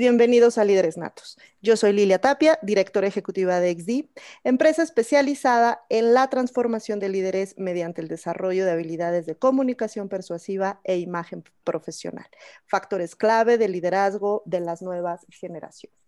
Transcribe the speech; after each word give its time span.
Bienvenidos 0.00 0.56
a 0.56 0.64
Líderes 0.64 0.96
Natos. 0.96 1.36
Yo 1.60 1.76
soy 1.76 1.92
Lilia 1.92 2.18
Tapia, 2.18 2.58
directora 2.62 3.06
ejecutiva 3.06 3.60
de 3.60 3.78
XD, 3.78 4.08
empresa 4.44 4.82
especializada 4.82 5.82
en 5.90 6.14
la 6.14 6.30
transformación 6.30 7.00
de 7.00 7.10
líderes 7.10 7.54
mediante 7.58 8.00
el 8.00 8.08
desarrollo 8.08 8.64
de 8.64 8.70
habilidades 8.70 9.26
de 9.26 9.36
comunicación 9.36 10.08
persuasiva 10.08 10.80
e 10.84 10.96
imagen 10.96 11.44
profesional, 11.64 12.28
factores 12.64 13.14
clave 13.14 13.58
de 13.58 13.68
liderazgo 13.68 14.42
de 14.46 14.60
las 14.60 14.80
nuevas 14.80 15.26
generaciones 15.28 15.99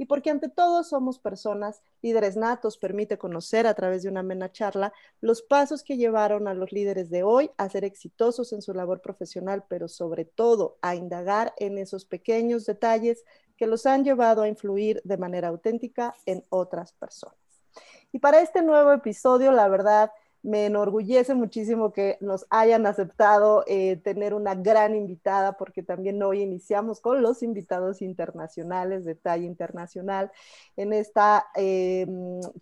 y 0.00 0.06
porque 0.06 0.30
ante 0.30 0.48
todo 0.48 0.82
somos 0.82 1.18
personas, 1.18 1.82
líderes 2.00 2.34
natos, 2.34 2.78
permite 2.78 3.18
conocer 3.18 3.66
a 3.66 3.74
través 3.74 4.02
de 4.02 4.08
una 4.08 4.20
amena 4.20 4.50
charla 4.50 4.94
los 5.20 5.42
pasos 5.42 5.82
que 5.82 5.98
llevaron 5.98 6.48
a 6.48 6.54
los 6.54 6.72
líderes 6.72 7.10
de 7.10 7.22
hoy 7.22 7.50
a 7.58 7.68
ser 7.68 7.84
exitosos 7.84 8.54
en 8.54 8.62
su 8.62 8.72
labor 8.72 9.02
profesional, 9.02 9.62
pero 9.68 9.88
sobre 9.88 10.24
todo 10.24 10.78
a 10.80 10.94
indagar 10.94 11.52
en 11.58 11.76
esos 11.76 12.06
pequeños 12.06 12.64
detalles 12.64 13.26
que 13.58 13.66
los 13.66 13.84
han 13.84 14.02
llevado 14.02 14.40
a 14.40 14.48
influir 14.48 15.02
de 15.04 15.18
manera 15.18 15.48
auténtica 15.48 16.14
en 16.24 16.46
otras 16.48 16.94
personas. 16.94 17.36
Y 18.10 18.20
para 18.20 18.40
este 18.40 18.62
nuevo 18.62 18.94
episodio, 18.94 19.52
la 19.52 19.68
verdad, 19.68 20.12
me 20.42 20.66
enorgullece 20.66 21.34
muchísimo 21.34 21.92
que 21.92 22.16
nos 22.20 22.46
hayan 22.50 22.86
aceptado 22.86 23.64
eh, 23.66 23.96
tener 23.96 24.34
una 24.34 24.54
gran 24.54 24.94
invitada, 24.94 25.56
porque 25.56 25.82
también 25.82 26.22
hoy 26.22 26.42
iniciamos 26.42 27.00
con 27.00 27.22
los 27.22 27.42
invitados 27.42 28.02
internacionales 28.02 29.04
de 29.04 29.14
talla 29.14 29.44
internacional. 29.44 30.30
En 30.76 30.92
esta 30.92 31.46
eh, 31.56 32.06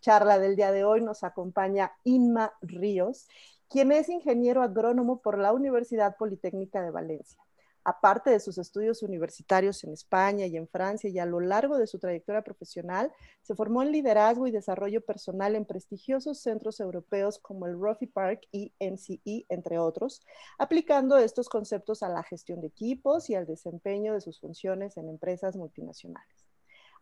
charla 0.00 0.38
del 0.38 0.56
día 0.56 0.72
de 0.72 0.84
hoy 0.84 1.00
nos 1.00 1.22
acompaña 1.24 1.92
Inma 2.04 2.52
Ríos, 2.62 3.28
quien 3.68 3.92
es 3.92 4.08
ingeniero 4.08 4.62
agrónomo 4.62 5.20
por 5.20 5.38
la 5.38 5.52
Universidad 5.52 6.16
Politécnica 6.16 6.82
de 6.82 6.90
Valencia 6.90 7.47
aparte 7.84 8.30
de 8.30 8.40
sus 8.40 8.58
estudios 8.58 9.02
universitarios 9.02 9.84
en 9.84 9.92
España 9.92 10.46
y 10.46 10.56
en 10.56 10.68
Francia 10.68 11.08
y 11.10 11.18
a 11.18 11.26
lo 11.26 11.40
largo 11.40 11.78
de 11.78 11.86
su 11.86 11.98
trayectoria 11.98 12.42
profesional, 12.42 13.12
se 13.42 13.54
formó 13.54 13.82
en 13.82 13.92
liderazgo 13.92 14.46
y 14.46 14.50
desarrollo 14.50 15.00
personal 15.00 15.56
en 15.56 15.64
prestigiosos 15.64 16.40
centros 16.40 16.80
europeos 16.80 17.38
como 17.38 17.66
el 17.66 17.78
Roffey 17.78 18.08
Park 18.08 18.46
y 18.52 18.72
NCE, 18.80 19.46
entre 19.48 19.78
otros, 19.78 20.20
aplicando 20.58 21.16
estos 21.18 21.48
conceptos 21.48 22.02
a 22.02 22.08
la 22.08 22.22
gestión 22.22 22.60
de 22.60 22.68
equipos 22.68 23.30
y 23.30 23.34
al 23.34 23.46
desempeño 23.46 24.14
de 24.14 24.20
sus 24.20 24.40
funciones 24.40 24.96
en 24.96 25.08
empresas 25.08 25.56
multinacionales. 25.56 26.47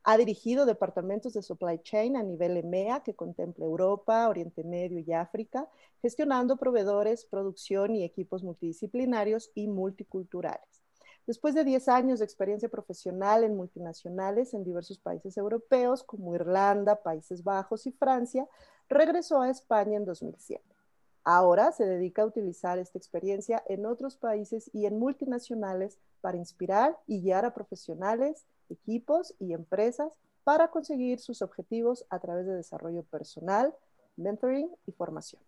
Ha 0.09 0.17
dirigido 0.17 0.67
departamentos 0.67 1.33
de 1.33 1.43
supply 1.43 1.81
chain 1.81 2.17
a 2.17 2.23
nivel 2.23 2.57
EMEA, 2.57 3.03
que 3.03 3.17
contempla 3.17 3.65
Europa, 3.65 4.29
Oriente 4.29 4.63
Medio 4.63 5.01
y 5.01 5.13
África, 5.13 5.69
gestionando 6.01 6.57
proveedores, 6.59 7.25
producción 7.25 7.97
y 7.97 8.05
equipos 8.05 8.45
multidisciplinarios 8.45 9.51
y 9.57 9.67
multiculturales. 9.67 10.85
Después 11.27 11.57
de 11.57 11.65
10 11.65 11.89
años 11.89 12.21
de 12.21 12.25
experiencia 12.25 12.69
profesional 12.69 13.43
en 13.43 13.57
multinacionales 13.57 14.55
en 14.55 14.63
diversos 14.63 15.01
países 15.01 15.37
europeos 15.37 16.05
como 16.05 16.37
Irlanda, 16.37 17.03
Países 17.03 17.43
Bajos 17.43 17.85
y 17.89 17.91
Francia, 17.91 18.47
regresó 18.89 19.41
a 19.41 19.51
España 19.51 19.97
en 19.97 20.05
2007. 20.05 20.63
Ahora 21.25 21.73
se 21.73 21.85
dedica 21.85 22.23
a 22.23 22.27
utilizar 22.27 22.79
esta 22.79 22.97
experiencia 22.97 23.61
en 23.67 23.85
otros 23.85 24.17
países 24.17 24.71
y 24.73 24.87
en 24.87 25.01
multinacionales 25.01 25.99
para 26.21 26.37
inspirar 26.37 26.97
y 27.09 27.23
guiar 27.23 27.45
a 27.45 27.53
profesionales, 27.53 28.47
equipos 28.71 29.35
y 29.39 29.53
empresas 29.53 30.19
para 30.45 30.69
conseguir 30.69 31.19
sus 31.19 31.43
objetivos 31.43 32.07
a 32.09 32.19
través 32.21 32.47
de 32.47 32.55
desarrollo 32.55 33.03
personal, 33.03 33.75
mentoring 34.17 34.71
y 34.87 34.93
formación. 34.93 35.43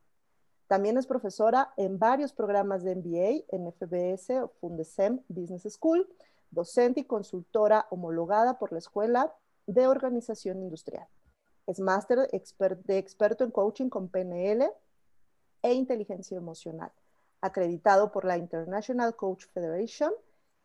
También 0.66 0.98
es 0.98 1.06
profesora 1.06 1.72
en 1.76 1.98
varios 1.98 2.32
programas 2.32 2.82
de 2.82 2.94
MBA 2.94 3.44
en 3.48 3.72
FBS 3.72 4.50
Fundesem 4.60 5.20
Business 5.28 5.66
School, 5.72 6.06
docente 6.50 7.00
y 7.00 7.04
consultora 7.04 7.86
homologada 7.90 8.58
por 8.58 8.72
la 8.72 8.78
Escuela 8.78 9.34
de 9.66 9.86
Organización 9.86 10.62
Industrial. 10.62 11.06
Es 11.66 11.80
máster 11.80 12.28
de 12.28 12.98
experto 12.98 13.44
en 13.44 13.50
coaching 13.50 13.88
con 13.88 14.08
PNL 14.08 14.70
e 15.62 15.72
inteligencia 15.72 16.36
emocional, 16.36 16.92
acreditado 17.40 18.10
por 18.10 18.24
la 18.24 18.36
International 18.36 19.14
Coach 19.16 19.46
Federation 19.52 20.12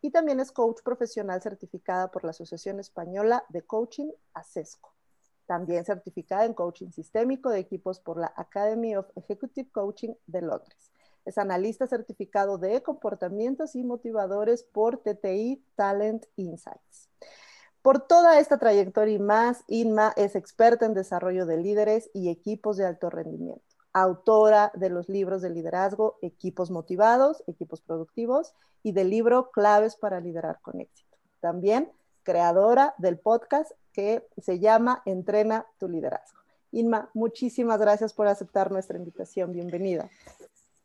y 0.03 0.11
también 0.11 0.41
es 0.41 0.51
coach 0.51 0.81
profesional 0.83 1.41
certificada 1.41 2.11
por 2.11 2.25
la 2.25 2.31
Asociación 2.31 2.77
Española 2.77 3.45
de 3.47 3.61
Coaching, 3.61 4.11
ASESCO. 4.33 4.93
También 5.45 5.85
certificada 5.85 6.43
en 6.43 6.53
coaching 6.53 6.91
sistémico 6.91 7.49
de 7.49 7.59
equipos 7.59 8.01
por 8.01 8.19
la 8.19 8.33
Academy 8.35 8.97
of 8.97 9.07
Executive 9.15 9.69
Coaching 9.71 10.13
de 10.27 10.41
Londres. 10.41 10.91
Es 11.23 11.37
analista 11.37 11.87
certificado 11.87 12.57
de 12.57 12.83
comportamientos 12.83 13.75
y 13.75 13.85
motivadores 13.85 14.63
por 14.63 14.97
TTI 14.97 15.63
Talent 15.75 16.25
Insights. 16.35 17.09
Por 17.81 18.05
toda 18.05 18.41
esta 18.41 18.57
trayectoria 18.57 19.15
y 19.15 19.19
más, 19.19 19.63
Inma 19.67 20.11
es 20.17 20.35
experta 20.35 20.85
en 20.85 20.93
desarrollo 20.93 21.45
de 21.45 21.57
líderes 21.59 22.09
y 22.13 22.29
equipos 22.29 22.75
de 22.75 22.85
alto 22.85 23.09
rendimiento 23.09 23.72
autora 23.93 24.71
de 24.75 24.89
los 24.89 25.07
libros 25.07 25.41
de 25.41 25.51
liderazgo 25.51 26.17
Equipos 26.21 26.71
Motivados, 26.71 27.43
Equipos 27.47 27.81
Productivos 27.81 28.53
y 28.81 28.91
del 28.91 29.09
libro 29.09 29.51
Claves 29.51 29.95
para 29.95 30.19
Liderar 30.19 30.59
con 30.61 30.81
Éxito. 30.81 31.17
También 31.39 31.91
creadora 32.23 32.95
del 32.97 33.19
podcast 33.19 33.71
que 33.93 34.27
se 34.37 34.59
llama 34.59 35.01
Entrena 35.05 35.67
tu 35.77 35.87
Liderazgo. 35.87 36.39
Inma, 36.71 37.09
muchísimas 37.13 37.79
gracias 37.79 38.13
por 38.13 38.27
aceptar 38.27 38.71
nuestra 38.71 38.97
invitación. 38.97 39.51
Bienvenida. 39.51 40.09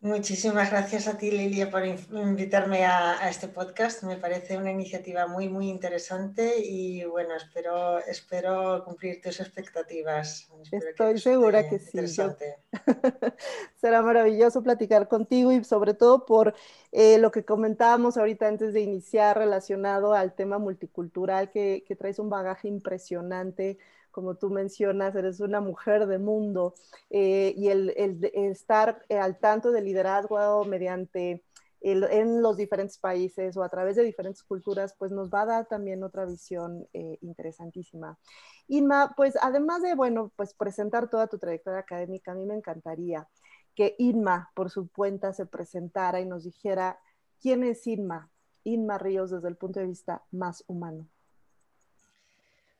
Muchísimas 0.00 0.71
gracias 0.71 1.09
a 1.09 1.19
ti, 1.19 1.33
Lilia, 1.33 1.73
por 1.73 1.85
invitarme 1.85 2.87
a, 2.87 3.29
este 3.29 3.49
podcast. 3.49 4.05
Me 4.05 4.17
parece 4.17 4.56
una 4.56 4.71
iniciativa 4.71 5.27
muy, 5.27 5.49
muy 5.49 5.69
interesante 5.69 6.55
y 6.65 7.05
bueno, 7.05 7.35
espero, 7.35 7.99
espero 7.99 8.85
cumplir 8.85 9.21
tus 9.21 9.41
expectativas. 9.41 10.49
Estoy 10.71 11.19
segura 11.19 11.69
que 11.69 11.81
sí. 11.81 11.99
Será 13.75 14.00
maravilloso 14.00 14.62
platicar 14.62 15.09
contigo 15.09 15.50
y 15.50 15.65
sobre 15.65 15.95
todo 15.95 16.27
por 16.27 16.55
eh, 16.93 17.19
lo 17.19 17.33
que 17.33 17.45
comentábamos 17.45 18.17
ahorita 18.17 18.47
antes 18.47 18.73
de 18.73 18.83
iniciar 18.83 19.37
relacionado 19.37 20.15
al 20.15 20.33
tema 20.33 20.59
multicultural, 20.59 21.50
que, 21.50 21.83
que 21.85 21.97
traes 21.97 22.21
un 22.21 22.31
bagaje 22.31 22.69
impresionante 22.69 23.79
como 24.19 24.35
tú 24.35 24.50
mencionas, 24.50 25.15
eres 25.15 25.38
una 25.38 25.61
mujer 25.61 26.09
de 26.09 26.19
mundo 26.19 26.75
eh, 27.09 27.55
y 27.56 27.69
el, 27.69 27.94
estar 28.35 29.05
eh, 29.09 29.17
al 29.17 29.38
tanto 29.38 29.70
del 29.70 29.85
liderazgo 29.85 30.65
mediante 30.65 31.44
en 31.81 32.43
los 32.43 32.56
diferentes 32.56 32.99
países 32.99 33.56
o 33.56 33.62
a 33.62 33.69
través 33.69 33.94
de 33.94 34.03
diferentes 34.03 34.43
culturas, 34.43 34.97
pues 34.99 35.12
nos 35.12 35.31
va 35.31 35.43
a 35.43 35.47
dar 35.47 35.69
también 35.69 36.03
otra 36.03 36.25
visión 36.26 36.85
eh, 36.94 37.19
interesantísima. 37.20 38.19
Inma, 38.67 39.15
pues 39.17 39.38
además 39.41 39.82
de, 39.82 39.94
bueno, 39.94 40.32
pues 40.35 40.53
presentar 40.53 41.09
toda 41.09 41.29
tu 41.29 41.38
trayectoria 41.38 41.79
académica, 41.79 42.32
a 42.32 42.35
mí 42.35 42.44
me 42.44 42.56
encantaría 42.56 43.29
que 43.76 43.94
Inma 43.99 44.50
por 44.56 44.69
su 44.71 44.91
cuenta 44.91 45.32
se 45.32 45.47
presentara 45.47 46.21
y 46.21 46.26
nos 46.26 46.43
dijera 46.43 46.99
quién 47.41 47.62
es 47.62 47.87
Inma, 47.87 48.32
Inma 48.64 48.99
Ríos 48.99 49.31
desde 49.31 49.47
el 49.47 49.56
punto 49.56 49.79
de 49.79 49.87
vista 49.87 50.25
más 50.32 50.64
humano? 50.67 51.06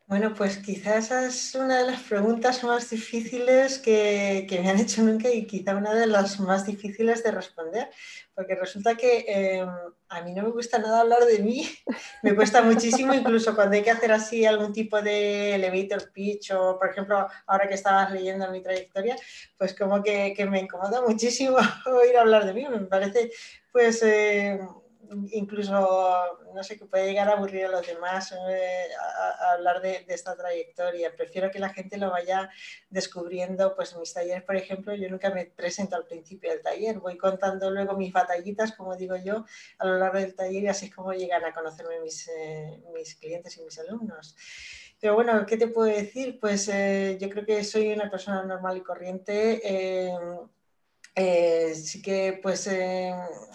Bueno, 0.09 0.33
pues 0.33 0.57
quizás 0.57 1.05
esa 1.05 1.27
es 1.27 1.55
una 1.55 1.81
de 1.81 1.91
las 1.93 2.01
preguntas 2.01 2.65
más 2.65 2.89
difíciles 2.89 3.79
que, 3.79 4.47
me 4.63 4.71
han 4.71 4.79
hecho 4.79 5.03
nunca 5.03 5.29
y 5.29 5.47
quizá 5.47 5.77
una 5.77 5.95
de 5.95 6.07
las 6.07 6.41
más 6.41 6.65
difíciles 6.65 7.23
de 7.23 7.31
responder, 7.31 7.91
porque 8.35 8.55
resulta 8.55 8.97
que 8.97 9.27
em, 9.29 9.69
a 10.09 10.23
mí 10.23 10.33
no 10.33 10.45
me 10.45 10.49
gusta 10.49 10.79
nada 10.79 11.03
hablar 11.03 11.27
de 11.27 11.41
mí, 11.41 11.69
me 12.23 12.35
cuesta 12.35 12.63
muchísimo, 12.63 13.13
incluso 13.13 13.55
cuando 13.55 13.77
hay 13.77 13.83
que 13.83 13.91
hacer 13.91 14.11
así 14.11 14.47
algún 14.47 14.73
tipo 14.73 15.03
de 15.03 15.57
elevator 15.57 16.11
pitch 16.11 16.53
o, 16.53 16.79
por 16.79 16.89
ejemplo, 16.89 17.29
ahora 17.47 17.69
que 17.69 17.75
estabas 17.75 18.11
leyendo 18.11 18.51
mi 18.51 18.63
trayectoria, 18.63 19.15
pues 19.59 19.75
como 19.75 20.03
que, 20.03 20.33
que 20.35 20.47
me 20.47 20.61
incomoda 20.61 21.03
muchísimo 21.03 21.59
oír 21.85 22.17
hablar 22.17 22.47
de 22.47 22.55
mí, 22.55 22.67
me 22.67 22.81
parece 22.87 23.31
pues... 23.71 24.03
Eh, 24.03 24.59
incluso, 25.31 25.73
no 26.55 26.63
sé, 26.63 26.79
que 26.79 26.87
puede 26.87 27.07
llegar 27.07 27.29
a 27.29 27.33
aburrir 27.33 27.67
a 27.67 27.71
los 27.71 27.87
demás 27.87 28.33
eh, 28.33 28.89
a, 29.01 29.53
hablar 29.53 29.81
de, 29.81 30.05
esta 30.09 30.37
trayectoria. 30.37 31.15
Prefiero 31.15 31.51
que 31.51 31.59
la 31.59 31.71
gente 31.71 31.97
lo 31.97 32.11
vaya 32.11 32.51
descubriendo, 32.91 33.75
pues 33.75 33.97
mis 33.97 34.13
talleres, 34.13 34.43
por 34.43 34.57
ejemplo, 34.57 34.95
yo 34.95 35.09
nunca 35.09 35.31
me 35.31 35.47
presento 35.47 35.97
al 35.97 36.07
principio 36.07 36.51
del 36.51 36.63
taller, 36.63 36.99
voy 36.99 37.17
contando 37.17 37.71
luego 37.71 37.97
mis 37.97 38.13
batallitas, 38.13 38.73
como 38.73 38.97
digo 38.97 39.17
yo, 39.17 39.45
a 39.79 39.87
lo 39.87 39.99
largo 39.99 40.19
del 40.19 40.35
taller 40.35 40.65
y 40.65 40.69
así 40.69 40.87
es 40.87 40.95
como 40.95 41.13
llegan 41.13 41.45
a 41.45 41.55
conocerme 41.55 42.01
mis, 42.01 42.29
eh, 42.29 42.83
mis 42.95 43.15
clientes 43.17 43.57
y 43.57 43.63
mis 43.63 43.79
alumnos. 43.79 44.37
Pero 45.01 45.15
bueno, 45.15 45.47
¿qué 45.47 45.57
te 45.57 45.69
puedo 45.69 45.87
decir? 45.87 46.41
Pues 46.41 46.69
eh, 46.69 47.19
yo 47.21 47.31
creo 47.31 47.47
que 47.47 47.63
soy 47.63 47.93
una 47.93 48.11
persona 48.11 48.43
normal 48.43 48.77
y 48.79 48.83
corriente 48.83 49.61
eh, 51.19 51.75
sí 51.75 52.01
que 52.01 52.39
pues 52.41 52.67
he 52.69 53.13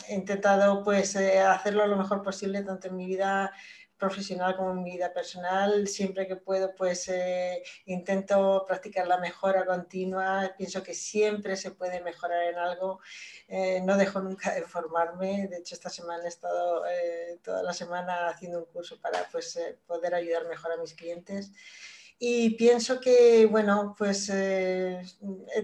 intentado 0.09 0.83
pues 0.83 1.15
eh, 1.15 1.39
hacerlo 1.39 1.87
lo 1.87 1.95
mejor 1.95 2.21
posible 2.21 2.61
tanto 2.61 2.89
en 2.89 2.97
mi 2.97 3.05
vida 3.05 3.53
profesional 3.97 4.57
como 4.57 4.71
en 4.71 4.83
mi 4.83 4.91
vida 4.91 5.13
personal. 5.13 5.87
Siempre 5.87 6.27
que 6.27 6.35
puedo 6.35 6.75
pues 6.75 7.07
eh, 7.07 7.63
intento 7.85 8.65
practicar 8.67 9.07
la 9.07 9.17
mejora 9.17 9.65
continua. 9.65 10.53
Pienso 10.57 10.83
que 10.83 10.93
siempre 10.93 11.55
se 11.55 11.71
puede 11.71 12.01
mejorar 12.01 12.43
en 12.43 12.57
algo. 12.57 12.99
no 13.83 13.97
dejo 13.97 14.19
nunca 14.19 14.53
de 14.53 14.63
formarme. 14.63 15.47
De 15.47 15.57
hecho 15.59 15.75
esta 15.75 15.89
semana 15.89 16.25
he 16.25 16.27
estado 16.27 16.83
toda 17.43 17.63
la 17.63 17.73
semana 17.73 18.27
haciendo 18.29 18.59
un 18.59 18.65
curso 18.65 18.99
para 18.99 19.25
pues 19.31 19.57
poder 19.87 20.15
ayudar 20.15 20.47
mejor 20.49 20.73
a 20.73 20.77
mis 20.77 20.93
clientes. 20.93 21.53
Y 22.25 22.51
pienso 22.51 23.01
que, 23.01 23.45
bueno, 23.47 23.95
pues 23.97 24.29
eh, 24.29 25.01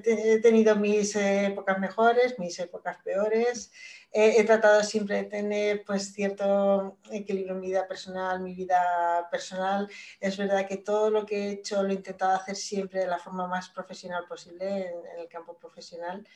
he, 0.06 0.40
tenido 0.42 0.76
mis 0.76 1.16
épocas 1.16 1.80
mejores, 1.80 2.38
mis 2.38 2.60
épocas 2.60 2.98
peores. 3.02 3.72
he 4.12 4.44
tratado 4.44 4.84
siempre 4.84 5.16
de 5.16 5.24
tener 5.24 5.86
pues 5.86 6.12
cierto 6.12 6.98
equilibrio 7.12 7.54
en 7.54 7.62
mi 7.62 7.68
vida 7.68 7.88
personal, 7.88 8.42
mi 8.42 8.54
vida 8.54 9.26
personal. 9.32 9.90
Es 10.20 10.36
verdad 10.36 10.68
que 10.68 10.76
todo 10.76 11.10
lo 11.10 11.26
que 11.26 11.38
he 11.48 11.52
hecho 11.52 11.82
lo 11.82 11.92
he 11.92 11.94
intentado 11.94 12.36
hacer 12.36 12.58
siempre 12.58 13.00
de 13.00 13.08
la 13.08 13.20
forma 13.20 13.48
más 13.48 13.70
profesional 13.70 14.26
posible 14.28 14.90
en, 14.90 14.98
el 15.18 15.30
campo 15.30 15.58
profesional. 15.58 16.28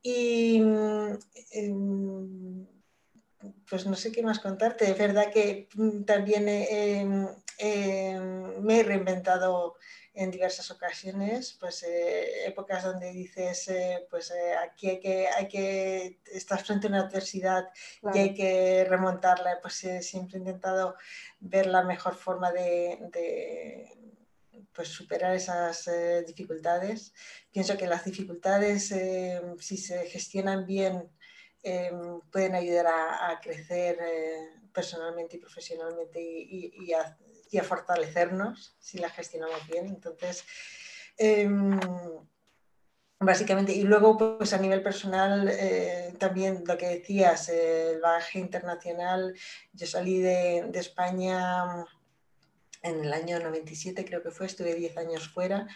Y 0.00 0.56
em, 1.52 2.66
pues 3.68 3.86
no 3.86 3.94
sé 3.96 4.12
qué 4.12 4.22
más 4.22 4.38
contarte. 4.38 4.90
Es 4.90 4.98
verdad 4.98 5.30
que 5.32 5.68
mm, 5.74 6.04
también 6.04 6.48
em, 6.48 7.28
em, 7.58 8.60
me 8.60 8.80
he 8.80 8.82
reinventado 8.82 9.76
en 10.16 10.30
diversas 10.30 10.70
ocasiones, 10.70 11.56
pues 11.60 11.82
eh, 11.82 12.46
épocas 12.46 12.82
donde 12.84 13.12
dices, 13.12 13.68
eh, 13.68 14.06
pues 14.10 14.30
eh, 14.30 14.54
aquí 14.56 14.88
hay 14.88 14.98
que, 15.00 15.28
hay 15.28 15.46
que, 15.46 16.20
estás 16.32 16.64
frente 16.64 16.86
a 16.86 16.90
una 16.90 17.00
adversidad 17.02 17.68
y 18.14 18.18
hay 18.18 18.34
que 18.34 18.86
remontarla, 18.88 19.58
pues 19.60 19.74
siempre 20.00 20.38
he 20.38 20.40
intentado 20.40 20.96
ver 21.38 21.66
la 21.66 21.82
mejor 21.84 22.14
forma 22.14 22.50
de, 22.50 23.86
pues, 24.72 24.88
superar 24.88 25.34
esas 25.34 25.88
dificultades. 26.26 27.12
Pienso 27.52 27.76
que 27.76 27.86
las 27.86 28.04
dificultades, 28.04 28.94
si 29.60 29.76
se 29.76 30.06
gestionan 30.06 30.64
bien, 30.66 31.10
Em, 31.68 32.20
pueden 32.30 32.54
ayudar 32.54 32.86
a, 32.86 33.40
crecer 33.42 33.98
eh, 34.00 34.50
personalmente 34.72 35.36
y 35.36 35.40
profesionalmente 35.40 36.20
y, 36.22 36.92
a, 36.92 37.64
fortalecernos 37.64 38.76
si 38.78 38.98
la 38.98 39.10
gestionamos 39.10 39.66
bien. 39.66 39.86
Entonces, 39.88 40.44
em, 41.18 41.80
básicamente, 43.18 43.72
y 43.72 43.82
luego 43.82 44.16
pues 44.16 44.52
a 44.52 44.58
nivel 44.58 44.80
personal, 44.80 45.48
eh, 45.50 46.14
también 46.20 46.62
lo 46.64 46.78
que 46.78 46.86
decías, 46.86 47.48
el 47.48 48.00
bagaje 48.00 48.38
internacional, 48.38 49.34
yo 49.72 49.86
salí 49.88 50.20
de, 50.20 50.66
de 50.70 50.78
España 50.78 51.84
en 52.82 53.04
el 53.04 53.12
año 53.12 53.40
97, 53.40 54.04
creo 54.04 54.22
que 54.22 54.30
fue, 54.30 54.46
estuve 54.46 54.72
10 54.76 54.96
años 54.98 55.28
fuera 55.28 55.66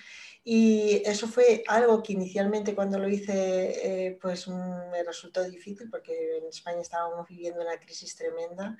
y 0.42 1.02
eso 1.04 1.28
fue 1.28 1.62
algo 1.68 2.02
que 2.02 2.14
inicialmente 2.14 2.74
cuando 2.74 2.98
lo 2.98 3.08
hice 3.08 4.06
eh, 4.06 4.18
pues 4.20 4.48
mm, 4.48 4.90
me 4.90 5.02
resultó 5.04 5.42
difícil 5.44 5.90
porque 5.90 6.38
en 6.38 6.46
España 6.46 6.80
estábamos 6.80 7.28
viviendo 7.28 7.60
una 7.60 7.78
crisis 7.78 8.16
tremenda 8.16 8.76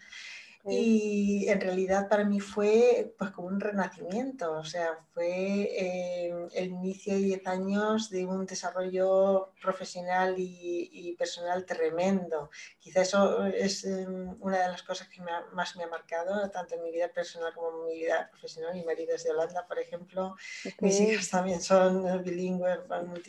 y 0.68 1.48
en 1.48 1.60
realidad 1.60 2.08
para 2.08 2.24
mí 2.24 2.38
fue 2.38 3.14
pues 3.18 3.30
como 3.30 3.48
un 3.48 3.60
renacimiento, 3.60 4.52
o 4.52 4.64
sea, 4.64 4.98
fue 5.14 5.26
eh, 5.26 6.48
el 6.52 6.68
inicio 6.68 7.14
de 7.14 7.20
10 7.20 7.46
años 7.46 8.10
de 8.10 8.26
un 8.26 8.44
desarrollo 8.44 9.52
profesional 9.62 10.34
y, 10.36 11.16
personal 11.18 11.66
tremendo. 11.66 12.50
Quizá 12.78 13.02
eso 13.02 13.44
es 13.46 13.84
em, 13.84 14.36
una 14.40 14.62
de 14.62 14.68
las 14.68 14.82
cosas 14.82 15.08
que 15.08 15.20
más 15.52 15.76
me 15.76 15.84
ha 15.84 15.88
marcado, 15.88 16.48
tanto 16.50 16.74
en 16.74 16.82
mi 16.82 16.92
vida 16.92 17.08
personal 17.08 17.52
como 17.54 17.70
en 17.70 17.86
mi 17.86 18.00
vida 18.00 18.28
profesional. 18.30 18.74
Mi 18.74 18.84
marido 18.84 19.14
es 19.14 19.24
de 19.24 19.30
Holanda, 19.30 19.66
por 19.66 19.78
ejemplo. 19.78 20.36
Mis 20.80 21.00
hijas 21.00 21.28
también 21.28 21.60
son 21.60 22.22
bilingües, 22.22 22.78
vamos, 22.88 23.20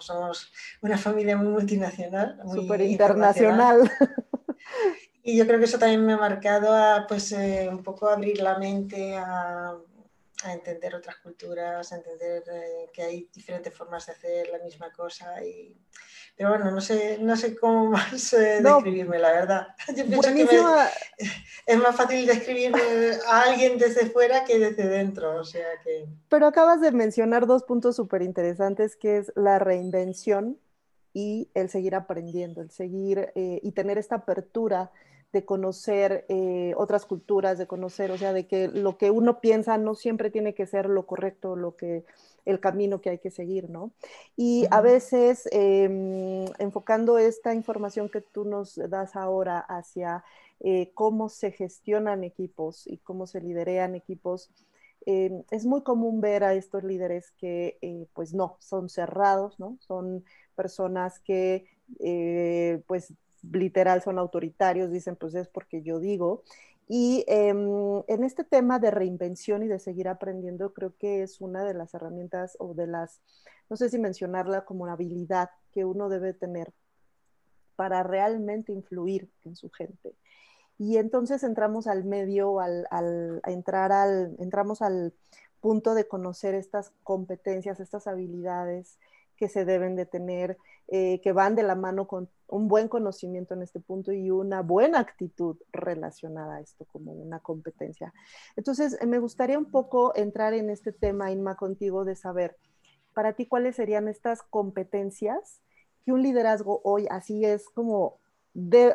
somos 0.00 0.52
una 0.80 0.98
familia 0.98 1.36
muy 1.36 1.48
multinacional. 1.48 2.40
Súper 2.52 2.82
internacional. 2.82 3.90
Y 5.26 5.38
yo 5.38 5.46
creo 5.46 5.58
que 5.58 5.64
eso 5.64 5.78
también 5.78 6.04
me 6.04 6.12
ha 6.12 6.18
marcado 6.18 6.76
a 6.76 7.06
pues 7.08 7.32
eh, 7.32 7.66
un 7.70 7.82
poco 7.82 8.10
abrir 8.10 8.42
la 8.42 8.58
mente 8.58 9.16
a, 9.16 9.74
entender 10.52 10.94
otras 10.94 11.16
culturas, 11.16 11.90
a 11.90 11.96
entender 11.96 12.42
eh, 12.52 12.90
que 12.92 13.02
hay 13.02 13.30
diferentes 13.32 13.72
formas 13.72 14.04
de 14.04 14.12
hacer 14.12 14.48
la 14.50 14.58
misma 14.58 14.92
cosa. 14.92 15.42
Y... 15.42 15.74
Pero 16.36 16.50
bueno, 16.50 16.70
no 16.70 16.82
sé, 16.82 17.16
no 17.22 17.34
sé 17.36 17.56
cómo 17.56 17.86
más 17.90 18.34
eh, 18.34 18.60
describirme, 18.62 19.18
la 19.18 19.32
verdad. 19.32 19.68
Yo 19.96 20.04
pienso 20.04 20.34
que 20.34 20.46
es 21.66 21.78
más 21.78 21.96
fácil 21.96 22.26
describir 22.26 22.74
a 23.26 23.44
alguien 23.44 23.78
desde 23.78 24.10
fuera 24.10 24.44
que 24.44 24.58
desde 24.58 24.86
dentro. 24.86 25.40
O 25.40 25.44
sea 25.44 25.68
que... 25.82 26.06
Pero 26.28 26.46
acabas 26.46 26.82
de 26.82 26.92
mencionar 26.92 27.46
dos 27.46 27.62
puntos 27.62 27.96
súper 27.96 28.20
interesantes, 28.20 28.94
que 28.94 29.16
es 29.16 29.32
la 29.36 29.58
reinvención 29.58 30.58
y 31.14 31.48
el 31.54 31.70
seguir 31.70 31.94
aprendiendo, 31.94 32.60
el 32.60 32.70
seguir 32.70 33.32
y 33.34 33.72
tener 33.72 33.96
esta 33.96 34.16
apertura 34.16 34.90
de 35.34 35.44
conocer 35.44 36.24
eh, 36.28 36.74
otras 36.76 37.06
culturas, 37.06 37.58
de 37.58 37.66
conocer, 37.66 38.12
o 38.12 38.16
sea, 38.16 38.32
de 38.32 38.46
que 38.46 38.68
lo 38.68 38.96
que 38.98 39.10
uno 39.10 39.40
piensa 39.40 39.76
no 39.78 39.96
siempre 39.96 40.30
tiene 40.30 40.54
que 40.54 40.64
ser 40.64 40.88
lo 40.88 41.06
correcto, 41.06 41.56
lo 41.56 41.74
que, 41.74 42.04
el 42.44 42.60
camino 42.60 43.00
que 43.00 43.10
hay 43.10 43.18
que 43.18 43.32
seguir, 43.32 43.68
¿no? 43.68 43.90
Y 44.36 44.66
a 44.70 44.80
veces, 44.80 45.48
em, 45.50 46.44
enfocando 46.60 47.18
esta 47.18 47.52
información 47.52 48.08
que 48.08 48.20
tú 48.20 48.44
nos 48.44 48.76
das 48.76 49.16
ahora 49.16 49.58
hacia 49.58 50.24
eh, 50.60 50.92
cómo 50.94 51.28
se 51.28 51.50
gestionan 51.50 52.22
equipos 52.22 52.86
y 52.86 52.98
cómo 52.98 53.26
se 53.26 53.40
liderean 53.40 53.96
equipos, 53.96 54.52
em, 55.04 55.42
es 55.50 55.66
muy 55.66 55.82
común 55.82 56.20
ver 56.20 56.44
a 56.44 56.54
estos 56.54 56.84
líderes 56.84 57.32
que, 57.32 57.76
eh, 57.82 58.06
pues 58.14 58.32
no, 58.34 58.56
son 58.60 58.88
cerrados, 58.88 59.58
¿no? 59.58 59.76
Son 59.80 60.24
personas 60.54 61.18
que, 61.18 61.66
pues, 62.86 63.12
literal 63.52 64.02
son 64.02 64.18
autoritarios, 64.18 64.90
dicen 64.90 65.16
pues 65.16 65.34
es 65.34 65.48
porque 65.48 65.82
yo 65.82 65.98
digo. 65.98 66.42
Y 66.86 67.24
em, 67.28 68.02
en 68.08 68.24
este 68.24 68.44
tema 68.44 68.78
de 68.78 68.90
reinvención 68.90 69.62
y 69.62 69.68
de 69.68 69.78
seguir 69.78 70.08
aprendiendo, 70.08 70.74
creo 70.74 70.94
que 70.98 71.22
es 71.22 71.40
una 71.40 71.64
de 71.64 71.74
las 71.74 71.94
herramientas 71.94 72.56
o 72.60 72.74
de 72.74 72.86
las, 72.86 73.20
no 73.70 73.76
sé 73.76 73.88
si 73.88 73.98
mencionarla 73.98 74.64
como 74.64 74.84
una 74.84 74.92
habilidad 74.92 75.50
que 75.72 75.84
uno 75.84 76.08
debe 76.08 76.34
tener 76.34 76.72
para 77.76 78.02
realmente 78.02 78.72
influir 78.72 79.30
en 79.44 79.56
su 79.56 79.70
gente. 79.70 80.14
Y 80.78 80.98
entonces 80.98 81.42
entramos 81.42 81.86
al 81.86 82.04
medio, 82.04 82.60
al, 82.60 83.40
entrar 83.46 83.92
al, 83.92 84.34
entramos 84.38 84.82
al 84.82 85.14
punto 85.60 85.94
de 85.94 86.06
conocer 86.06 86.54
estas 86.54 86.92
competencias, 87.02 87.80
estas 87.80 88.06
habilidades 88.06 88.98
que 89.36 89.48
se 89.48 89.64
deben 89.64 89.96
de 89.96 90.06
tener, 90.06 90.56
eh, 90.88 91.20
que 91.22 91.32
van 91.32 91.54
de 91.54 91.62
la 91.62 91.74
mano 91.74 92.06
con 92.06 92.28
un 92.48 92.68
buen 92.68 92.88
conocimiento 92.88 93.54
en 93.54 93.62
este 93.62 93.80
punto 93.80 94.12
y 94.12 94.30
una 94.30 94.62
buena 94.62 95.00
actitud 95.00 95.56
relacionada 95.72 96.56
a 96.56 96.60
esto 96.60 96.84
como 96.86 97.12
una 97.12 97.40
competencia. 97.40 98.12
Entonces, 98.56 98.98
me 99.06 99.18
gustaría 99.18 99.58
un 99.58 99.70
poco 99.70 100.14
entrar 100.16 100.54
en 100.54 100.70
este 100.70 100.92
tema, 100.92 101.30
Inma, 101.30 101.56
contigo, 101.56 102.04
de 102.04 102.16
saber, 102.16 102.56
para 103.12 103.32
ti, 103.32 103.46
cuáles 103.46 103.76
serían 103.76 104.08
estas 104.08 104.42
competencias 104.42 105.60
que 106.04 106.12
un 106.12 106.22
liderazgo 106.22 106.80
hoy, 106.84 107.06
así 107.10 107.44
es 107.44 107.68
como 107.70 108.18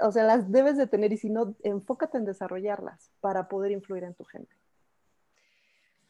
o 0.02 0.12
sea, 0.12 0.24
las 0.24 0.52
debes 0.52 0.78
de 0.78 0.88
tener 0.88 1.12
y 1.12 1.18
si 1.18 1.30
no, 1.30 1.56
enfócate 1.64 2.18
en 2.18 2.26
desarrollarlas 2.26 3.12
para 3.20 3.48
poder 3.50 3.72
influir 3.72 4.04
en 4.04 4.14
tu 4.14 4.24
gente. 4.24 4.56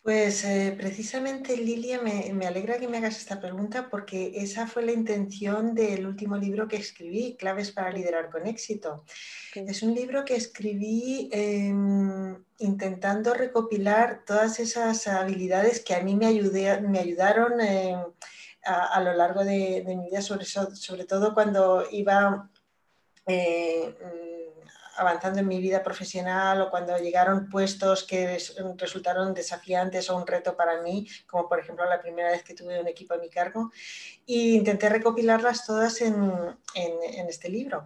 Pues 0.09 0.43
eh, 0.43 0.73
precisamente 0.75 1.55
Lilia, 1.55 2.01
me, 2.01 2.47
alegra 2.47 2.79
que 2.79 2.87
me 2.87 2.97
hagas 2.97 3.17
esta 3.17 3.39
pregunta 3.39 3.89
porque 3.91 4.31
esa 4.37 4.65
fue 4.65 4.81
la 4.81 4.91
intención 4.91 5.75
del 5.75 6.07
último 6.07 6.35
libro 6.35 6.67
que 6.67 6.77
escribí, 6.77 7.35
Claves 7.37 7.71
para 7.71 7.91
liderar 7.91 8.31
con 8.31 8.47
éxito. 8.47 9.05
Es 9.53 9.83
un 9.83 9.93
libro 9.93 10.25
que 10.25 10.35
escribí 10.35 11.29
em, 11.31 12.43
intentando 12.57 13.35
recopilar 13.35 14.23
todas 14.25 14.59
esas 14.59 15.05
habilidades 15.05 15.79
que 15.79 15.93
a 15.93 16.01
mí 16.01 16.15
me, 16.15 16.25
ayudaron 16.25 17.61
em, 17.61 17.99
a, 18.63 19.01
lo 19.01 19.13
largo 19.13 19.45
de, 19.45 19.83
mi 19.85 20.09
vida, 20.09 20.23
sobre, 20.23 20.45
sobre 20.45 21.05
todo 21.05 21.35
cuando 21.35 21.85
iba... 21.91 22.49
Eh, 23.27 24.38
avanzando 24.99 25.39
en 25.39 25.47
mi 25.47 25.59
vida 25.59 25.81
profesional 25.81 26.61
o 26.61 26.69
cuando 26.69 26.97
llegaron 26.97 27.49
puestos 27.49 28.03
que 28.03 28.37
resultaron 28.77 29.33
desafiantes 29.33 30.09
o 30.09 30.17
un 30.17 30.27
reto 30.27 30.55
para 30.55 30.81
mí, 30.81 31.07
como 31.25 31.47
por 31.47 31.59
ejemplo 31.59 31.85
la 31.85 32.01
primera 32.01 32.31
vez 32.31 32.43
que 32.43 32.53
tuve 32.53 32.79
un 32.79 32.87
equipo 32.87 33.13
a 33.13 33.17
mi 33.17 33.29
cargo, 33.29 33.71
e 34.27 34.55
intenté 34.59 34.89
recopilarlas 34.89 35.65
todas 35.65 36.01
en, 36.01 36.31
en 36.75 37.29
este 37.29 37.49
libro. 37.49 37.85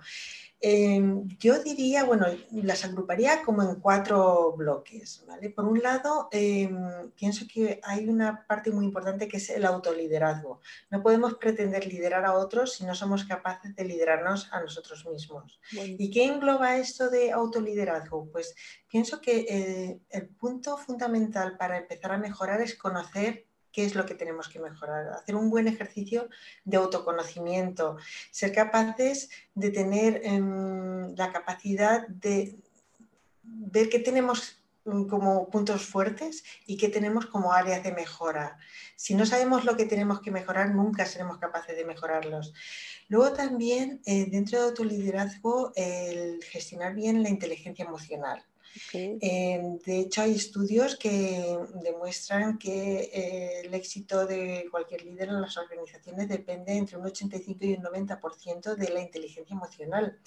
Em, 0.66 1.28
yo 1.40 1.62
diría, 1.62 2.06
bueno, 2.06 2.26
las 2.52 2.86
agruparía 2.86 3.44
como 3.44 3.64
en 3.64 3.82
cuatro 3.82 4.54
bloques. 4.54 5.26
¿vale? 5.28 5.50
Por 5.50 5.66
un 5.66 5.82
lado, 5.82 6.30
em, 6.32 7.12
pienso 7.18 7.46
que 7.54 7.82
hay 7.84 8.08
una 8.08 8.48
parte 8.48 8.72
muy 8.72 8.86
importante 8.86 9.28
que 9.28 9.36
es 9.36 9.50
el 9.50 9.66
autoliderazgo. 9.66 10.62
No 10.90 11.04
podemos 11.04 11.34
pretender 11.34 11.86
liderar 11.86 12.24
a 12.24 12.36
otros 12.36 12.76
si 12.76 12.86
no 12.86 12.96
somos 12.96 13.26
capaces 13.26 13.76
de 13.76 13.84
liderarnos 13.84 14.48
a 14.54 14.62
nosotros 14.62 15.06
mismos. 15.06 15.60
¿Y 15.74 16.10
qué 16.10 16.28
engloba 16.28 16.78
esto 16.78 17.10
de 17.10 17.34
autoliderazgo? 17.34 18.30
Pues 18.32 18.56
pienso 18.88 19.20
que 19.20 19.46
eh, 19.50 20.00
el 20.12 20.30
punto 20.30 20.78
fundamental 20.78 21.58
para 21.58 21.78
empezar 21.78 22.14
a 22.14 22.18
mejorar 22.18 22.62
es 22.62 22.78
conocer 22.78 23.48
qué 23.74 23.84
es 23.84 23.96
lo 23.96 24.06
que 24.06 24.14
tenemos 24.14 24.48
que 24.48 24.60
mejorar, 24.60 25.10
hacer 25.10 25.36
un 25.36 25.50
buen 25.50 25.68
ejercicio 25.68 26.30
de 26.64 26.78
autoconocimiento, 26.78 27.98
ser 28.32 28.54
capaces 28.54 29.30
de 29.56 29.72
tener 29.72 30.22
em, 30.24 31.14
la 31.16 31.34
capacidad 31.34 32.08
de 32.08 32.56
ver 33.44 33.90
qué 33.90 34.00
tenemos 34.00 34.64
mm, 34.86 35.08
como 35.08 35.50
puntos 35.50 35.86
fuertes 35.86 36.44
y 36.68 36.78
qué 36.78 36.88
tenemos 36.88 37.26
como 37.26 37.52
áreas 37.52 37.84
de 37.84 37.92
mejora. 37.92 38.58
Si 38.96 39.16
no 39.16 39.26
sabemos 39.26 39.66
lo 39.66 39.76
que 39.76 39.86
tenemos 39.86 40.22
que 40.22 40.32
mejorar, 40.32 40.74
nunca 40.74 41.06
seremos 41.06 41.40
capaces 41.40 41.76
de 41.76 41.84
mejorarlos. 41.84 42.54
Luego 43.10 43.34
también, 43.34 44.02
eh, 44.06 44.28
dentro 44.30 44.60
de 44.60 44.66
autoliderazgo, 44.66 45.74
el 45.76 46.44
gestionar 46.44 46.94
bien 46.94 47.24
la 47.24 47.30
inteligencia 47.30 47.86
emocional. 47.86 48.46
Em, 48.94 49.78
de 49.80 50.00
hecho, 50.00 50.22
hay 50.22 50.36
estudios 50.36 50.96
que 50.96 51.58
demuestran 51.84 52.58
que 52.58 53.10
eh, 53.14 53.62
el 53.66 53.74
éxito 53.74 54.26
de 54.26 54.68
cualquier 54.72 55.04
líder 55.04 55.30
en 55.30 55.42
las 55.42 55.58
organizaciones 55.58 56.28
depende 56.28 56.74
entre 56.74 56.98
un 56.98 57.06
85 57.06 57.66
y 57.66 57.74
un 57.74 57.84
90% 57.84 58.76
de 58.76 58.90
la 58.90 59.02
inteligencia 59.02 59.54
emocional. 59.54 60.20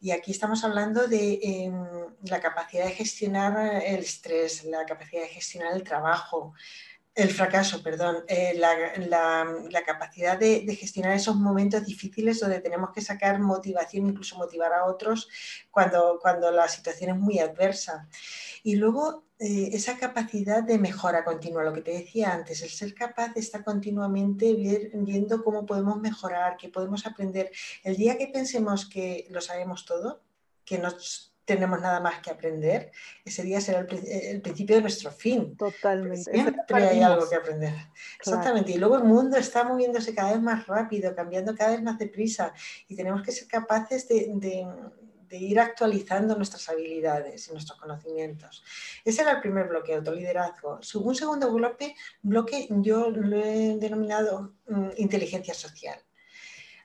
Y 0.00 0.10
aquí 0.10 0.30
estamos 0.30 0.62
hablando 0.62 1.06
de 1.06 1.38
em, 1.42 1.86
la 2.24 2.40
capacidad 2.40 2.84
de 2.84 2.92
gestionar 2.92 3.82
el 3.84 4.00
estrés, 4.00 4.64
la 4.64 4.84
capacidad 4.84 5.22
de 5.22 5.28
gestionar 5.28 5.74
el 5.74 5.82
trabajo, 5.82 6.54
el 7.16 7.30
fracaso, 7.30 7.82
perdón, 7.82 8.24
eh, 8.28 8.54
la, 8.58 9.82
capacidad 9.86 10.38
de, 10.38 10.66
gestionar 10.78 11.16
esos 11.16 11.34
momentos 11.34 11.86
difíciles 11.86 12.40
donde 12.40 12.60
tenemos 12.60 12.90
que 12.90 13.00
sacar 13.00 13.40
motivación, 13.40 14.06
incluso 14.06 14.36
motivar 14.36 14.74
a 14.74 14.84
otros 14.84 15.28
cuando, 15.70 16.18
cuando 16.20 16.50
la 16.50 16.68
situación 16.68 17.10
es 17.10 17.16
muy 17.16 17.38
adversa. 17.38 18.06
Y 18.62 18.76
luego 18.76 19.24
eh, 19.38 19.70
esa 19.72 19.96
capacidad 19.96 20.62
de 20.62 20.78
mejora 20.78 21.24
continua, 21.24 21.64
lo 21.64 21.72
que 21.72 21.80
te 21.80 21.92
decía 21.92 22.34
antes, 22.34 22.60
el 22.60 22.68
ser 22.68 22.94
capaz 22.94 23.32
de 23.32 23.40
estar 23.40 23.64
continuamente 23.64 24.52
viendo 24.92 25.42
cómo 25.42 25.64
podemos 25.64 25.98
mejorar, 25.98 26.58
qué 26.58 26.68
podemos 26.68 27.06
aprender. 27.06 27.50
El 27.82 27.96
día 27.96 28.18
que 28.18 28.28
pensemos 28.28 28.84
que 28.86 29.26
lo 29.30 29.40
sabemos 29.40 29.86
todo, 29.86 30.20
que 30.66 30.78
nos 30.78 31.35
tenemos 31.46 31.80
nada 31.80 32.00
más 32.00 32.20
que 32.20 32.30
aprender, 32.30 32.90
ese 33.24 33.44
día 33.44 33.60
será 33.60 33.78
el, 33.78 34.42
principio 34.42 34.76
de 34.76 34.82
nuestro 34.82 35.12
fin. 35.12 35.56
Totalmente. 35.56 36.30
Siempre 36.30 36.84
hay 36.84 37.00
algo 37.00 37.26
que 37.28 37.36
aprender. 37.36 37.72
Exactamente. 38.18 38.72
Y 38.72 38.78
luego 38.78 38.96
el 38.96 39.04
mundo 39.04 39.36
está 39.36 39.62
moviéndose 39.64 40.14
cada 40.14 40.32
vez 40.32 40.42
más 40.42 40.66
rápido, 40.66 41.14
cambiando 41.14 41.54
cada 41.54 41.70
vez 41.70 41.82
más 41.82 41.98
deprisa 41.98 42.52
y 42.88 42.96
tenemos 42.96 43.22
que 43.22 43.30
ser 43.30 43.46
capaces 43.46 44.08
de, 44.08 44.66
ir 45.30 45.60
actualizando 45.60 46.34
nuestras 46.34 46.68
habilidades 46.68 47.48
y 47.48 47.52
nuestros 47.52 47.78
conocimientos. 47.78 48.64
Ese 49.04 49.22
era 49.22 49.32
el 49.32 49.40
primer 49.40 49.68
bloque, 49.68 49.94
autoliderazgo. 49.94 50.80
Un 50.94 51.14
segundo 51.14 51.52
bloque, 51.52 51.94
bloque 52.22 52.66
yo 52.70 53.10
lo 53.10 53.36
he 53.36 53.76
denominado 53.78 54.54
mm, 54.66 54.88
inteligencia 54.96 55.54
social. 55.54 55.98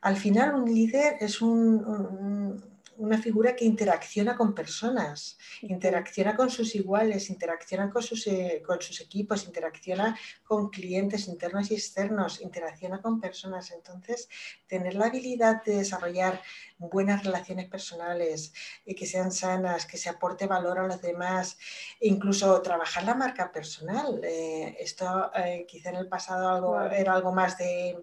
Al 0.01 0.17
final, 0.17 0.55
un 0.55 0.71
líder 0.73 1.17
es 1.19 1.41
un 1.41 2.70
una 3.01 3.17
figura 3.17 3.55
que 3.55 3.65
interacciona 3.65 4.37
con 4.37 4.53
personas, 4.53 5.37
interacciona 5.61 6.35
con 6.35 6.51
sus 6.51 6.75
iguales, 6.75 7.29
interacciona 7.31 7.89
con 7.89 8.03
sus, 8.03 8.27
eh, 8.27 8.61
con 8.65 8.79
sus 8.79 9.01
equipos, 9.01 9.45
interacciona 9.45 10.15
con 10.43 10.69
clientes 10.69 11.27
internos 11.27 11.71
y 11.71 11.73
externos, 11.73 12.41
interacciona 12.41 13.01
con 13.01 13.19
personas. 13.19 13.71
Entonces, 13.71 14.29
tener 14.67 14.93
la 14.93 15.07
habilidad 15.07 15.63
de 15.63 15.77
desarrollar 15.77 16.41
buenas 16.77 17.23
relaciones 17.23 17.67
personales, 17.67 18.53
y 18.85 18.93
que 18.93 19.07
sean 19.07 19.31
sanas, 19.31 19.87
que 19.87 19.97
se 19.97 20.09
aporte 20.09 20.45
valor 20.45 20.77
a 20.79 20.87
los 20.87 21.01
demás, 21.01 21.57
e 21.99 22.07
incluso 22.07 22.61
trabajar 22.61 23.03
la 23.03 23.15
marca 23.15 23.51
personal. 23.51 24.21
Eh, 24.23 24.77
esto 24.79 25.31
eh, 25.35 25.65
quizá 25.67 25.89
en 25.89 25.95
el 25.97 26.07
pasado 26.07 26.49
algo, 26.49 26.81
era 26.81 27.13
algo 27.13 27.31
más 27.31 27.57
de 27.57 27.97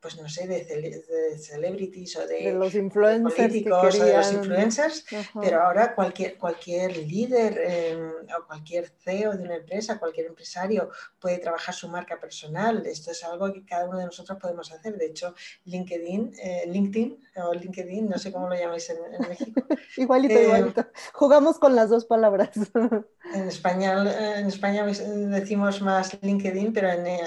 pues 0.00 0.20
no 0.20 0.28
sé, 0.28 0.46
de, 0.46 1.38
celebrities 1.38 2.16
o 2.16 2.26
de, 2.26 2.52
los 2.52 2.74
influencers 2.74 3.34
políticos 3.34 4.00
o 4.00 4.04
de 4.04 4.16
los 4.16 4.32
influencers, 4.32 5.04
pero 5.40 5.62
ahora 5.62 5.94
cualquier, 5.94 6.38
cualquier 6.38 6.96
líder 6.96 7.58
em, 7.58 8.10
o 8.10 8.46
cualquier 8.46 8.88
CEO 8.88 9.36
de 9.36 9.42
una 9.42 9.56
empresa, 9.56 9.98
cualquier 9.98 10.26
empresario 10.26 10.90
puede 11.18 11.38
trabajar 11.38 11.74
su 11.74 11.88
marca 11.88 12.18
personal. 12.20 12.86
Esto 12.86 13.10
es 13.10 13.24
algo 13.24 13.52
que 13.52 13.64
cada 13.64 13.86
uno 13.88 13.98
de 13.98 14.06
nosotros 14.06 14.38
podemos 14.40 14.70
hacer. 14.70 14.96
De 14.96 15.06
hecho, 15.06 15.34
LinkedIn, 15.64 16.32
eh, 16.42 16.64
LinkedIn 16.68 17.18
o 17.36 17.54
LinkedIn, 17.54 18.08
no 18.08 18.18
sé 18.18 18.30
cómo 18.30 18.48
lo 18.48 18.54
llamáis 18.54 18.88
en, 18.90 18.98
México. 19.28 19.62
igualito, 19.96 20.34
eh, 20.34 20.44
igualito. 20.44 20.86
Jugamos 21.12 21.58
con 21.58 21.74
las 21.74 21.90
dos 21.90 22.04
palabras. 22.04 22.50
en 23.34 23.48
España, 23.48 24.38
en 24.38 24.46
España 24.46 24.86
decimos 24.86 25.82
más 25.82 26.16
LinkedIn, 26.22 26.72
pero 26.72 26.90
en 26.90 27.06
eh, 27.06 27.20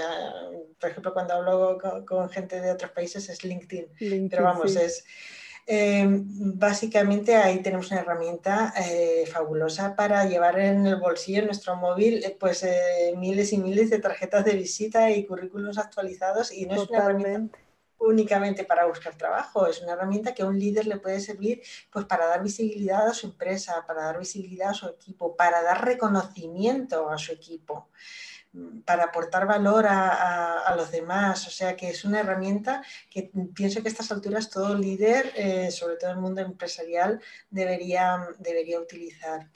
por 0.81 0.89
ejemplo, 0.89 1.13
cuando 1.13 1.35
hablo 1.35 1.77
con, 2.05 2.29
gente 2.29 2.59
de 2.59 2.71
otros 2.71 2.91
países 2.91 3.29
es 3.29 3.43
LinkedIn. 3.43 4.29
Pero 4.29 4.43
vamos, 4.43 4.75
es 4.75 5.05
eh, 5.67 6.05
básicamente 6.07 7.35
ahí 7.35 7.61
tenemos 7.61 7.91
una 7.91 8.01
herramienta 8.01 8.73
eh, 8.75 9.25
fabulosa 9.31 9.95
para 9.95 10.25
llevar 10.25 10.59
en 10.59 10.85
el 10.87 10.95
bolsillo, 10.95 11.39
en 11.39 11.45
nuestro 11.45 11.75
móvil, 11.75 12.23
eh, 12.23 12.35
pues 12.39 12.65
miles 13.15 13.53
y 13.53 13.57
miles 13.57 13.89
de 13.89 13.99
tarjetas 13.99 14.43
de 14.43 14.55
visita 14.55 15.11
y 15.11 15.25
currículos 15.25 15.77
actualizados 15.77 16.51
y 16.51 16.65
no 16.65 16.81
es 16.81 16.89
una 16.89 16.99
herramienta 16.99 17.59
únicamente 17.99 18.63
para 18.63 18.87
buscar 18.87 19.15
trabajo, 19.15 19.67
es 19.67 19.79
una 19.83 19.93
herramienta 19.93 20.33
que 20.33 20.41
a 20.41 20.47
un 20.47 20.57
líder 20.57 20.87
le 20.87 20.97
puede 20.97 21.19
servir 21.19 21.61
pues 21.91 22.05
para 22.05 22.25
dar 22.25 22.41
visibilidad 22.41 23.07
a 23.07 23.13
su 23.13 23.27
empresa, 23.27 23.85
para 23.85 24.05
dar 24.05 24.17
visibilidad 24.17 24.71
a 24.71 24.73
su 24.73 24.87
equipo, 24.87 25.35
para 25.35 25.61
dar 25.61 25.85
reconocimiento 25.85 27.11
a 27.11 27.19
su 27.19 27.31
equipo 27.31 27.89
para 28.85 29.05
aportar 29.05 29.45
valor 29.47 29.85
a, 29.87 30.73
los 30.75 30.91
demás. 30.91 31.47
O 31.47 31.49
sea 31.49 31.75
que 31.75 31.89
es 31.89 32.05
una 32.05 32.21
herramienta 32.21 32.81
que 33.09 33.31
pienso 33.53 33.81
que 33.81 33.89
a 33.89 33.91
estas 33.91 34.11
alturas 34.11 34.49
todo 34.49 34.77
líder, 34.77 35.31
eh, 35.35 35.71
sobre 35.71 35.95
todo 35.97 36.11
el 36.11 36.17
mundo 36.17 36.41
empresarial, 36.41 37.21
debería, 37.49 38.27
debería 38.39 38.79
utilizar. 38.79 39.49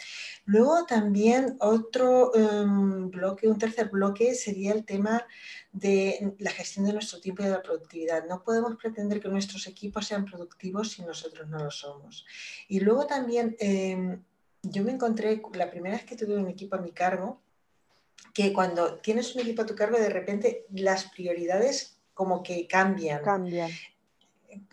Luego 0.45 0.85
también 0.85 1.57
otro 1.59 2.35
em, 2.35 3.09
bloque, 3.09 3.47
un 3.47 3.57
tercer 3.57 3.89
bloque 3.89 4.35
sería 4.35 4.73
el 4.73 4.85
tema 4.85 5.25
de 5.71 6.35
la 6.39 6.51
gestión 6.51 6.85
de 6.85 6.93
nuestro 6.93 7.19
tiempo 7.19 7.43
y 7.43 7.45
de 7.45 7.51
la 7.51 7.61
productividad. 7.61 8.25
No 8.27 8.43
podemos 8.43 8.75
pretender 8.75 9.19
que 9.19 9.29
nuestros 9.29 9.67
equipos 9.67 10.07
sean 10.07 10.25
productivos 10.25 10.91
si 10.91 11.03
nosotros 11.03 11.47
no 11.47 11.59
lo 11.59 11.71
somos. 11.71 12.25
Y 12.67 12.79
luego 12.79 13.07
también 13.07 13.55
em, 13.59 14.21
yo 14.63 14.83
me 14.83 14.91
encontré, 14.91 15.41
la 15.53 15.69
primera 15.69 15.95
vez 15.95 16.05
que 16.05 16.15
tuve 16.15 16.37
un 16.37 16.47
equipo 16.47 16.75
a 16.75 16.81
mi 16.81 16.91
cargo, 16.91 17.41
que 18.35 18.51
cuando 18.51 18.95
tienes 18.95 19.33
un 19.33 19.41
equipo 19.41 19.61
a 19.61 19.65
tu 19.65 19.75
cargo, 19.75 19.97
de 19.97 20.09
repente 20.09 20.65
las 20.73 21.05
prioridades 21.05 22.01
como 22.13 22.43
que 22.43 22.67
cambian. 22.67 23.23
Cambian. 23.23 23.71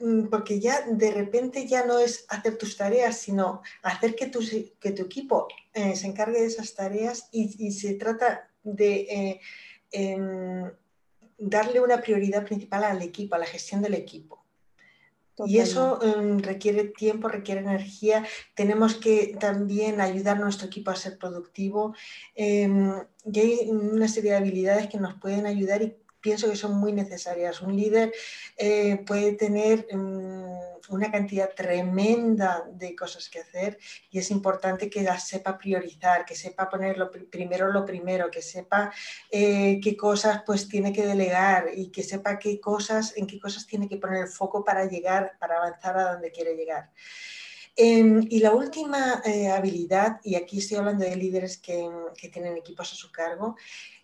Mm, 0.01 0.27
porque 0.29 0.59
ya 0.59 0.85
de 0.89 1.13
repente 1.13 1.67
ya 1.69 1.87
no 1.87 2.01
es 2.01 2.27
hacer 2.29 2.59
tus 2.59 2.77
tareas, 2.77 3.17
sino 3.19 3.63
hacer 3.85 4.17
que 4.17 4.27
tu, 4.27 4.41
que 4.81 4.91
tu 4.91 5.03
equipo 5.03 5.47
eh, 5.73 5.95
se 5.95 6.09
encargue 6.09 6.41
de 6.41 6.47
esas 6.47 6.75
tareas 6.75 7.29
y, 7.31 7.71
se 7.71 7.95
trata 7.95 8.51
de 8.65 8.95
eh, 9.03 9.41
em, 9.93 10.73
darle 11.39 11.81
una 11.81 12.01
prioridad 12.01 12.45
principal 12.45 12.83
al 12.83 13.01
equipo, 13.01 13.37
a 13.37 13.39
la 13.39 13.47
gestión 13.47 13.81
del 13.81 13.95
equipo. 13.95 14.42
Y 15.39 15.59
eso 15.59 16.01
em, 16.03 16.39
requiere 16.39 16.85
tiempo, 16.85 17.29
requiere 17.29 17.61
energía. 17.61 18.25
Tenemos 18.55 18.95
que 18.95 19.37
también 19.41 20.01
ayudar 20.01 20.37
a 20.37 20.41
nuestro 20.41 20.67
equipo 20.67 20.91
a 20.91 20.97
ser 20.97 21.19
productivo. 21.19 21.95
Em, 22.35 22.93
y 23.25 23.41
hay 23.41 23.71
una 23.71 24.09
serie 24.09 24.33
de 24.33 24.37
habilidades 24.37 24.89
que 24.89 24.99
nos 24.99 25.15
pueden 25.15 25.47
ayudar 25.47 25.83
y 25.83 25.97
pienso 26.23 26.49
que 26.49 26.57
son 26.57 26.79
muy 26.79 26.93
necesarias. 26.93 27.61
Un 27.61 27.77
líder 27.77 28.13
eh, 28.57 29.03
puede 29.05 29.33
tener 29.33 29.87
mm, 29.93 30.73
una 30.89 31.11
cantidad 31.11 31.51
tremenda 31.55 32.65
de 32.73 32.95
cosas 32.95 33.29
que 33.29 33.41
hacer 33.41 33.79
y 34.11 34.19
es 34.19 34.31
importante 34.31 34.89
que 34.89 35.03
las 35.03 35.27
sepa 35.27 35.59
priorizar, 35.59 36.25
que 36.25 36.35
sepa 36.35 36.71
poner 36.71 36.97
lo 36.97 37.11
primero 37.11 37.71
lo 37.71 37.85
primero, 37.85 38.31
que 38.31 38.41
sepa 38.41 38.93
eh, 39.31 39.81
qué 39.83 39.97
cosas 39.97 40.43
pues 40.47 40.69
tiene 40.69 40.93
que 40.93 41.05
delegar 41.05 41.71
y 41.75 41.91
que 41.91 42.03
sepa 42.03 42.39
qué 42.39 42.61
cosas, 42.61 43.15
en 43.17 43.27
qué 43.27 43.39
cosas 43.39 43.67
tiene 43.67 43.89
que 43.89 43.97
poner 43.97 44.23
el 44.23 44.29
foco 44.29 44.65
para 44.65 44.87
llegar, 44.87 45.37
para 45.39 45.57
avanzar 45.57 45.99
a 45.99 46.13
donde 46.13 46.31
quiere 46.31 46.55
llegar. 46.55 46.91
Em, 47.75 48.27
y 48.29 48.41
la 48.41 48.53
última 48.53 49.23
eh, 49.25 49.49
habilidad, 49.49 50.21
y 50.23 50.35
aquí 50.35 50.59
estoy 50.59 50.77
hablando 50.77 51.05
de 51.05 51.17
líderes 51.17 51.57
que, 51.57 51.89
que 52.19 52.29
tienen 52.29 52.57
equipos 52.57 52.93
a 52.93 52.97
su 52.97 53.11
cargo, 53.11 53.57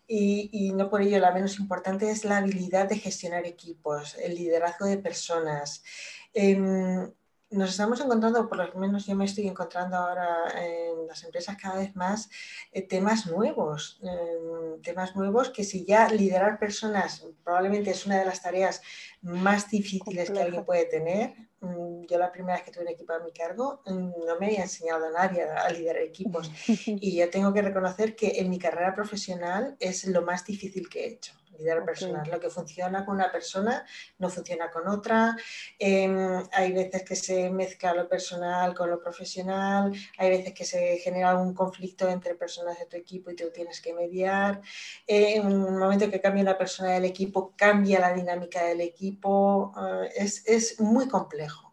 y, 0.09 0.73
no 0.73 0.89
por 0.89 1.03
ello 1.03 1.19
la 1.19 1.33
menos 1.33 1.59
importante 1.59 2.11
es 2.11 2.25
la 2.25 2.39
habilidad 2.39 2.89
de 2.89 2.99
gestionar 2.99 3.45
equipos, 3.47 4.17
el 4.17 4.35
liderazgo 4.35 4.87
de 4.87 4.99
personas. 4.99 5.85
Em, 6.33 7.13
nos 7.51 7.71
estamos 7.71 8.01
encontrando, 8.01 8.49
por 8.49 8.59
lo 8.59 8.81
menos 8.81 9.07
yo 9.07 9.15
me 9.17 9.25
estoy 9.25 9.49
encontrando 9.49 9.97
ahora 9.97 10.49
en 10.57 11.07
las 11.07 11.25
empresas 11.25 11.57
cada 11.61 11.79
vez 11.79 11.97
más, 11.97 12.29
eh, 12.73 12.83
temas 12.83 13.27
nuevos, 13.27 14.01
em, 14.03 14.81
temas 14.83 15.17
nuevos 15.17 15.51
que 15.51 15.65
si 15.65 15.85
ya 15.85 16.09
liderar 16.09 16.59
personas 16.59 17.27
probablemente 17.43 17.91
es 17.91 18.07
una 18.07 18.19
de 18.19 18.27
las 18.27 18.43
tareas 18.43 18.83
más 19.23 19.71
difíciles 19.71 20.31
que 20.31 20.41
alguien 20.41 20.65
puede 20.65 20.85
tener, 20.85 21.49
Mm, 21.61 22.07
yo 22.07 22.19
la 22.19 22.31
primera 22.31 22.55
vez 22.55 22.65
que 22.65 22.71
tuve 22.71 22.85
un 22.85 22.91
equipo 22.91 23.13
a 23.13 23.19
mi 23.19 23.33
cargo 23.33 23.83
mm, 23.85 24.27
no 24.27 24.39
me 24.39 24.47
había 24.47 24.63
enseñado 24.63 25.07
a 25.07 25.11
nadie 25.11 25.43
a 25.43 25.69
liderar 25.71 26.03
equipos. 26.03 26.51
Y 26.87 27.17
yo 27.17 27.29
tengo 27.31 27.53
que 27.53 27.63
reconocer 27.63 28.15
que 28.15 28.39
en 28.41 28.51
mi 28.51 28.59
carrera 28.59 28.95
profesional 28.95 29.77
es 29.81 30.07
lo 30.07 30.23
más 30.23 30.45
difícil 30.45 30.89
que 30.89 31.05
he 31.05 31.09
hecho 31.15 31.33
liderar 31.59 31.85
personal. 31.85 32.29
Lo 32.31 32.41
que 32.41 32.51
funciona 32.51 33.05
con 33.05 33.17
una 33.17 33.31
persona 33.31 33.85
no 34.19 34.29
funciona 34.29 34.71
con 34.71 34.89
otra. 34.89 35.37
Em, 35.79 36.43
hay 36.53 36.73
veces 36.73 37.03
que 37.03 37.17
se 37.17 37.51
mezcla 37.51 37.95
lo 37.95 38.09
personal 38.09 38.75
con 38.75 38.91
lo 38.91 39.01
profesional. 39.01 39.93
Hay 40.19 40.31
veces 40.31 40.55
que 40.55 40.65
se 40.65 40.99
genera 40.99 41.37
un 41.37 41.55
conflicto 41.55 42.09
entre 42.09 42.35
personas 42.35 42.79
de 42.79 42.87
tu 42.87 42.97
equipo 42.97 43.31
y 43.31 43.37
tú 43.37 43.51
tienes 43.53 43.81
que 43.81 43.93
mediar. 43.93 44.61
en 45.07 45.47
un 45.47 45.79
momento 45.79 46.11
que 46.11 46.21
cambia 46.21 46.43
una 46.43 46.59
persona 46.59 46.93
del 46.93 47.05
equipo, 47.05 47.55
cambia 47.57 48.01
la 48.01 48.13
dinámica 48.13 48.65
del 48.65 48.81
equipo. 48.81 49.73
Eh, 49.77 50.13
es, 50.17 50.43
es 50.47 50.81
muy 50.81 51.09
complejo. 51.09 51.73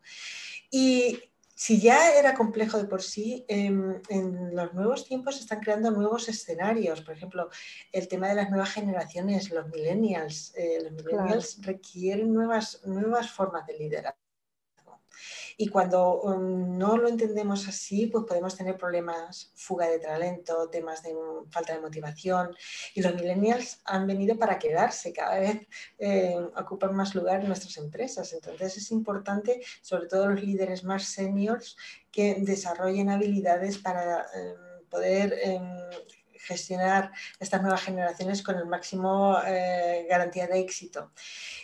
Y 0.71 1.19
si 1.55 1.79
ya 1.79 2.11
era 2.19 2.33
complejo 2.33 2.77
de 2.77 2.85
por 2.85 3.01
sí, 3.01 3.45
em, 3.47 4.01
en, 4.09 4.53
los 4.53 4.73
nuevos 4.73 5.05
tiempos 5.05 5.35
se 5.35 5.41
están 5.41 5.61
creando 5.61 5.89
nuevos 5.89 6.27
escenarios. 6.27 7.01
Por 7.01 7.15
ejemplo, 7.15 7.49
el 7.93 8.09
tema 8.09 8.27
de 8.27 8.35
las 8.35 8.49
nuevas 8.49 8.73
generaciones, 8.73 9.49
los 9.51 9.69
millennials. 9.69 10.53
Eh, 10.57 10.79
los 10.83 10.91
millennials 10.91 11.61
requieren 11.61 12.33
nuevas, 12.33 12.81
nuevas 12.85 13.31
formas 13.31 13.65
de 13.67 13.77
liderar. 13.77 14.17
Y 15.57 15.67
cuando 15.67 16.21
um, 16.21 16.77
no 16.77 16.97
lo 16.97 17.07
entendemos 17.07 17.67
así, 17.67 18.07
pues 18.07 18.25
podemos 18.25 18.55
tener 18.55 18.77
problemas, 18.77 19.51
fuga 19.55 19.87
de 19.87 19.99
talento, 19.99 20.69
temas 20.69 21.01
de 21.03 21.15
falta 21.49 21.73
de 21.73 21.81
motivación. 21.81 22.55
Y 22.93 23.01
los 23.01 23.15
millennials 23.15 23.79
han 23.85 24.07
venido 24.07 24.37
para 24.37 24.59
quedarse, 24.59 25.13
cada 25.13 25.39
vez 25.39 25.67
eh, 25.97 26.37
ocupan 26.57 26.95
más 26.95 27.15
lugar 27.15 27.41
en 27.41 27.47
nuestras 27.47 27.77
empresas. 27.77 28.33
Entonces 28.33 28.77
es 28.77 28.91
importante, 28.91 29.61
sobre 29.81 30.07
todo 30.07 30.27
los 30.27 30.43
líderes 30.43 30.83
más 30.83 31.05
seniors, 31.05 31.77
que 32.11 32.35
desarrollen 32.39 33.09
habilidades 33.09 33.77
para 33.77 34.25
em, 34.33 34.85
poder 34.89 35.33
em, 35.43 35.61
gestionar 36.45 37.11
estas 37.39 37.61
nuevas 37.61 37.81
generaciones 37.81 38.41
con 38.41 38.55
el 38.55 38.65
máximo 38.65 39.37
eh, 39.45 40.05
garantía 40.09 40.47
de 40.47 40.59
éxito. 40.59 41.11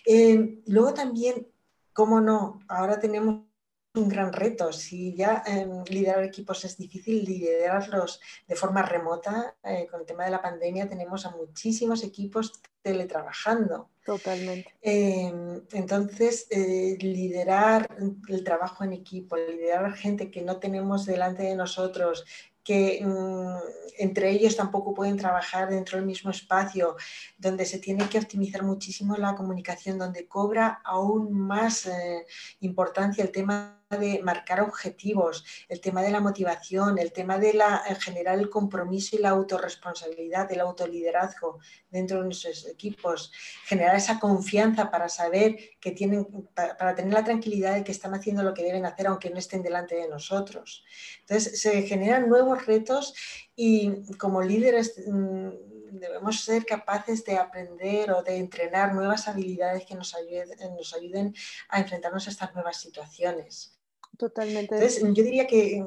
Eh, 0.05 0.59
luego 0.65 0.93
también, 0.93 1.47
cómo 1.93 2.19
no, 2.19 2.59
ahora 2.67 2.99
tenemos 2.99 3.50
un 3.93 4.07
gran 4.07 4.31
reto. 4.31 4.71
Si 4.71 5.13
ya 5.15 5.43
em, 5.45 5.83
liderar 5.85 6.23
equipos 6.23 6.63
es 6.63 6.77
difícil, 6.77 7.25
liderarlos 7.25 8.21
de 8.47 8.55
forma 8.55 8.81
remota, 8.81 9.55
eh, 9.63 9.87
con 9.89 10.01
el 10.01 10.05
tema 10.05 10.25
de 10.25 10.31
la 10.31 10.41
pandemia 10.41 10.87
tenemos 10.87 11.25
a 11.25 11.31
muchísimos 11.31 12.03
equipos 12.03 12.61
teletrabajando. 12.81 13.89
Totalmente. 14.05 14.73
Em, 14.81 15.61
entonces, 15.73 16.47
eh, 16.49 16.97
liderar 16.99 17.95
el 18.27 18.43
trabajo 18.43 18.83
en 18.83 18.93
equipo, 18.93 19.35
liderar 19.35 19.93
gente 19.93 20.31
que 20.31 20.41
no 20.41 20.57
tenemos 20.57 21.05
delante 21.05 21.43
de 21.43 21.55
nosotros, 21.55 22.25
que 22.63 23.01
mm, 23.03 23.57
entre 23.97 24.31
ellos 24.31 24.55
tampoco 24.55 24.93
pueden 24.93 25.17
trabajar 25.17 25.69
dentro 25.69 25.97
del 25.97 26.05
mismo 26.07 26.31
espacio, 26.31 26.95
donde 27.37 27.65
se 27.65 27.79
tiene 27.79 28.07
que 28.07 28.19
optimizar 28.19 28.63
muchísimo 28.63 29.17
la 29.17 29.35
comunicación, 29.35 29.97
donde 29.97 30.27
cobra 30.27 30.81
aún 30.83 31.33
más 31.33 31.87
eh, 31.87 32.25
importancia 32.61 33.23
el 33.23 33.31
tema 33.31 33.80
de 33.97 34.21
marcar 34.23 34.61
objetivos, 34.61 35.45
el 35.69 35.81
tema 35.81 36.01
de 36.01 36.11
la 36.11 36.19
motivación, 36.19 36.97
el 36.97 37.11
tema 37.11 37.37
de 37.37 37.53
la, 37.53 37.83
en 37.87 37.95
general 37.97 38.39
el 38.39 38.49
compromiso 38.49 39.15
y 39.15 39.19
la 39.19 39.29
autorresponsabilidad, 39.29 40.51
el 40.51 40.61
autoliderazgo 40.61 41.59
dentro 41.89 42.19
de 42.19 42.25
nuestros 42.25 42.67
equipos, 42.67 43.31
generar 43.65 43.95
esa 43.95 44.19
confianza 44.19 44.89
para 44.89 45.09
saber 45.09 45.57
que 45.79 45.91
tienen, 45.91 46.25
para, 46.53 46.95
tener 46.95 47.13
la 47.13 47.23
tranquilidad 47.23 47.75
de 47.75 47.83
que 47.83 47.91
están 47.91 48.13
haciendo 48.13 48.43
lo 48.43 48.53
que 48.53 48.63
deben 48.63 48.85
hacer 48.85 49.07
aunque 49.07 49.29
no 49.29 49.37
estén 49.37 49.61
delante 49.61 49.95
de 49.95 50.07
nosotros. 50.07 50.83
Entonces 51.21 51.61
se 51.61 51.83
generan 51.83 52.29
nuevos 52.29 52.65
retos 52.65 53.13
y 53.55 54.03
como 54.17 54.41
líderes 54.41 54.95
mm, 55.07 55.49
debemos 55.91 56.41
ser 56.41 56.65
capaces 56.65 57.23
de 57.25 57.37
aprender 57.37 58.11
o 58.11 58.23
de 58.23 58.37
entrenar 58.37 58.93
nuevas 58.93 59.27
habilidades 59.27 59.85
que 59.85 59.93
ayuden, 59.93 60.75
nos 60.75 60.93
ayuden 60.93 61.35
a 61.69 61.79
enfrentarnos 61.79 62.27
a 62.27 62.31
estas 62.31 62.53
nuevas 62.53 62.77
situaciones. 62.77 63.80
Totalmente. 64.21 64.75
Entonces, 64.75 65.01
yo 65.01 65.23
diría 65.23 65.47
que, 65.47 65.83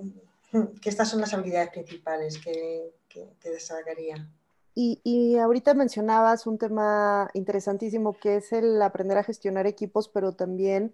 que 0.82 0.88
estas 0.88 1.08
son 1.08 1.20
las 1.20 1.32
habilidades 1.32 1.70
principales 1.70 2.36
que, 2.38 2.92
que, 3.08 3.28
destacaría. 3.48 4.28
Y, 4.74 5.00
y, 5.04 5.36
ahorita 5.36 5.72
mencionabas 5.74 6.48
un 6.48 6.58
tema 6.58 7.30
interesantísimo 7.32 8.18
que 8.18 8.38
es 8.38 8.52
el 8.52 8.82
aprender 8.82 9.18
a 9.18 9.22
gestionar 9.22 9.68
equipos, 9.68 10.08
pero 10.08 10.32
también 10.32 10.92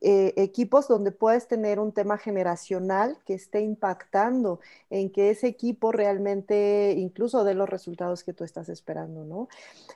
eh, 0.00 0.32
equipos 0.36 0.86
donde 0.86 1.10
puedes 1.10 1.48
tener 1.48 1.80
un 1.80 1.90
tema 1.90 2.18
generacional 2.18 3.18
que 3.26 3.34
esté 3.34 3.62
impactando 3.62 4.60
en 4.90 5.10
que 5.10 5.30
ese 5.30 5.48
equipo 5.48 5.90
realmente 5.90 6.94
incluso 6.96 7.42
dé 7.42 7.54
los 7.54 7.68
resultados 7.68 8.22
que 8.22 8.32
tú 8.32 8.44
estás 8.44 8.68
esperando, 8.68 9.24
¿no? 9.24 9.48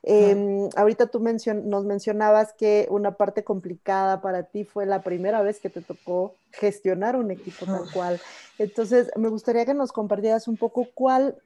Em, 0.03 0.69
ahorita 0.75 1.07
tú 1.07 1.21
nos 1.21 1.85
mencionabas 1.85 2.53
que 2.53 2.89
una 2.91 3.13
parte 3.13 3.45
complicada 3.45 4.21
para 4.21 4.43
ti 4.43 4.65
fue 4.65 4.87
la 4.87 5.03
primera 5.03 5.41
vez 5.41 5.61
que 5.61 5.71
te 5.71 5.83
tocó 5.83 6.35
gestionar 6.51 7.15
un 7.15 7.31
equipo 7.31 7.65
tal 7.65 7.85
cual. 7.93 8.21
Entonces, 8.59 9.09
me 9.17 9.29
gustaría 9.29 9.65
que 9.65 9.75
nos 9.75 9.93
compartieras 9.93 10.49
un 10.49 10.57
poco 10.57 10.89
cuál, 10.95 11.37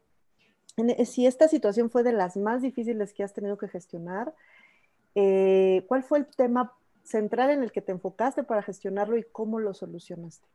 si 1.05 1.27
esta 1.27 1.47
situación 1.49 1.91
fue 1.91 2.03
de 2.03 2.13
las 2.13 2.39
más 2.39 2.63
difíciles 2.63 3.13
que 3.13 3.23
has 3.23 3.35
tenido 3.35 3.59
que 3.59 3.69
gestionar, 3.69 4.33
eh, 5.15 5.85
¿cuál 5.89 6.03
fue 6.03 6.21
el 6.21 6.27
tema 6.27 6.73
central 7.07 7.51
en 7.51 7.63
el 7.63 7.73
que 7.73 7.83
te 7.83 7.93
enfocaste 7.93 8.43
para 8.43 8.63
gestionarlo 8.63 9.17
y 9.17 9.25
cómo 9.25 9.59
lo 9.59 9.75
solucionaste? 9.75 10.47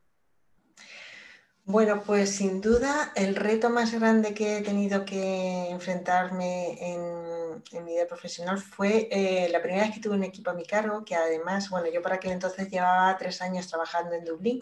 Bueno, 1.64 2.02
pues 2.06 2.36
sin 2.36 2.60
duda 2.60 3.12
el 3.16 3.36
reto 3.36 3.70
más 3.70 3.94
grande 3.94 4.34
que 4.34 4.58
he 4.58 4.62
tenido 4.62 5.06
que 5.06 5.70
enfrentarme 5.70 6.78
en, 6.82 7.84
mi 7.84 7.94
vida 7.94 8.08
profesional 8.08 8.58
fue 8.58 9.08
eh, 9.12 9.48
la 9.50 9.62
primera 9.62 9.84
vez 9.86 9.94
que 9.94 10.02
tuve 10.02 10.16
un 10.16 10.24
equipo 10.24 10.50
a 10.50 10.54
mi 10.54 10.66
cargo, 10.66 11.06
que 11.06 11.16
además, 11.16 11.70
bueno, 11.70 11.88
yo 11.94 12.02
para 12.02 12.16
aquel 12.16 12.32
entonces 12.32 12.70
llevaba 12.70 13.16
tres 13.18 13.42
años 13.42 13.68
trabajando 13.68 14.16
en 14.16 14.26
Dublín 14.26 14.60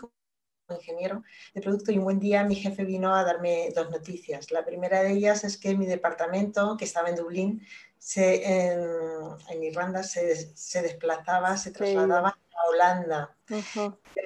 ingeniero 0.76 1.24
de 1.54 1.62
producto 1.62 1.92
y 1.92 1.98
un 1.98 2.04
buen 2.04 2.20
día 2.20 2.44
mi 2.44 2.56
jefe 2.56 2.84
vino 2.84 3.16
a 3.16 3.24
darme 3.24 3.70
dos 3.76 3.90
noticias. 3.90 4.52
La 4.52 4.66
primera 4.66 5.02
de 5.02 5.12
ellas 5.12 5.44
es 5.44 5.58
que 5.58 5.76
mi 5.76 5.86
departamento, 5.86 6.78
que 6.78 6.86
estaba 6.86 7.10
en 7.10 7.16
Dublín, 7.16 7.62
se, 7.98 8.72
en, 8.72 9.64
Irlanda 9.64 10.04
se, 10.04 10.36
se, 10.56 10.82
desplazaba, 10.82 11.58
se 11.58 11.72
trasladaba 11.72 12.30
a 12.30 12.70
Holanda. 12.70 13.36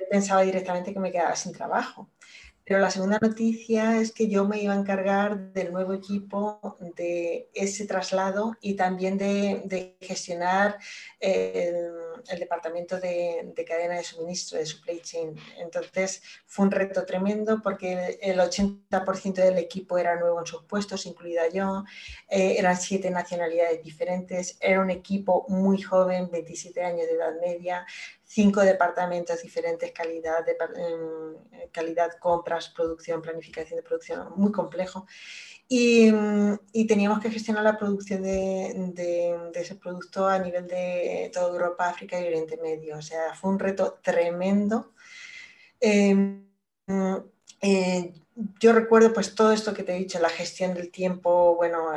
pensaba 0.10 0.42
directamente 0.42 0.94
que 0.94 1.00
me 1.00 1.12
quedaba 1.12 1.36
sin 1.36 1.54
trabajo. 1.54 2.10
Pero 2.66 2.80
la 2.80 2.90
segunda 2.90 3.20
noticia 3.22 4.00
es 4.00 4.14
que 4.14 4.30
yo 4.30 4.48
me 4.48 4.62
iba 4.62 4.74
a 4.74 4.78
encargar 4.78 5.52
del 5.52 5.74
nuevo 5.74 5.94
equipo, 5.94 6.78
de 6.96 7.50
ese 7.54 7.86
traslado 7.86 8.56
y 8.62 8.76
también 8.76 9.18
de, 9.18 9.64
de 9.66 9.98
gestionar 10.00 10.78
el 12.30 12.40
departamento 12.40 13.00
de, 13.00 13.54
cadena 13.68 13.96
de 13.96 14.04
suministro, 14.04 14.58
de 14.58 14.66
supply 14.66 15.02
chain. 15.02 15.36
Entonces 15.58 16.22
fue 16.46 16.66
un 16.66 16.72
reto 16.72 17.06
tremendo 17.06 17.62
porque 17.62 18.18
el 18.22 18.40
80% 18.40 19.34
del 19.34 19.58
equipo 19.58 19.98
era 19.98 20.20
nuevo 20.20 20.40
en 20.40 20.46
sus 20.46 20.64
puestos, 20.64 21.06
incluida 21.06 21.48
yo. 21.50 21.84
Eh, 22.30 22.56
eran 22.58 22.78
siete 22.78 23.10
nacionalidades 23.10 23.84
diferentes. 23.84 24.58
Era 24.60 24.80
un 24.80 24.90
equipo 24.90 25.46
muy 25.50 25.82
joven, 25.82 26.30
27 26.32 26.84
años 26.84 27.08
de 27.08 27.14
edad 27.14 27.34
media 27.42 27.86
cinco 28.34 28.62
departamentos 28.62 29.44
diferentes, 29.44 29.92
calidad, 29.92 30.44
de, 30.44 30.58
em, 30.76 31.70
calidad, 31.72 32.14
compras, 32.20 32.70
producción, 32.70 33.22
planificación 33.22 33.78
de 33.78 33.84
producción, 33.84 34.34
muy 34.36 34.52
complejo. 34.52 35.06
Y, 35.76 36.86
teníamos 36.86 37.20
que 37.20 37.32
gestionar 37.32 37.64
la 37.64 37.80
producción 37.80 38.22
de, 38.22 38.92
de, 38.94 39.60
ese 39.60 39.74
producto 39.74 40.28
a 40.28 40.38
nivel 40.38 40.68
de 40.68 41.32
toda 41.34 41.50
Europa, 41.50 41.90
África 41.90 42.22
y 42.22 42.28
Oriente 42.28 42.60
Medio. 42.62 42.96
O 42.98 43.02
sea, 43.02 43.34
fue 43.34 43.50
un 43.50 43.58
reto 43.58 44.00
tremendo. 44.04 44.94
Em, 45.80 46.46
eh, 47.60 48.14
yo 48.60 48.74
recuerdo 48.74 49.14
pues 49.14 49.34
todo 49.34 49.52
esto 49.52 49.74
que 49.74 49.82
te 49.82 49.96
he 49.96 50.00
dicho, 50.00 50.20
la 50.20 50.30
gestión 50.30 50.76
del 50.76 50.92
tiempo, 50.92 51.56
bueno, 51.56 51.92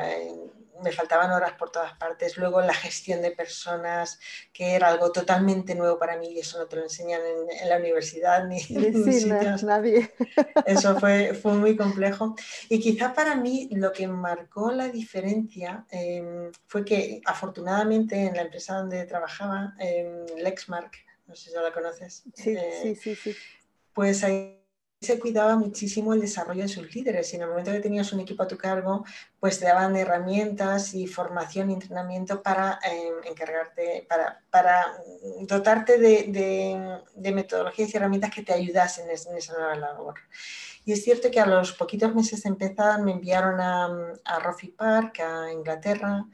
me 0.83 0.93
faltaban 0.93 1.31
horas 1.31 1.53
por 1.53 1.71
todas 1.71 1.93
partes. 1.95 2.37
Luego 2.37 2.61
la 2.61 2.75
gestión 2.75 3.23
de 3.23 3.31
personas, 3.31 4.19
que 4.53 4.75
era 4.75 4.89
algo 4.89 5.13
totalmente 5.13 5.75
nuevo 5.75 5.99
para 5.99 6.17
mí 6.17 6.33
y 6.33 6.41
eso 6.41 6.59
no 6.59 6.67
te 6.67 6.77
lo 6.77 6.83
enseñan 6.83 7.21
en, 7.25 7.69
la 7.69 7.79
universidad 7.79 8.47
ni 8.47 8.57
en 8.59 9.13
sitios. 9.13 9.63
nadie. 9.65 10.13
Eso 10.67 10.99
fue, 10.99 11.35
fue 11.35 11.55
muy 11.55 11.77
complejo. 11.77 12.35
Y 12.69 12.81
quizá 12.81 13.13
para 13.15 13.35
mí 13.35 13.69
lo 13.73 13.93
que 13.93 14.07
marcó 14.07 14.71
la 14.71 14.89
diferencia 14.89 15.87
em, 15.91 16.51
fue 16.67 16.85
que 16.85 17.21
afortunadamente 17.25 18.17
en 18.17 18.35
la 18.35 18.43
empresa 18.43 18.75
donde 18.77 19.05
trabajaba, 19.05 19.75
eh, 19.79 20.25
Lexmark, 20.39 20.93
no 21.27 21.35
sé 21.35 21.51
si 21.51 21.55
ya 21.55 21.63
la 21.63 21.73
conoces. 21.73 22.25
Sí, 22.35 22.51
eh, 22.51 22.79
sí, 22.83 22.95
sí, 22.95 23.15
sí. 23.15 23.37
Pues 23.93 24.23
ahí 24.25 24.66
se 25.01 25.19
cuidaba 25.19 25.57
muchísimo 25.57 26.15
el 26.15 26.21
desarrollo 26.21 26.63
de 26.63 26.69
sus 26.69 26.95
líderes 26.95 27.33
y 27.33 27.37
en 27.37 27.43
el 27.43 27.49
momento 27.49 27.71
que 27.71 27.81
tenías 27.81 28.13
un 28.13 28.21
equipo 28.21 28.43
a 28.43 28.49
tu 28.49 28.57
cargo, 28.57 29.05
pues 29.39 29.59
te 29.59 29.67
daban 29.67 29.95
herramientas 29.95 30.95
y 30.95 31.07
formación 31.07 31.71
y 31.71 31.75
entrenamiento 31.75 32.43
para 32.43 32.79
eh, 32.91 33.11
encargarte, 33.25 34.07
para, 34.09 34.43
para 34.51 34.97
dotarte 35.43 35.99
de, 35.99 37.03
de, 37.15 37.33
metodologías 37.33 37.93
y 37.93 37.97
herramientas 37.97 38.31
que 38.35 38.43
te 38.43 38.55
ayudasen 38.55 39.09
en, 39.09 39.37
esa 39.37 39.53
nueva 39.53 39.77
labor. 39.77 40.15
Y 40.85 40.93
es 40.93 41.05
cierto 41.05 41.31
que 41.31 41.41
a 41.41 41.47
los 41.47 41.73
poquitos 41.73 42.15
meses 42.15 42.43
de 42.43 42.49
empezar 42.49 43.03
me 43.03 43.13
enviaron 43.13 43.61
a, 43.61 43.87
a 44.25 44.57
Park, 44.77 45.21
a 45.21 45.53
Inglaterra, 45.53 46.25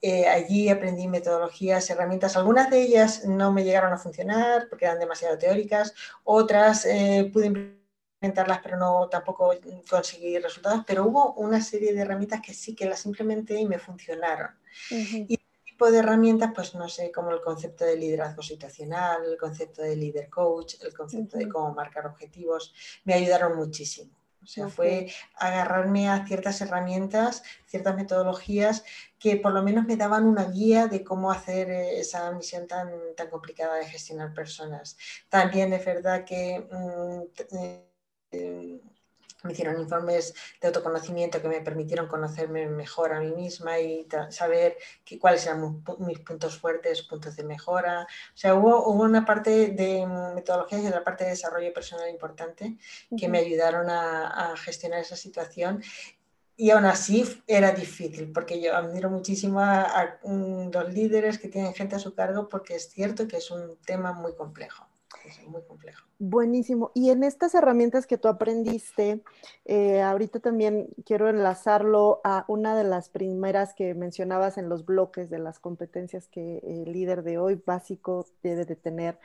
eh, 0.00 0.28
allí 0.28 0.68
aprendí 0.68 1.08
metodologías, 1.08 1.90
herramientas. 1.90 2.36
Algunas 2.36 2.70
de 2.70 2.80
ellas 2.82 3.24
no 3.24 3.52
me 3.52 3.64
llegaron 3.64 3.92
a 3.92 3.98
funcionar 3.98 4.68
porque 4.68 4.84
eran 4.84 5.00
demasiado 5.00 5.36
teóricas. 5.36 5.92
Otras 6.22 6.86
eh, 6.86 7.28
pude 7.32 7.77
implementarlas, 8.18 8.60
pero 8.62 8.76
no 8.76 9.08
tampoco 9.08 9.54
conseguí 9.88 10.38
resultados, 10.38 10.82
pero 10.86 11.06
hubo 11.06 11.34
una 11.34 11.60
serie 11.60 11.92
de 11.94 12.00
herramientas 12.00 12.40
que 12.40 12.52
sí 12.52 12.74
que 12.74 12.86
las 12.86 13.06
implementé 13.06 13.60
y 13.60 13.66
me 13.66 13.78
funcionaron. 13.78 14.50
Y 14.90 15.34
este 15.34 15.58
tipo 15.64 15.90
de 15.90 15.98
herramientas, 15.98 16.50
pues 16.54 16.74
no 16.74 16.88
sé, 16.88 17.12
como 17.12 17.30
el 17.30 17.40
concepto 17.40 17.84
de 17.84 17.96
liderazgo 17.96 18.42
situacional, 18.42 19.24
el 19.24 19.38
concepto 19.38 19.82
de 19.82 19.94
líder 19.94 20.28
coach, 20.28 20.74
el 20.82 20.92
concepto 20.92 21.38
de 21.38 21.48
cómo 21.48 21.72
marcar 21.72 22.06
objetivos, 22.06 22.74
me 23.04 23.14
ayudaron 23.14 23.56
muchísimo. 23.56 24.10
O 24.42 24.46
sea, 24.46 24.68
fue 24.68 25.12
agarrarme 25.34 26.08
a 26.08 26.24
ciertas 26.26 26.60
herramientas, 26.60 27.42
ciertas 27.66 27.96
metodologías 27.96 28.84
que 29.18 29.36
por 29.36 29.52
lo 29.52 29.62
menos 29.62 29.84
me 29.84 29.96
daban 29.96 30.24
una 30.24 30.44
guía 30.44 30.86
de 30.86 31.04
cómo 31.04 31.30
hacer 31.30 31.68
eh, 31.70 32.00
esa 32.00 32.30
misión 32.32 32.66
tan, 32.66 32.88
tan 33.16 33.28
complicada 33.28 33.74
de 33.76 33.86
gestionar 33.86 34.32
personas. 34.32 34.96
También 35.28 35.72
es 35.72 35.84
verdad 35.84 36.24
que 36.24 36.66
mm, 36.70 37.87
eh, 38.30 38.38
eh, 38.38 38.80
me 39.44 39.52
hicieron 39.52 39.80
informes 39.80 40.34
de 40.60 40.68
autoconocimiento 40.68 41.40
que 41.40 41.48
me 41.48 41.60
permitieron 41.60 42.08
conocerme 42.08 42.66
mejor 42.66 43.12
a 43.12 43.20
mí 43.20 43.30
misma 43.30 43.78
y 43.78 44.06
saber 44.30 44.76
cuáles 45.20 45.46
eran 45.46 45.84
mis 46.00 46.18
puntos 46.20 46.58
fuertes, 46.58 47.02
puntos 47.02 47.36
de 47.36 47.44
mejora. 47.44 48.02
O 48.02 48.36
sea, 48.36 48.54
hubo, 48.54 48.90
una 48.90 49.24
parte 49.24 49.68
de 49.68 50.06
metodología 50.34 50.80
y 50.80 50.86
otra 50.88 51.04
parte 51.04 51.24
de 51.24 51.30
desarrollo 51.30 51.72
personal 51.72 52.10
importante 52.10 52.76
que 53.16 53.28
me 53.28 53.38
ayudaron 53.38 53.88
a, 53.90 54.54
gestionar 54.56 55.00
esa 55.00 55.16
situación. 55.16 55.82
Y 56.56 56.70
aún 56.70 56.86
así 56.86 57.40
era 57.46 57.70
difícil, 57.70 58.32
porque 58.32 58.60
yo 58.60 58.76
admiro 58.76 59.08
muchísimo 59.08 59.60
a, 59.60 60.18
los 60.24 60.92
líderes 60.92 61.38
que 61.38 61.48
tienen 61.48 61.74
gente 61.74 61.94
a 61.94 62.00
su 62.00 62.12
cargo, 62.14 62.48
porque 62.48 62.74
es 62.74 62.90
cierto 62.90 63.28
que 63.28 63.36
es 63.36 63.52
un 63.52 63.76
tema 63.86 64.12
muy 64.12 64.34
complejo 64.34 64.88
Buenísimo. 66.18 66.90
Y 66.94 67.10
en 67.10 67.24
estas 67.24 67.54
herramientas 67.54 68.06
que 68.06 68.18
tú 68.18 68.28
aprendiste, 68.28 69.22
eh, 69.64 70.02
ahorita 70.02 70.40
también 70.40 70.88
quiero 71.04 71.28
enlazarlo 71.28 72.20
a 72.24 72.44
una 72.48 72.76
de 72.76 72.84
las 72.84 73.08
primeras 73.08 73.74
que 73.74 73.94
mencionabas 73.94 74.58
en 74.58 74.68
los 74.68 74.84
bloques 74.84 75.30
de 75.30 75.38
las 75.38 75.58
competencias 75.58 76.28
que 76.28 76.58
el 76.58 76.92
líder 76.92 77.22
de 77.22 77.38
hoy 77.38 77.60
básico 77.64 78.26
debe 78.42 78.64
de 78.64 78.76
tener, 78.76 79.18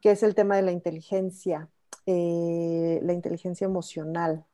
que 0.00 0.10
es 0.10 0.22
el 0.22 0.34
tema 0.34 0.56
de 0.56 0.62
la 0.62 0.72
inteligencia, 0.72 1.68
eh, 2.06 3.00
la 3.02 3.12
inteligencia 3.12 3.64
emocional. 3.64 4.44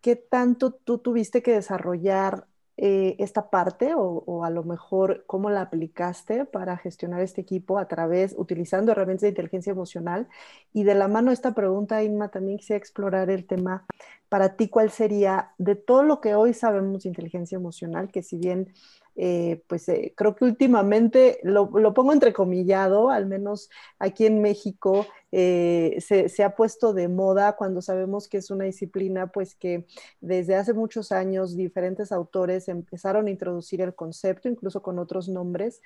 ¿Qué 0.00 0.16
tanto 0.16 0.72
tú 0.72 0.98
tuviste 0.98 1.42
que 1.42 1.52
desarrollar 1.52 2.46
eh, 2.84 3.14
esta 3.20 3.48
parte 3.48 3.92
o, 3.94 4.44
a 4.44 4.50
lo 4.50 4.64
mejor 4.64 5.22
cómo 5.28 5.50
la 5.50 5.60
aplicaste 5.60 6.46
para 6.46 6.76
gestionar 6.76 7.20
este 7.20 7.40
equipo 7.40 7.78
a 7.78 7.86
través, 7.86 8.34
utilizando 8.36 8.90
herramientas 8.90 9.22
de 9.22 9.28
inteligencia 9.28 9.70
emocional. 9.70 10.28
Y 10.72 10.82
de 10.82 10.96
la 10.96 11.06
mano 11.06 11.28
de 11.28 11.34
esta 11.34 11.54
pregunta, 11.54 12.02
Inma, 12.02 12.30
también 12.30 12.58
quisiera 12.58 12.78
explorar 12.78 13.30
el 13.30 13.46
tema, 13.46 13.86
para 14.28 14.56
ti, 14.56 14.68
¿cuál 14.68 14.90
sería 14.90 15.52
de 15.58 15.76
todo 15.76 16.02
lo 16.02 16.20
que 16.20 16.34
hoy 16.34 16.54
sabemos 16.54 17.04
de 17.04 17.10
inteligencia 17.10 17.54
emocional, 17.54 18.10
que 18.10 18.24
si 18.24 18.36
bien 18.36 18.72
eh, 19.14 19.62
pues 19.66 19.88
eh, 19.90 20.14
creo 20.16 20.34
que 20.34 20.44
últimamente 20.46 21.38
lo, 21.42 21.68
pongo 21.92 22.12
entrecomillado, 22.12 23.10
al 23.10 23.26
menos 23.26 23.68
aquí 23.98 24.24
en 24.24 24.40
México 24.40 25.06
eh, 25.32 25.98
se, 26.00 26.42
ha 26.42 26.56
puesto 26.56 26.94
de 26.94 27.08
moda 27.08 27.54
cuando 27.56 27.82
sabemos 27.82 28.26
que 28.26 28.38
es 28.38 28.50
una 28.50 28.64
disciplina 28.64 29.26
pues 29.26 29.54
que 29.54 29.86
desde 30.20 30.56
hace 30.56 30.72
muchos 30.72 31.12
años 31.12 31.56
diferentes 31.56 32.10
autores 32.10 32.68
empezaron 32.68 33.26
a 33.26 33.30
introducir 33.30 33.82
el 33.82 33.94
concepto, 33.94 34.48
incluso 34.48 34.82
con 34.82 34.98
otros 34.98 35.28
nombres. 35.28 35.80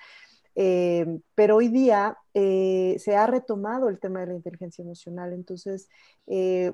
pero 1.34 1.56
hoy 1.56 1.68
día 1.68 2.18
se 2.32 3.16
ha 3.16 3.26
retomado 3.26 3.88
el 3.88 3.98
tema 3.98 4.20
de 4.20 4.26
la 4.28 4.34
inteligencia 4.34 4.82
emocional. 4.82 5.32
Entonces, 5.32 5.88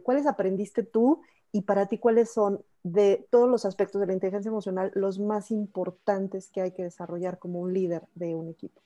¿cuáles 0.02 0.26
aprendiste 0.26 0.82
tú 0.82 1.22
y 1.52 1.62
para 1.62 1.86
ti 1.86 1.98
cuáles 1.98 2.32
son 2.32 2.64
de 2.82 3.26
todos 3.30 3.48
los 3.48 3.64
aspectos 3.64 4.00
de 4.00 4.06
la 4.06 4.14
inteligencia 4.14 4.48
emocional 4.48 4.90
los 4.94 5.18
más 5.18 5.50
importantes 5.50 6.48
que 6.48 6.62
hay 6.62 6.72
que 6.72 6.82
desarrollar 6.82 7.38
como 7.38 7.60
un 7.60 7.72
líder 7.72 8.02
de 8.14 8.34
un 8.34 8.48
equipo? 8.48 8.80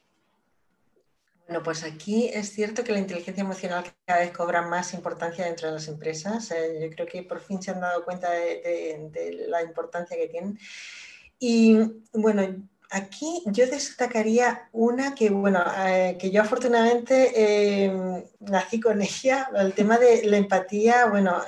Bueno, 1.46 1.62
pues 1.62 1.84
aquí 1.84 2.28
es 2.28 2.50
cierto 2.50 2.82
que 2.82 2.90
la 2.90 2.98
inteligencia 2.98 3.42
emocional 3.42 3.84
cada 4.04 4.20
vez 4.20 4.32
cobra 4.32 4.62
más 4.62 4.92
importancia 4.94 5.44
dentro 5.44 5.68
de 5.68 5.74
las 5.74 5.86
empresas. 5.86 6.50
Eh, 6.50 6.80
yo 6.82 6.90
creo 6.90 7.06
que 7.06 7.22
por 7.22 7.40
fin 7.40 7.62
se 7.62 7.70
han 7.70 7.80
dado 7.80 8.04
cuenta 8.04 8.30
de, 8.32 9.46
la 9.48 9.62
importancia 9.62 10.16
que 10.16 10.26
tienen. 10.26 10.58
Y 11.38 11.78
bueno, 12.12 12.42
aquí 12.90 13.42
yo 13.46 13.64
destacaría 13.68 14.68
una 14.72 15.14
que, 15.14 15.30
bueno, 15.30 15.62
eh, 15.86 16.16
que 16.18 16.32
yo 16.32 16.42
afortunadamente 16.42 17.32
eh, 17.36 18.24
nací 18.40 18.80
con 18.80 19.00
ella, 19.00 19.48
el 19.54 19.72
tema 19.72 19.98
de 19.98 20.24
la 20.24 20.38
empatía, 20.38 21.06
bueno, 21.06 21.42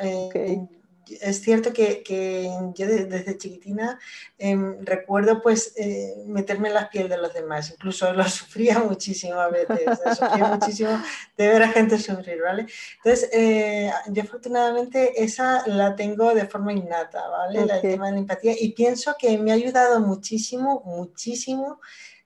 es 1.21 1.41
cierto 1.41 1.73
que, 1.73 2.03
yo 2.75 2.87
desde 2.87 3.39
chiquitina 3.39 3.99
em, 4.39 4.85
recuerdo 4.85 5.41
pues 5.43 5.73
eh, 5.77 6.15
meterme 6.27 6.69
en 6.69 6.75
la 6.75 6.91
piel 6.91 7.09
de 7.09 7.19
los 7.19 7.33
demás, 7.33 7.71
incluso 7.71 8.13
lo 8.13 8.25
sufría 8.29 8.79
muchísimo 8.81 9.41
a 9.41 9.49
veces, 9.49 9.99
sufría 10.17 10.47
muchísimo 10.55 11.03
de 11.37 11.49
ver 11.49 11.63
a 11.63 11.69
gente 11.69 11.99
sufrir, 11.99 12.43
¿vale? 12.43 12.67
Entonces, 12.97 13.31
eh, 13.33 13.91
yo 14.09 14.23
afortunadamente 14.23 15.23
esa 15.23 15.67
la 15.67 15.97
tengo 15.97 16.35
de 16.35 16.47
forma 16.47 16.73
innata, 16.73 17.27
¿vale? 17.29 17.61
El 17.61 17.81
tema 17.81 18.07
de 18.07 18.13
la 18.13 18.19
empatía 18.19 18.55
y 18.59 18.73
pienso 18.73 19.17
que 19.19 19.39
me 19.39 19.51
ha 19.51 19.55
ayudado 19.55 20.01
muchísimo, 20.01 20.83
muchísimo. 20.85 21.81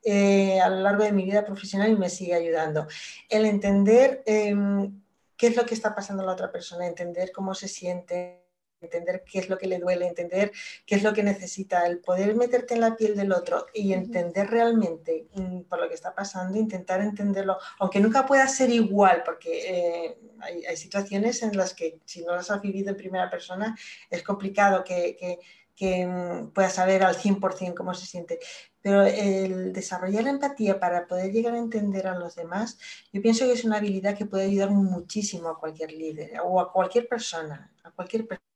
Eh, 0.05 0.61
a 0.61 0.69
lo 0.69 0.81
largo 0.81 1.05
de 1.05 1.13
mi 1.13 1.25
vida 1.25 1.45
profesional 1.45 1.89
y 1.89 1.95
me 1.95 2.11
sigue 2.11 2.35
ayudando. 2.35 2.89
El 3.29 3.47
entender 3.47 4.25
em, 4.27 5.01
qué 5.37 5.49
es 5.49 5.57
lo 5.57 5.65
que 5.67 5.75
está 5.75 5.95
pasando 5.95 6.23
a 6.23 6.27
la 6.27 6.33
otra 6.33 6.51
persona, 6.51 6.87
entender 6.87 7.33
cómo 7.33 7.55
se 7.55 7.69
siente, 7.69 8.42
entender 8.83 9.25
qué 9.25 9.39
es 9.39 9.49
lo 9.49 9.59
que 9.59 9.67
le 9.67 9.79
duele, 9.79 10.07
entender 10.07 10.53
qué 10.87 10.97
es 10.97 11.03
lo 11.03 11.13
que 11.13 11.23
necesita, 11.23 11.87
el 11.87 11.99
poder 11.99 12.35
meterte 12.35 12.75
en 12.75 12.81
la 12.81 12.97
piel 12.97 13.17
del 13.17 13.33
otro 13.33 13.67
y 13.73 13.93
entender 13.93 14.49
realmente 14.49 15.27
mm, 15.35 15.63
por 15.63 15.81
lo 15.81 15.89
que 15.89 15.95
está 15.95 16.15
pasando, 16.15 16.59
intentar 16.59 17.01
entenderlo, 17.01 17.59
aunque 17.79 18.01
nunca 18.01 18.27
pueda 18.27 18.47
ser 18.49 18.71
igual, 18.71 19.23
porque 19.25 19.51
eh, 19.69 20.19
hay, 20.41 20.77
situaciones 20.77 21.43
en 21.43 21.57
las 21.57 21.75
que 21.75 22.01
si 22.05 22.25
no 22.25 22.35
las 22.35 22.51
has 22.51 22.61
vivido 22.61 22.91
en 22.91 22.97
primera 22.97 23.31
persona 23.31 23.77
es 24.11 24.23
complicado 24.23 24.83
que, 24.85 25.17
que, 25.17 25.39
que 25.75 26.07
mm, 26.07 26.51
puedas 26.53 26.75
saber 26.75 27.03
al 27.03 27.17
100% 27.17 27.75
cómo 27.75 27.95
se 27.95 28.07
siente, 28.07 28.39
pero 28.81 29.03
el 29.03 29.73
desarrollar 29.73 30.25
la 30.25 30.31
empatía 30.31 30.79
para 30.79 31.07
poder 31.07 31.33
llegar 31.33 31.55
a 31.55 31.59
entender 31.59 32.07
a 32.07 32.19
los 32.19 32.35
demás, 32.35 32.79
yo 33.13 33.23
pienso 33.23 33.47
que 33.47 33.53
es 33.53 33.65
una 33.65 33.77
habilidad 33.79 34.17
que 34.17 34.27
puede 34.27 34.45
ayudar 34.45 34.71
muchísimo 34.71 35.49
a 35.49 35.59
cualquier 35.59 35.93
líder 35.93 36.41
o 36.45 36.61
a 36.61 36.73
cualquier 36.73 37.09
persona, 37.09 37.73
a 37.85 37.91
cualquier 37.91 38.27
persona. 38.27 38.52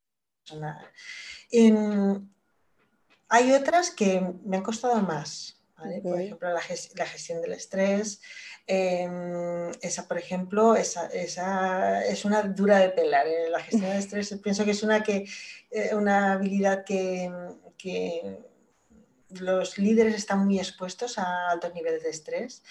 Hay 3.28 3.52
otras 3.52 3.90
que 3.90 4.20
me 4.44 4.56
han 4.56 4.62
costado 4.62 5.00
más. 5.02 5.56
Por 6.02 6.20
ejemplo, 6.20 6.50
la, 6.52 6.60
gestión 6.60 7.42
del 7.42 7.52
estrés. 7.52 8.20
Em, 8.66 9.70
esa, 9.82 10.08
por 10.08 10.18
ejemplo, 10.18 10.74
esa, 10.74 11.06
es 12.04 12.24
una 12.24 12.42
dura 12.42 12.78
de 12.78 12.88
pelar. 12.90 13.26
¿eh? 13.26 13.50
La 13.50 13.60
gestión 13.60 13.90
del 13.90 13.98
estrés 13.98 14.34
pienso 14.42 14.64
que 14.64 14.70
es 14.70 14.82
una, 14.82 15.02
que, 15.02 15.28
eh, 15.70 15.94
una 15.94 16.32
habilidad 16.32 16.84
que, 16.84 17.30
que 17.76 18.38
los 19.28 19.78
líderes 19.78 20.14
están 20.14 20.44
muy 20.46 20.58
expuestos 20.58 21.18
a 21.18 21.50
altos 21.50 21.74
niveles 21.74 22.02
de 22.02 22.10
estrés 22.10 22.62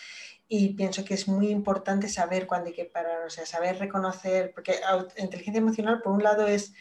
y 0.48 0.70
pienso 0.74 1.04
que 1.04 1.16
es 1.16 1.28
muy 1.28 1.50
importante 1.50 2.08
saber 2.08 2.46
cuándo 2.46 2.68
hay 2.68 2.74
que 2.74 2.86
parar, 2.86 3.26
o 3.26 3.30
sea, 3.30 3.46
saber 3.46 3.80
reconocer, 3.80 4.52
porque 4.54 4.80
inteligencia 5.18 5.60
emocional 5.60 6.02
por 6.02 6.14
un 6.14 6.24
lado 6.24 6.48
es 6.48 6.74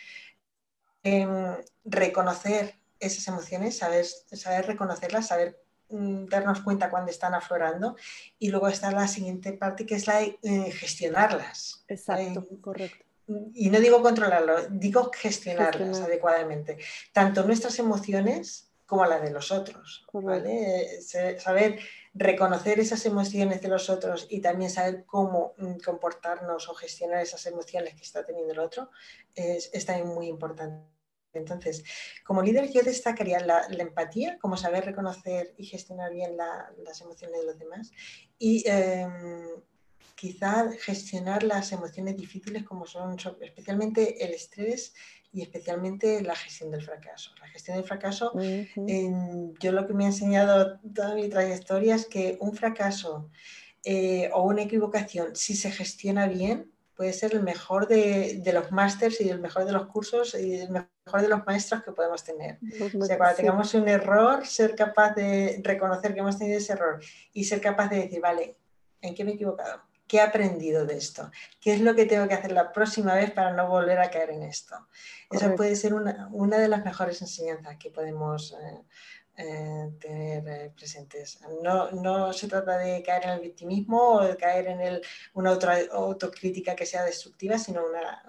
em, 1.04 1.56
reconocer 1.84 2.74
esas 2.98 3.28
emociones, 3.28 3.78
saber, 3.78 4.04
saber 4.04 4.66
reconocerlas, 4.66 5.28
saber 5.28 5.60
mm, 5.90 6.26
darnos 6.26 6.60
cuenta 6.62 6.90
cuando 6.90 7.10
están 7.10 7.34
aflorando 7.34 7.96
y 8.38 8.48
luego 8.48 8.68
está 8.68 8.90
la 8.90 9.06
siguiente 9.06 9.52
parte 9.52 9.86
que 9.86 9.94
es 9.94 10.06
la 10.06 10.16
de 10.16 10.38
eh, 10.42 10.72
gestionarlas. 10.72 11.84
Exacto, 11.88 12.46
eh, 12.50 12.60
correcto. 12.60 13.04
Y 13.54 13.70
no 13.70 13.80
digo 13.80 14.02
controlarlo, 14.02 14.66
digo 14.68 15.10
gestionarlas 15.14 16.00
adecuadamente. 16.00 16.78
Tanto 17.12 17.42
nuestras 17.44 17.78
emociones 17.78 18.70
como 18.86 19.06
la 19.06 19.18
de 19.18 19.30
los 19.30 19.50
otros. 19.50 20.06
¿vale? 20.12 21.00
Saber 21.38 21.78
reconocer 22.12 22.78
esas 22.78 23.04
emociones 23.06 23.60
de 23.60 23.68
los 23.68 23.90
otros 23.90 24.26
y 24.30 24.40
también 24.40 24.70
saber 24.70 25.04
cómo 25.04 25.54
mm, 25.56 25.78
comportarnos 25.84 26.68
o 26.68 26.74
gestionar 26.74 27.22
esas 27.22 27.44
emociones 27.46 27.94
que 27.94 28.02
está 28.02 28.24
teniendo 28.24 28.52
el 28.52 28.58
otro 28.58 28.90
es, 29.34 29.70
también 29.84 30.08
muy 30.08 30.28
importante. 30.28 30.86
Entonces, 31.34 31.84
como 32.24 32.42
líder 32.42 32.70
yo 32.70 32.82
destacaría 32.82 33.40
la, 33.40 33.66
empatía, 33.78 34.38
como 34.38 34.56
saber 34.56 34.84
reconocer 34.84 35.54
y 35.56 35.66
gestionar 35.66 36.12
bien 36.12 36.36
las 36.36 37.00
emociones 37.00 37.40
de 37.40 37.46
los 37.46 37.58
demás 37.58 37.90
y 38.38 38.64
em, 38.66 39.48
quizá 40.14 40.70
gestionar 40.80 41.42
las 41.42 41.72
emociones 41.72 42.16
difíciles 42.16 42.64
como 42.64 42.86
son 42.86 43.16
especialmente 43.40 44.24
el 44.24 44.32
estrés 44.32 44.94
y 45.32 45.42
especialmente 45.42 46.22
la 46.22 46.36
gestión 46.36 46.70
del 46.70 46.82
fracaso. 46.82 47.32
La 47.40 47.48
gestión 47.48 47.76
del 47.76 47.84
fracaso, 47.84 48.32
yo 48.36 49.72
lo 49.72 49.86
que 49.86 49.92
me 49.92 50.04
ha 50.04 50.08
enseñado 50.08 50.78
toda 50.94 51.14
mi 51.16 51.28
trayectoria 51.28 51.96
es 51.96 52.06
que 52.06 52.38
un 52.40 52.54
fracaso 52.54 53.30
eh, 53.82 54.30
o 54.32 54.44
una 54.44 54.62
equivocación, 54.62 55.34
si 55.34 55.56
se 55.56 55.72
gestiona 55.72 56.28
bien, 56.28 56.72
puede 56.96 57.12
ser 57.12 57.34
el 57.34 57.42
mejor 57.42 57.88
de, 57.88 58.40
los 58.52 58.70
másters 58.70 59.20
y 59.20 59.28
el 59.28 59.40
mejor 59.40 59.64
de 59.64 59.72
los 59.72 59.86
cursos 59.86 60.34
y 60.34 60.54
el 60.54 60.70
mejor 60.70 60.88
de 61.12 61.28
los 61.28 61.46
maestros 61.46 61.82
que 61.82 61.92
podemos 61.92 62.24
tener. 62.24 62.58
o 62.98 63.04
sea, 63.04 63.18
cuando 63.18 63.36
tengamos 63.36 63.74
un 63.74 63.88
error, 63.88 64.46
ser 64.46 64.74
capaz 64.74 65.14
de 65.14 65.60
reconocer 65.62 66.14
que 66.14 66.20
hemos 66.20 66.38
tenido 66.38 66.58
ese 66.58 66.72
error 66.72 67.00
y 67.32 67.44
ser 67.44 67.60
capaz 67.60 67.88
de 67.88 67.96
decir, 67.96 68.20
vale, 68.20 68.56
¿en 69.00 69.14
qué 69.14 69.24
me 69.24 69.32
he 69.32 69.34
equivocado? 69.34 69.82
¿Qué 70.06 70.18
he 70.18 70.20
aprendido 70.20 70.84
de 70.86 70.96
esto? 70.96 71.30
¿Qué 71.60 71.74
es 71.74 71.80
lo 71.80 71.94
que 71.94 72.06
tengo 72.06 72.26
que 72.26 72.34
hacer 72.34 72.52
la 72.52 72.72
próxima 72.72 73.14
vez 73.14 73.30
para 73.30 73.52
no 73.52 73.68
volver 73.68 73.98
a 73.98 74.10
caer 74.10 74.30
en 74.30 74.42
esto? 74.42 74.76
Esa 75.30 75.54
puede 75.54 75.76
ser 75.76 75.94
una, 75.94 76.58
de 76.58 76.68
las 76.68 76.84
mejores 76.84 77.20
enseñanzas 77.22 77.76
que 77.76 77.90
podemos 77.90 78.52
eh, 78.52 78.82
eh, 79.36 79.90
tener 80.00 80.48
eh, 80.48 80.72
presentes. 80.76 81.40
No, 81.62 82.32
se 82.32 82.48
trata 82.48 82.78
de 82.78 83.02
caer 83.02 83.24
en 83.24 83.30
el 83.30 83.40
victimismo 83.40 84.14
o 84.14 84.24
de 84.24 84.36
caer 84.36 84.66
en 84.68 85.00
una 85.34 85.52
otra 85.52 85.78
autocrítica 85.92 86.76
que 86.76 86.86
sea 86.86 87.04
destructiva, 87.04 87.58
sino 87.58 87.84
una, 87.84 88.20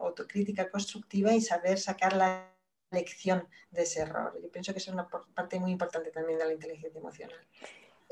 autocrítica 0.00 0.70
constructiva 0.70 1.32
y 1.32 1.40
saber 1.40 1.78
sacar 1.78 2.14
la 2.14 2.52
lección 2.90 3.48
de 3.70 3.82
ese 3.82 4.00
error. 4.00 4.38
Yo 4.42 4.50
pienso 4.50 4.72
que 4.72 4.78
es 4.78 4.88
una 4.88 5.08
parte 5.08 5.58
muy 5.58 5.70
importante 5.70 6.10
también 6.10 6.38
de 6.38 6.46
la 6.46 6.52
inteligencia 6.52 6.98
emocional. 6.98 7.38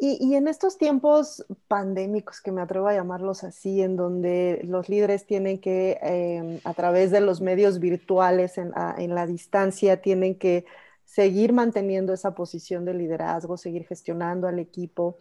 Y, 0.01 0.37
en 0.37 0.47
estos 0.47 0.79
tiempos 0.79 1.45
pandémicos, 1.67 2.41
que 2.41 2.53
me 2.53 2.63
atrevo 2.63 2.87
a 2.87 2.95
llamarlos 2.95 3.43
así, 3.43 3.83
en 3.83 3.97
donde 3.97 4.61
los 4.63 4.89
líderes 4.89 5.27
tienen 5.27 5.59
que, 5.59 5.99
em, 6.01 6.61
a 6.63 6.73
través 6.73 7.11
de 7.11 7.21
los 7.21 7.41
medios 7.41 7.81
virtuales, 7.81 8.59
en, 8.59 8.71
la 8.73 9.27
distancia, 9.27 10.01
tienen 10.01 10.39
que 10.39 10.65
seguir 11.09 11.55
manteniendo 11.55 12.13
esa 12.13 12.35
posición 12.35 12.85
de 12.85 12.93
liderazgo, 12.93 13.57
seguir 13.57 13.87
gestionando 13.87 14.47
al 14.47 14.59
equipo, 14.59 15.17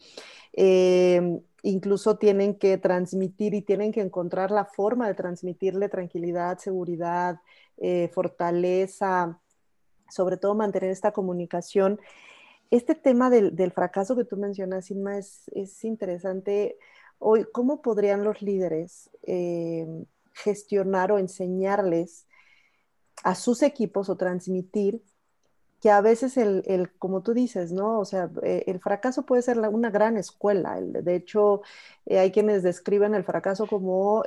em, 0.52 1.40
incluso 1.64 2.18
tienen 2.18 2.56
que 2.56 2.78
transmitir 2.78 3.54
y 3.54 3.62
tienen 3.62 3.94
que 3.94 4.02
encontrar 4.02 4.52
la 4.52 4.66
forma 4.66 5.08
de 5.08 5.14
transmitirle 5.14 5.88
tranquilidad, 5.88 6.58
seguridad, 6.58 7.40
eh, 7.78 8.10
fortaleza, 8.14 9.40
sobre 10.10 10.36
todo 10.38 10.56
mantener 10.56 10.92
esta 10.92 11.12
comunicación 11.14 12.00
este 12.70 12.96
tema 12.96 13.30
del, 13.30 13.72
fracaso 13.72 14.16
que 14.18 14.26
tú 14.26 14.36
mencionas, 14.36 14.92
Inma, 14.92 15.18
es, 15.18 15.50
interesante. 15.84 16.78
Hoy, 17.18 17.46
¿cómo 17.54 17.82
podrían 17.82 18.26
los 18.26 18.42
líderes 18.42 19.10
eh, 19.24 19.88
gestionar 20.34 21.14
o 21.14 21.18
enseñarles 21.18 22.28
a 23.24 23.36
sus 23.36 23.64
equipos 23.64 24.10
o 24.10 24.18
transmitir 24.18 25.02
que 25.88 25.92
a 25.92 26.02
veces 26.02 26.36
el, 26.36 26.92
como 27.00 27.22
tú 27.24 27.34
dices, 27.34 27.72
¿no? 27.72 27.98
O 28.00 28.04
sea, 28.04 28.30
eh, 28.44 28.66
el 28.68 28.82
fracaso 28.82 29.26
puede 29.26 29.42
ser 29.42 29.58
una 29.58 29.90
gran 29.90 30.18
escuela. 30.18 30.82
de 30.82 31.16
hecho, 31.16 31.62
eh, 32.06 32.20
hay 32.20 32.32
quienes 32.34 32.62
describen 32.62 33.16
el 33.16 33.24
fracaso 33.24 33.68
como 33.68 34.22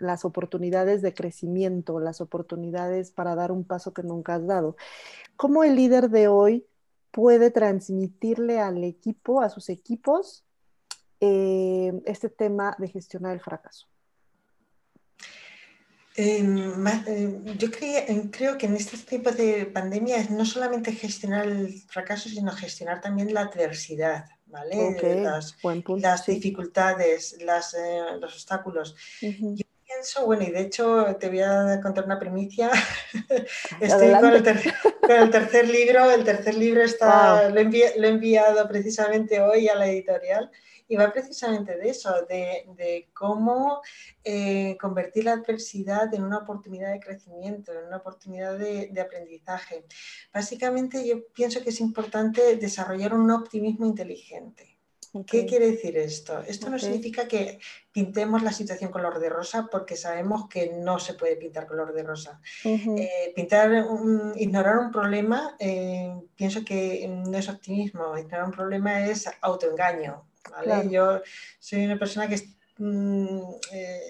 las 0.00 0.24
oportunidades 0.24 1.02
de 1.02 1.12
crecimiento, 1.12 2.00
las 2.00 2.22
oportunidades 2.22 3.10
para 3.10 3.34
dar 3.34 3.52
un 3.52 3.64
paso 3.64 3.92
que 3.92 4.02
nunca 4.02 4.36
has 4.36 4.46
dado. 4.46 4.76
¿Cómo 5.36 5.62
el 5.62 5.76
líder 5.76 6.08
de 6.08 6.28
hoy 6.28 6.66
puede 7.10 7.50
transmitirle 7.50 8.58
al 8.58 8.82
equipo, 8.82 9.42
a 9.42 9.50
sus 9.50 9.68
equipos, 9.68 10.46
eh, 11.20 12.00
este 12.06 12.30
tema 12.30 12.76
de 12.78 12.88
gestionar 12.88 13.34
el 13.34 13.40
fracaso? 13.40 13.88
Em, 16.20 16.74
yo 17.56 17.70
creo 17.70 18.58
que 18.58 18.66
en 18.66 18.74
este 18.74 18.96
tipo 18.98 19.30
de 19.30 19.66
pandemia 19.66 20.16
es 20.16 20.30
no 20.30 20.44
solamente 20.44 20.90
gestionar 20.90 21.46
el 21.46 21.72
fracaso, 21.86 22.28
sino 22.28 22.50
gestionar 22.50 23.00
también 23.00 23.32
la 23.32 23.42
adversidad, 23.42 24.24
¿vale? 24.46 24.96
las, 26.00 26.26
dificultades, 26.26 27.34
eh, 27.34 28.18
los 28.20 28.34
obstáculos. 28.34 28.96
Bueno, 30.26 30.42
y 30.42 30.50
de 30.50 30.60
hecho 30.62 31.16
te 31.20 31.28
voy 31.28 31.40
a 31.40 31.80
contar 31.80 32.04
una 32.04 32.18
primicia. 32.18 32.70
Estoy 33.80 34.12
con 34.14 34.32
el, 34.32 34.42
tercer 34.42 35.68
libro, 35.68 36.10
el 36.10 36.24
tercer 36.24 36.56
libro 36.56 36.82
está, 36.82 37.48
lo, 37.48 37.60
he 37.60 38.08
enviado 38.08 38.66
precisamente 38.66 39.40
hoy 39.40 39.68
a 39.68 39.76
la 39.76 39.88
editorial 39.88 40.50
y 40.88 40.96
va 40.96 41.12
precisamente 41.12 41.76
de 41.76 41.90
eso, 41.90 42.10
de, 42.28 43.08
cómo 43.12 43.82
eh, 44.24 44.76
convertir 44.80 45.24
la 45.24 45.32
adversidad 45.32 46.12
en 46.14 46.24
una 46.24 46.38
oportunidad 46.38 46.92
de 46.92 47.00
crecimiento, 47.00 47.72
en 47.72 47.86
una 47.86 47.98
oportunidad 47.98 48.58
de, 48.58 48.88
de, 48.88 49.00
aprendizaje. 49.00 49.84
Básicamente 50.32 51.06
yo 51.06 51.26
pienso 51.34 51.62
que 51.62 51.70
es 51.70 51.80
importante 51.80 52.56
desarrollar 52.56 53.14
un 53.14 53.30
optimismo 53.30 53.86
inteligente. 53.86 54.78
¿Qué 55.26 55.46
quiere 55.46 55.70
decir 55.70 55.96
esto? 55.96 56.40
Esto 56.46 56.68
no 56.68 56.78
significa 56.78 57.26
que 57.26 57.58
pintemos 57.92 58.42
la 58.42 58.52
situación 58.52 58.90
color 58.90 59.18
de 59.18 59.30
rosa 59.30 59.68
porque 59.70 59.96
sabemos 59.96 60.48
que 60.48 60.72
no 60.72 60.98
se 60.98 61.14
puede 61.14 61.36
pintar 61.36 61.66
color 61.66 61.92
de 61.94 62.02
rosa. 62.02 62.40
Eh, 62.64 63.32
pintar, 63.34 63.86
ignorar 64.36 64.78
un 64.78 64.90
problema, 64.90 65.56
eh, 65.58 66.14
pienso 66.36 66.64
que 66.64 67.08
no 67.08 67.36
es 67.38 67.48
optimismo, 67.48 68.16
ignorar 68.18 68.46
un 68.46 68.52
problema 68.52 69.06
es 69.06 69.28
autoengaño. 69.40 70.27
Yo 70.90 71.20
soy 71.58 71.84
una 71.84 71.98
persona 71.98 72.28
que 72.28 72.42
mm, 72.78 73.40
eh, 73.72 74.00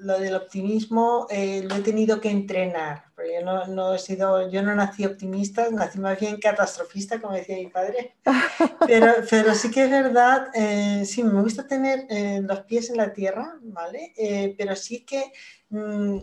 lo 0.00 0.18
del 0.18 0.34
optimismo 0.34 1.26
lo 1.30 1.74
he 1.74 1.80
tenido 1.82 2.20
que 2.20 2.30
entrenar 2.30 3.06
yo 3.24 3.66
no, 3.66 3.94
he 3.94 3.98
sido, 3.98 4.48
yo 4.50 4.62
no 4.62 4.74
nací 4.74 5.04
optimista, 5.04 5.70
nací 5.70 5.98
más 5.98 6.18
bien 6.18 6.38
catastrofista, 6.38 7.20
como 7.20 7.34
decía 7.34 7.56
mi 7.56 7.68
padre. 7.68 8.16
Pero, 8.86 9.12
pero 9.28 9.54
sí 9.54 9.70
que 9.70 9.84
es 9.84 9.90
verdad, 9.90 10.48
eh, 10.54 11.04
sí, 11.04 11.22
me 11.22 11.42
gusta 11.42 11.66
tener 11.66 12.06
eh, 12.08 12.40
los 12.42 12.60
pies 12.60 12.90
en 12.90 12.98
la 12.98 13.12
tierra, 13.12 13.58
¿vale? 13.62 14.12
Eh, 14.16 14.54
pero 14.56 14.76
sí 14.76 15.04
que 15.04 15.32
mm, 15.70 16.18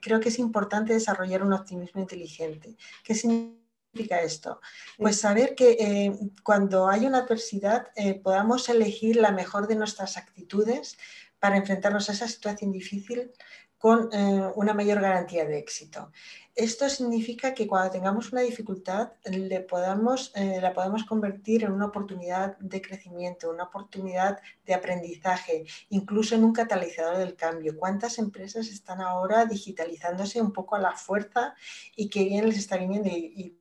creo 0.00 0.18
que 0.18 0.28
es 0.28 0.38
importante 0.38 0.92
desarrollar 0.92 1.42
un 1.42 1.52
optimismo 1.52 2.00
inteligente. 2.00 2.76
¿Qué 3.04 3.14
significa 3.14 3.57
esto? 3.94 4.60
Pues 4.96 5.20
saber 5.20 5.54
que 5.54 6.12
cuando 6.42 6.88
hay 6.88 7.06
una 7.06 7.18
adversidad 7.18 7.88
podamos 8.22 8.68
elegir 8.68 9.16
la 9.16 9.32
mejor 9.32 9.66
de 9.66 9.76
nuestras 9.76 10.16
actitudes 10.16 10.98
para 11.38 11.56
enfrentarnos 11.56 12.08
a 12.08 12.12
esa 12.12 12.28
situación 12.28 12.72
difícil 12.72 13.30
con 13.78 14.08
eh, 14.12 14.50
una 14.56 14.74
mayor 14.74 15.00
garantía 15.00 15.44
de 15.44 15.58
éxito. 15.58 16.10
Esto 16.56 16.88
significa 16.88 17.54
que 17.54 17.68
cuando 17.68 17.92
tengamos 17.92 18.32
una 18.32 18.40
dificultad 18.40 19.12
le 19.24 19.60
podamos, 19.60 20.32
eh, 20.34 20.58
la 20.60 20.72
podemos 20.72 21.04
convertir 21.04 21.62
en 21.62 21.70
una 21.70 21.86
oportunidad 21.86 22.58
de 22.58 22.82
crecimiento, 22.82 23.48
una 23.48 23.64
oportunidad 23.64 24.40
de 24.66 24.74
aprendizaje, 24.74 25.64
incluso 25.90 26.34
en 26.34 26.42
un 26.42 26.52
catalizador 26.52 27.18
del 27.18 27.36
cambio. 27.36 27.78
¿Cuántas 27.78 28.18
empresas 28.18 28.66
están 28.66 29.00
ahora 29.00 29.46
digitalizándose 29.46 30.42
un 30.42 30.52
poco 30.52 30.74
a 30.74 30.80
la 30.80 30.96
fuerza 30.96 31.54
y 31.94 32.08
que 32.08 32.24
bien 32.24 32.48
les 32.48 32.58
está 32.58 32.76
viniendo? 32.76 33.08
Y, 33.08 33.56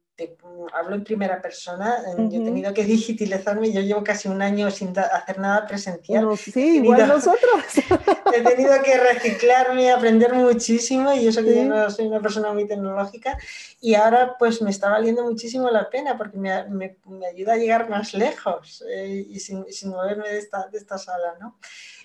hablo 0.73 0.95
en 0.95 1.03
primera 1.03 1.41
persona, 1.41 1.97
yo 2.17 2.41
he 2.41 2.43
tenido 2.43 2.73
que 2.73 2.83
digitalizarme, 2.83 3.71
yo 3.71 3.81
llevo 3.81 4.03
casi 4.03 4.27
un 4.27 4.41
año 4.41 4.71
sin 4.71 4.97
hacer 4.97 5.37
nada 5.37 5.67
presencial. 5.67 6.35
sí, 6.37 6.77
igual 6.83 7.07
nosotros. 7.07 7.63
he 8.33 8.41
tenido 8.41 8.81
que 8.83 8.97
reciclarme, 8.97 9.91
aprender 9.91 10.33
muchísimo 10.33 11.13
y 11.13 11.27
eso 11.27 11.43
que 11.43 11.55
yo 11.55 11.65
no 11.65 11.89
soy 11.91 12.07
una 12.07 12.19
persona 12.19 12.51
muy 12.51 12.67
tecnológica 12.67 13.37
y 13.79 13.93
ahora 13.93 14.35
pues 14.39 14.61
me 14.61 14.71
está 14.71 14.89
valiendo 14.89 15.23
muchísimo 15.23 15.69
la 15.69 15.89
pena 15.89 16.17
porque 16.17 16.37
me, 16.37 16.65
me, 16.65 16.97
me 17.05 17.27
ayuda 17.27 17.53
a 17.53 17.57
llegar 17.57 17.89
más 17.89 18.13
lejos 18.13 18.83
eh, 18.89 19.25
y 19.29 19.39
sin, 19.39 19.65
sin, 19.71 19.89
moverme 19.89 20.29
de 20.29 20.39
esta, 20.39 20.67
de 20.67 20.77
esta 20.77 20.97
sala, 20.97 21.35
¿no? 21.39 21.59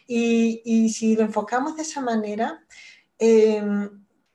Y, 0.06 0.60
y, 0.64 0.90
si 0.90 1.16
lo 1.16 1.22
enfocamos 1.22 1.76
de 1.76 1.82
esa 1.82 2.00
manera, 2.00 2.64
eh, 3.18 3.62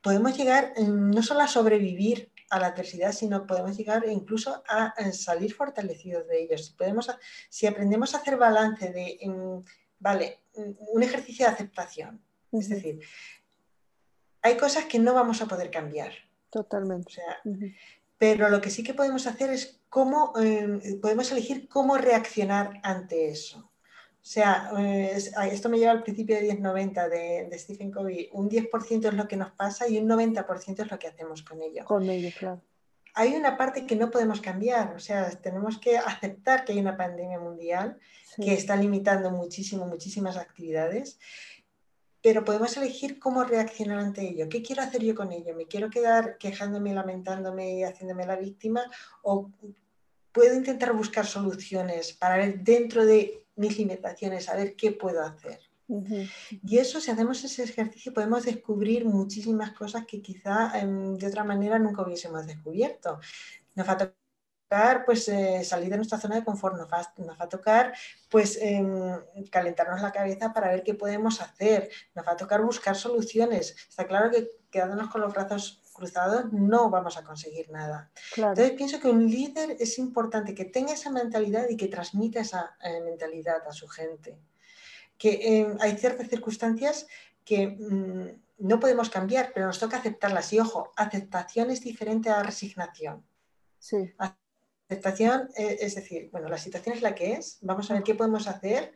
podemos 0.00 0.36
llegar 0.36 0.72
no 0.78 1.22
solo 1.22 1.42
a 1.42 1.48
sobrevivir 1.48 2.32
a 2.50 2.58
la 2.58 2.68
adversidad, 2.68 3.12
sino 3.12 3.46
podemos 3.46 3.76
llegar 3.76 4.04
incluso 4.08 4.62
a, 4.68 4.94
salir 5.12 5.54
fortalecidos 5.54 6.26
de 6.28 6.42
ellos. 6.42 6.66
Si, 6.66 6.72
podemos, 6.72 7.10
si 7.48 7.66
aprendemos 7.66 8.14
a 8.14 8.18
hacer 8.18 8.36
balance 8.36 8.90
de, 8.92 9.18
vale, 9.98 10.40
un 10.54 11.02
ejercicio 11.02 11.46
de 11.46 11.52
aceptación, 11.52 12.22
es 12.52 12.68
decir, 12.68 13.00
hay 14.42 14.56
cosas 14.56 14.84
que 14.84 14.98
no 14.98 15.14
vamos 15.14 15.42
a 15.42 15.46
poder 15.46 15.70
cambiar. 15.70 16.12
Totalmente. 16.50 17.20
Pero 18.16 18.48
lo 18.48 18.60
que 18.60 18.70
sí 18.70 18.82
que 18.82 18.94
podemos 18.94 19.26
hacer 19.26 19.50
es 19.50 19.80
cómo, 19.88 20.32
em, 20.38 21.00
podemos 21.00 21.30
elegir 21.30 21.68
cómo 21.68 21.96
reaccionar 21.98 22.80
ante 22.82 23.28
eso. 23.28 23.67
O 24.28 24.30
sea, 24.30 24.70
esto 25.50 25.70
me 25.70 25.78
lleva 25.78 25.92
al 25.92 26.02
principio 26.02 26.36
de 26.36 26.52
10-90 26.52 27.08
de, 27.08 27.48
de, 27.48 27.58
Stephen 27.58 27.90
Covey. 27.90 28.28
Un 28.34 28.50
10% 28.50 29.08
es 29.08 29.14
lo 29.14 29.26
que 29.26 29.38
nos 29.38 29.52
pasa 29.52 29.88
y 29.88 29.96
un 29.96 30.06
90% 30.06 30.82
es 30.82 30.90
lo 30.90 30.98
que 30.98 31.08
hacemos 31.08 31.42
con 31.42 31.62
ello. 31.62 31.82
Con 31.86 32.10
ello, 32.10 32.28
claro. 32.38 32.60
Hay 33.14 33.34
una 33.34 33.56
parte 33.56 33.86
que 33.86 33.96
no 33.96 34.10
podemos 34.10 34.42
cambiar, 34.42 34.94
o 34.94 34.98
sea, 34.98 35.30
tenemos 35.30 35.78
que 35.78 35.96
aceptar 35.96 36.66
que 36.66 36.72
hay 36.72 36.78
una 36.78 36.98
pandemia 36.98 37.40
mundial 37.40 37.98
que 38.36 38.52
está 38.52 38.76
limitando 38.76 39.30
muchísimo, 39.30 39.86
muchísimas 39.86 40.36
actividades, 40.36 41.18
pero 42.22 42.44
podemos 42.44 42.76
elegir 42.76 43.18
cómo 43.18 43.44
reaccionar 43.44 43.98
ante 43.98 44.28
ello. 44.28 44.50
¿Qué 44.50 44.60
quiero 44.60 44.82
hacer 44.82 45.02
yo 45.02 45.14
con 45.14 45.32
ello? 45.32 45.56
¿Me 45.56 45.64
quiero 45.64 45.88
quedar 45.88 46.36
quejándome, 46.36 46.92
lamentándome 46.92 47.78
y 47.78 47.82
haciéndome 47.82 48.26
la 48.26 48.36
víctima? 48.36 48.82
¿O 49.22 49.50
puedo 50.32 50.54
intentar 50.54 50.92
buscar 50.92 51.24
soluciones 51.24 52.12
para 52.12 52.36
ver 52.36 52.60
dentro 52.60 53.06
de 53.06 53.47
mis 53.58 53.78
limitaciones, 53.78 54.48
a 54.48 54.56
ver 54.56 54.74
qué 54.76 54.92
puedo 54.92 55.22
hacer. 55.22 55.60
Y 56.62 56.78
eso, 56.78 57.00
si 57.00 57.10
hacemos 57.10 57.42
ese 57.42 57.64
ejercicio, 57.64 58.12
podemos 58.12 58.44
descubrir 58.44 59.06
muchísimas 59.06 59.72
cosas 59.72 60.04
que 60.06 60.20
quizá 60.20 60.78
em, 60.78 61.16
de 61.16 61.26
otra 61.26 61.44
manera 61.44 61.78
nunca 61.78 62.02
hubiésemos 62.02 62.46
descubierto. 62.46 63.18
Nos 63.74 63.88
va 63.88 63.92
a 63.92 64.12
tocar 64.68 65.04
pues, 65.06 65.28
eh, 65.28 65.64
salir 65.64 65.88
de 65.88 65.96
nuestra 65.96 66.18
zona 66.18 66.36
de 66.36 66.44
confort, 66.44 66.76
nos 66.76 66.88
va, 66.92 67.10
nos 67.16 67.40
va 67.40 67.44
a 67.44 67.48
tocar 67.48 67.94
pues, 68.28 68.58
em, 68.60 69.18
calentarnos 69.50 70.02
la 70.02 70.12
cabeza 70.12 70.52
para 70.52 70.68
ver 70.68 70.82
qué 70.82 70.92
podemos 70.92 71.40
hacer, 71.40 71.90
nos 72.14 72.26
va 72.26 72.32
a 72.32 72.36
tocar 72.36 72.62
buscar 72.62 72.94
soluciones. 72.94 73.74
Está 73.88 74.06
claro 74.06 74.30
que 74.30 74.50
quedándonos 74.70 75.08
con 75.10 75.22
los 75.22 75.32
brazos 75.32 75.80
cruzados 75.98 76.52
no 76.52 76.88
vamos 76.88 77.18
a 77.18 77.24
conseguir 77.24 77.70
nada. 77.70 78.10
Entonces 78.36 78.72
pienso 78.72 79.00
que 79.00 79.08
un 79.08 79.28
líder 79.28 79.76
es 79.78 79.98
importante 79.98 80.54
que 80.54 80.64
tenga 80.64 80.92
esa 80.92 81.10
mentalidad 81.10 81.68
y 81.68 81.76
que 81.76 81.88
transmita 81.88 82.40
esa 82.40 82.76
eh, 82.82 83.00
mentalidad 83.00 83.66
a 83.66 83.72
su 83.72 83.88
gente. 83.88 84.38
Que 85.18 85.30
eh, 85.30 85.76
hay 85.80 85.96
ciertas 85.96 86.28
circunstancias 86.28 87.06
que 87.44 87.66
mm, 87.68 88.66
no 88.66 88.80
podemos 88.80 89.10
cambiar, 89.10 89.52
pero 89.52 89.66
nos 89.66 89.78
toca 89.78 89.98
aceptarlas. 89.98 90.52
Y 90.52 90.60
ojo, 90.60 90.92
aceptación 90.96 91.70
es 91.70 91.82
diferente 91.82 92.30
a 92.30 92.42
resignación. 92.42 93.24
Sí. 93.78 94.14
Aceptación, 94.88 95.50
eh, 95.56 95.78
es 95.80 95.96
decir, 95.96 96.30
bueno, 96.30 96.48
la 96.48 96.58
situación 96.58 96.96
es 96.96 97.02
la 97.02 97.14
que 97.14 97.32
es, 97.32 97.58
vamos 97.60 97.90
a 97.90 97.94
ver 97.94 98.02
qué 98.02 98.14
podemos 98.14 98.48
hacer 98.48 98.94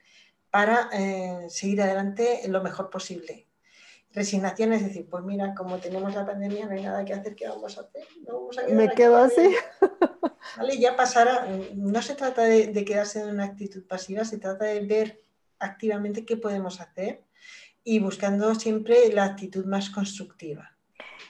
para 0.50 0.90
seguir 1.48 1.80
adelante 1.80 2.42
lo 2.46 2.62
mejor 2.62 2.90
posible 2.90 3.48
resignación 4.14 4.72
es 4.72 4.84
decir, 4.84 5.08
pues 5.08 5.24
mira, 5.24 5.54
como 5.54 5.78
tenemos 5.78 6.14
la 6.14 6.26
pandemia, 6.26 6.66
no 6.66 6.72
hay 6.72 6.82
nada 6.82 7.04
que 7.04 7.14
hacer, 7.14 7.34
¿qué 7.34 7.48
vamos 7.48 7.78
a 7.78 7.82
hacer? 7.82 8.06
Me 8.74 8.90
quedo 8.90 9.16
así. 9.16 9.54
Vale, 10.56 10.78
ya 10.78 10.96
pasará. 10.96 11.46
No 11.74 12.02
se 12.02 12.14
trata 12.14 12.42
de, 12.42 12.84
quedarse 12.84 13.22
en 13.22 13.30
una 13.30 13.44
actitud 13.44 13.84
pasiva, 13.86 14.24
se 14.24 14.38
trata 14.38 14.66
de 14.66 14.80
ver 14.80 15.20
activamente 15.58 16.24
qué 16.26 16.36
podemos 16.36 16.80
hacer 16.80 17.24
y 17.84 18.00
buscando 18.00 18.54
siempre 18.54 19.12
la 19.12 19.24
actitud 19.24 19.64
más 19.64 19.90
constructiva. 19.90 20.76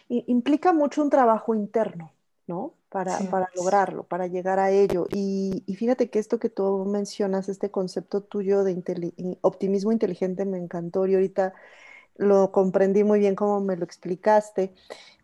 implica 0.08 0.72
mucho 0.72 1.02
un 1.02 1.10
trabajo 1.10 1.54
interno, 1.54 2.12
¿no? 2.46 2.74
Para, 2.88 3.18
para 3.30 3.48
lograrlo, 3.54 4.02
para 4.04 4.26
llegar 4.26 4.58
a 4.58 4.70
ello. 4.70 5.06
Y, 5.10 5.62
y, 5.66 5.76
fíjate 5.76 6.10
que 6.10 6.18
esto 6.18 6.38
que 6.38 6.50
tú 6.50 6.84
mencionas, 6.84 7.48
este 7.48 7.70
concepto 7.70 8.22
tuyo 8.22 8.64
de 8.64 9.38
optimismo 9.40 9.92
inteligente, 9.92 10.44
me 10.44 10.58
encantó 10.58 11.06
y 11.06 11.14
ahorita 11.14 11.54
lo 12.16 12.52
comprendí 12.52 13.04
muy 13.04 13.18
bien 13.18 13.34
como 13.34 13.60
me 13.60 13.76
lo 13.76 13.84
explicaste, 13.84 14.72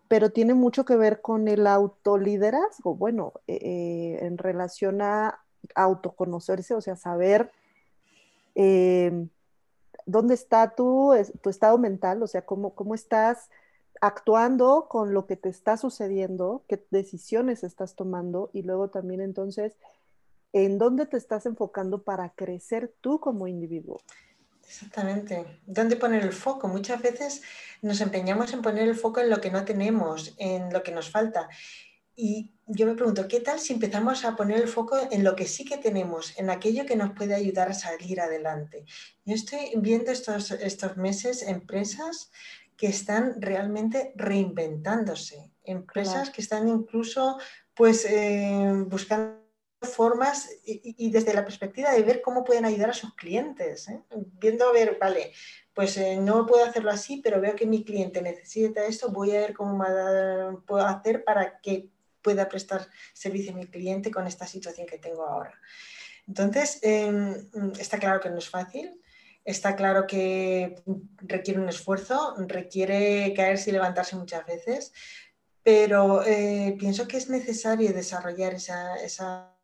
pero 0.09 0.31
tiene 0.31 0.55
mucho 0.55 0.85
que 0.85 0.97
ver 0.97 1.21
con 1.21 1.49
el 1.49 1.67
autoliderazgo, 1.67 2.95
bueno, 2.95 3.35
eh, 3.47 3.59
eh, 3.61 4.19
en 4.27 4.39
relación 4.39 5.03
a 5.03 5.41
autoconocerse, 5.75 6.75
o 6.75 6.81
sea, 6.81 6.97
saber 6.97 7.51
em, 8.55 9.29
dónde 10.07 10.35
está 10.35 10.75
tu, 10.75 11.13
tu, 11.43 11.51
estado 11.51 11.77
mental, 11.79 12.23
o 12.23 12.27
sea, 12.27 12.43
cómo, 12.43 12.75
cómo 12.75 12.95
estás 12.95 13.51
actuando 14.01 14.87
con 14.89 15.13
lo 15.13 15.27
que 15.27 15.37
te 15.37 15.49
está 15.49 15.77
sucediendo, 15.77 16.65
qué 16.69 16.85
decisiones 16.91 17.65
estás 17.65 17.95
tomando 17.95 18.51
y 18.53 18.63
luego 18.63 18.89
también 18.89 19.21
entonces, 19.21 19.77
en 20.53 20.79
dónde 20.79 21.07
te 21.07 21.19
estás 21.19 21.45
enfocando 21.47 22.03
para 22.03 22.31
crecer 22.31 22.95
tú 23.01 23.21
como 23.21 23.47
individuo. 23.49 24.01
Exactamente. 24.69 25.61
¿Dónde 25.67 25.97
poner 25.97 26.23
el 26.23 26.33
foco? 26.35 26.69
Muchas 26.69 27.01
veces 27.01 27.43
nos 27.81 28.03
empeñamos 28.03 28.53
en 28.53 28.61
poner 28.61 28.87
el 28.87 28.95
foco 28.95 29.21
en 29.21 29.31
lo 29.31 29.41
que 29.41 29.51
no 29.51 29.65
tenemos, 29.65 30.35
en 30.37 30.71
lo 30.71 30.83
que 30.83 30.93
nos 30.93 31.09
falta. 31.11 31.49
Y 32.15 32.51
yo 32.67 32.85
me 32.85 32.95
pregunto, 32.95 33.27
¿qué 33.29 33.41
tal 33.41 33.61
si 33.61 33.73
empezamos 33.73 34.25
a 34.25 34.37
poner 34.37 34.61
el 34.61 34.69
foco 34.69 34.99
en 35.11 35.25
lo 35.25 35.35
que 35.37 35.47
sí 35.47 35.65
que 35.65 35.79
tenemos, 35.79 36.39
en 36.39 36.51
aquello 36.51 36.85
que 36.85 36.97
nos 36.97 37.13
puede 37.13 37.35
ayudar 37.35 37.71
a 37.71 37.75
salir 37.75 38.21
adelante? 38.21 38.85
Yo 39.25 39.35
estoy 39.35 39.73
viendo 39.77 40.11
estos, 40.11 40.51
estos 40.51 40.97
meses 40.99 41.43
empresas 41.43 42.31
que 42.77 42.89
están 42.89 43.41
realmente 43.41 44.13
reinventándose, 44.17 45.51
empresas 45.65 46.31
que 46.31 46.43
están 46.43 46.69
incluso 46.69 47.39
pues 47.75 48.05
eh, 48.05 48.85
buscando 48.87 49.48
formas 49.81 50.51
y, 50.65 51.11
desde 51.11 51.35
la 51.35 51.45
perspectiva 51.45 51.93
de 51.93 52.03
ver 52.03 52.21
cómo 52.21 52.45
pueden 52.45 52.65
ayudar 52.65 52.91
a 52.91 52.95
sus 52.95 53.15
clientes, 53.15 53.89
¿eh? 53.89 54.01
viendo 54.11 54.69
a 54.69 54.73
ver, 54.73 54.99
vale, 55.01 55.33
pues 55.73 55.97
eh, 55.97 56.17
no 56.17 56.47
puedo 56.47 56.65
hacerlo 56.65 56.91
así, 56.91 57.21
pero 57.23 57.41
veo 57.41 57.55
que 57.55 57.67
mi 57.67 57.85
cliente 57.85 58.21
necesita 58.21 58.85
esto, 58.85 59.11
voy 59.11 59.37
a 59.37 59.41
ver 59.41 59.55
cómo 59.55 59.85
puedo 60.67 60.85
hacer 60.85 61.23
para 61.23 61.61
que 61.61 61.89
pueda 62.23 62.49
prestar 62.49 62.89
servicio 63.13 63.53
a 63.53 63.57
mi 63.57 63.67
cliente 63.67 64.11
con 64.11 64.27
esta 64.27 64.47
situación 64.47 64.87
que 64.87 64.99
tengo 64.99 65.25
ahora. 65.25 65.55
Entonces, 66.27 66.81
em, 66.83 67.49
está 67.79 67.99
claro 67.99 68.21
que 68.21 68.31
no 68.31 68.39
es 68.39 68.49
fácil, 68.49 69.01
está 69.45 69.77
claro 69.77 70.07
que 70.07 70.83
requiere 71.19 71.61
un 71.61 71.69
esfuerzo, 71.69 72.35
requiere 72.39 73.33
caerse 73.35 73.71
y 73.71 73.73
levantarse 73.73 74.17
muchas 74.17 74.45
veces, 74.45 74.93
pero 75.63 76.25
eh, 76.25 76.77
pienso 76.79 77.07
que 77.07 77.17
es 77.17 77.31
necesario 77.31 77.93
desarrollar 77.93 78.55
esa, 78.55 78.97
esa 78.97 79.58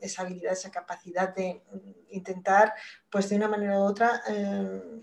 esa 0.00 0.22
habilidad, 0.22 0.52
esa 0.52 0.70
capacidad 0.70 1.34
de 1.34 1.62
intentar, 2.10 2.74
pues 3.10 3.28
de 3.28 3.36
una 3.36 3.48
manera 3.48 3.78
u 3.78 3.82
otra, 3.82 4.22
em, 4.28 5.02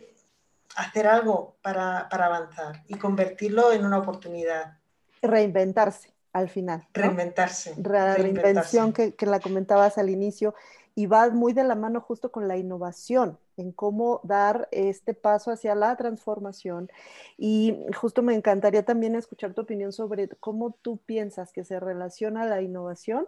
hacer 0.76 1.08
algo 1.08 1.58
para, 1.62 2.08
avanzar 2.08 2.84
y 2.88 2.96
convertirlo 2.96 3.72
en 3.72 3.86
una 3.86 4.00
oportunidad. 4.00 4.78
Reinventarse 5.22 6.14
al 6.34 6.50
final. 6.50 6.88
Reinventarse. 6.94 7.76
La 7.84 8.16
reinvención 8.16 8.92
que, 8.92 9.14
que, 9.14 9.26
la 9.26 9.40
comentabas 9.40 9.98
al 9.98 10.10
inicio 10.10 10.56
y 10.96 11.06
va 11.06 11.30
muy 11.30 11.54
de 11.54 11.64
la 11.64 11.76
mano 11.76 12.02
justo 12.02 12.32
con 12.32 12.48
la 12.48 12.58
innovación, 12.58 13.40
en 13.58 13.72
cómo 13.72 14.22
dar 14.24 14.68
este 14.72 15.14
paso 15.14 15.52
hacia 15.52 15.76
la 15.76 15.96
transformación. 15.96 16.90
Y 17.38 17.78
justo 17.96 18.22
me 18.22 18.36
encantaría 18.36 18.84
también 18.84 19.16
escuchar 19.16 19.54
tu 19.54 19.62
opinión 19.62 19.92
sobre 19.92 20.28
cómo 20.40 20.76
tú 20.82 20.98
piensas 20.98 21.52
que 21.52 21.64
se 21.64 21.80
relaciona 21.80 22.46
la 22.46 22.62
innovación 22.62 23.28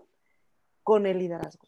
con 0.85 1.07
el 1.07 1.17
liderazgo? 1.17 1.65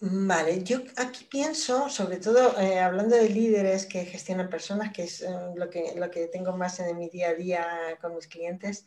Vale, 0.00 0.64
yo 0.64 0.78
aquí 0.96 1.26
pienso, 1.30 1.88
sobre 1.88 2.16
todo 2.16 2.58
eh, 2.58 2.80
hablando 2.80 3.14
de 3.14 3.28
líderes 3.28 3.86
que 3.86 4.04
gestionan 4.04 4.50
personas, 4.50 4.92
que 4.92 5.04
es 5.04 5.20
eh, 5.20 5.28
lo, 5.54 5.70
que, 5.70 5.94
lo 5.94 6.10
que 6.10 6.26
tengo 6.26 6.56
más 6.56 6.80
en 6.80 6.98
mi 6.98 7.08
día 7.08 7.28
a 7.28 7.34
día 7.34 7.98
con 8.00 8.16
mis 8.16 8.26
clientes, 8.26 8.84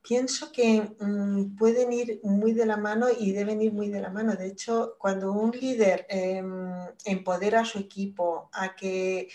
pienso 0.00 0.50
que 0.50 0.80
mm, 0.98 1.56
pueden 1.56 1.92
ir 1.92 2.20
muy 2.22 2.52
de 2.54 2.64
la 2.64 2.78
mano 2.78 3.08
y 3.18 3.32
deben 3.32 3.60
ir 3.60 3.72
muy 3.74 3.90
de 3.90 4.00
la 4.00 4.10
mano. 4.10 4.36
De 4.36 4.46
hecho, 4.46 4.96
cuando 4.98 5.32
un 5.32 5.50
líder 5.50 6.06
em, 6.08 6.70
empodera 7.04 7.60
a 7.60 7.64
su 7.66 7.78
equipo 7.80 8.48
a 8.52 8.74
que 8.74 9.28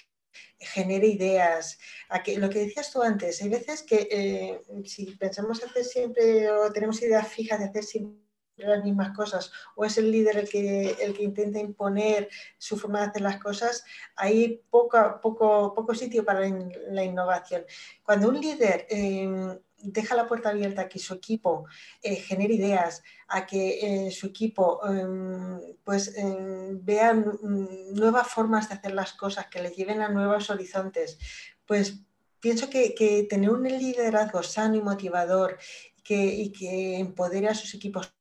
genere 0.59 1.07
ideas, 1.07 1.79
a 2.09 2.21
que 2.23 2.37
lo 2.37 2.49
que 2.49 2.59
decías 2.59 2.91
tú 2.91 3.01
antes, 3.01 3.41
hay 3.41 3.49
veces 3.49 3.83
que 3.83 4.07
eh, 4.11 4.61
si 4.85 5.15
pensamos 5.15 5.63
hacer 5.63 5.83
siempre 5.83 6.49
o 6.49 6.71
tenemos 6.71 7.01
ideas 7.01 7.27
fijas 7.27 7.59
de 7.59 7.65
hacer 7.65 7.83
siempre 7.83 8.29
las 8.67 8.83
mismas 8.83 9.15
cosas 9.15 9.51
o 9.75 9.85
es 9.85 9.97
el 9.97 10.11
líder 10.11 10.37
el 10.37 10.49
que, 10.49 10.95
el 10.99 11.13
que 11.13 11.23
intenta 11.23 11.59
imponer 11.59 12.29
su 12.57 12.77
forma 12.77 12.99
de 12.99 13.05
hacer 13.07 13.21
las 13.21 13.37
cosas, 13.37 13.83
hay 14.15 14.61
poco, 14.69 15.19
poco, 15.21 15.73
poco 15.73 15.95
sitio 15.95 16.25
para 16.25 16.41
la 16.41 17.03
innovación. 17.03 17.65
Cuando 18.03 18.29
un 18.29 18.39
líder 18.39 18.85
em, 18.89 19.57
deja 19.81 20.15
la 20.15 20.27
puerta 20.27 20.49
abierta 20.49 20.83
a 20.83 20.89
que 20.89 20.99
su 20.99 21.13
equipo 21.13 21.65
eh, 22.01 22.15
genere 22.15 22.53
ideas, 22.53 23.03
a 23.27 23.45
que 23.45 24.07
eh, 24.07 24.11
su 24.11 24.27
equipo 24.27 24.85
em, 24.87 25.59
pues 25.83 26.15
em, 26.15 26.83
vea 26.83 27.13
nuevas 27.13 28.27
formas 28.27 28.69
de 28.69 28.75
hacer 28.75 28.93
las 28.93 29.13
cosas, 29.13 29.47
que 29.47 29.61
le 29.61 29.71
lleven 29.71 30.01
a 30.01 30.09
nuevos 30.09 30.49
horizontes, 30.49 31.17
pues 31.65 32.01
pienso 32.39 32.69
que, 32.69 32.93
que 32.95 33.23
tener 33.23 33.49
un 33.49 33.63
liderazgo 33.63 34.43
sano 34.43 34.75
y 34.75 34.81
motivador 34.81 35.57
que, 36.03 36.25
y 36.25 36.51
que 36.51 36.97
empodere 36.97 37.47
a 37.47 37.55
sus 37.55 37.73
equipos 37.73 38.13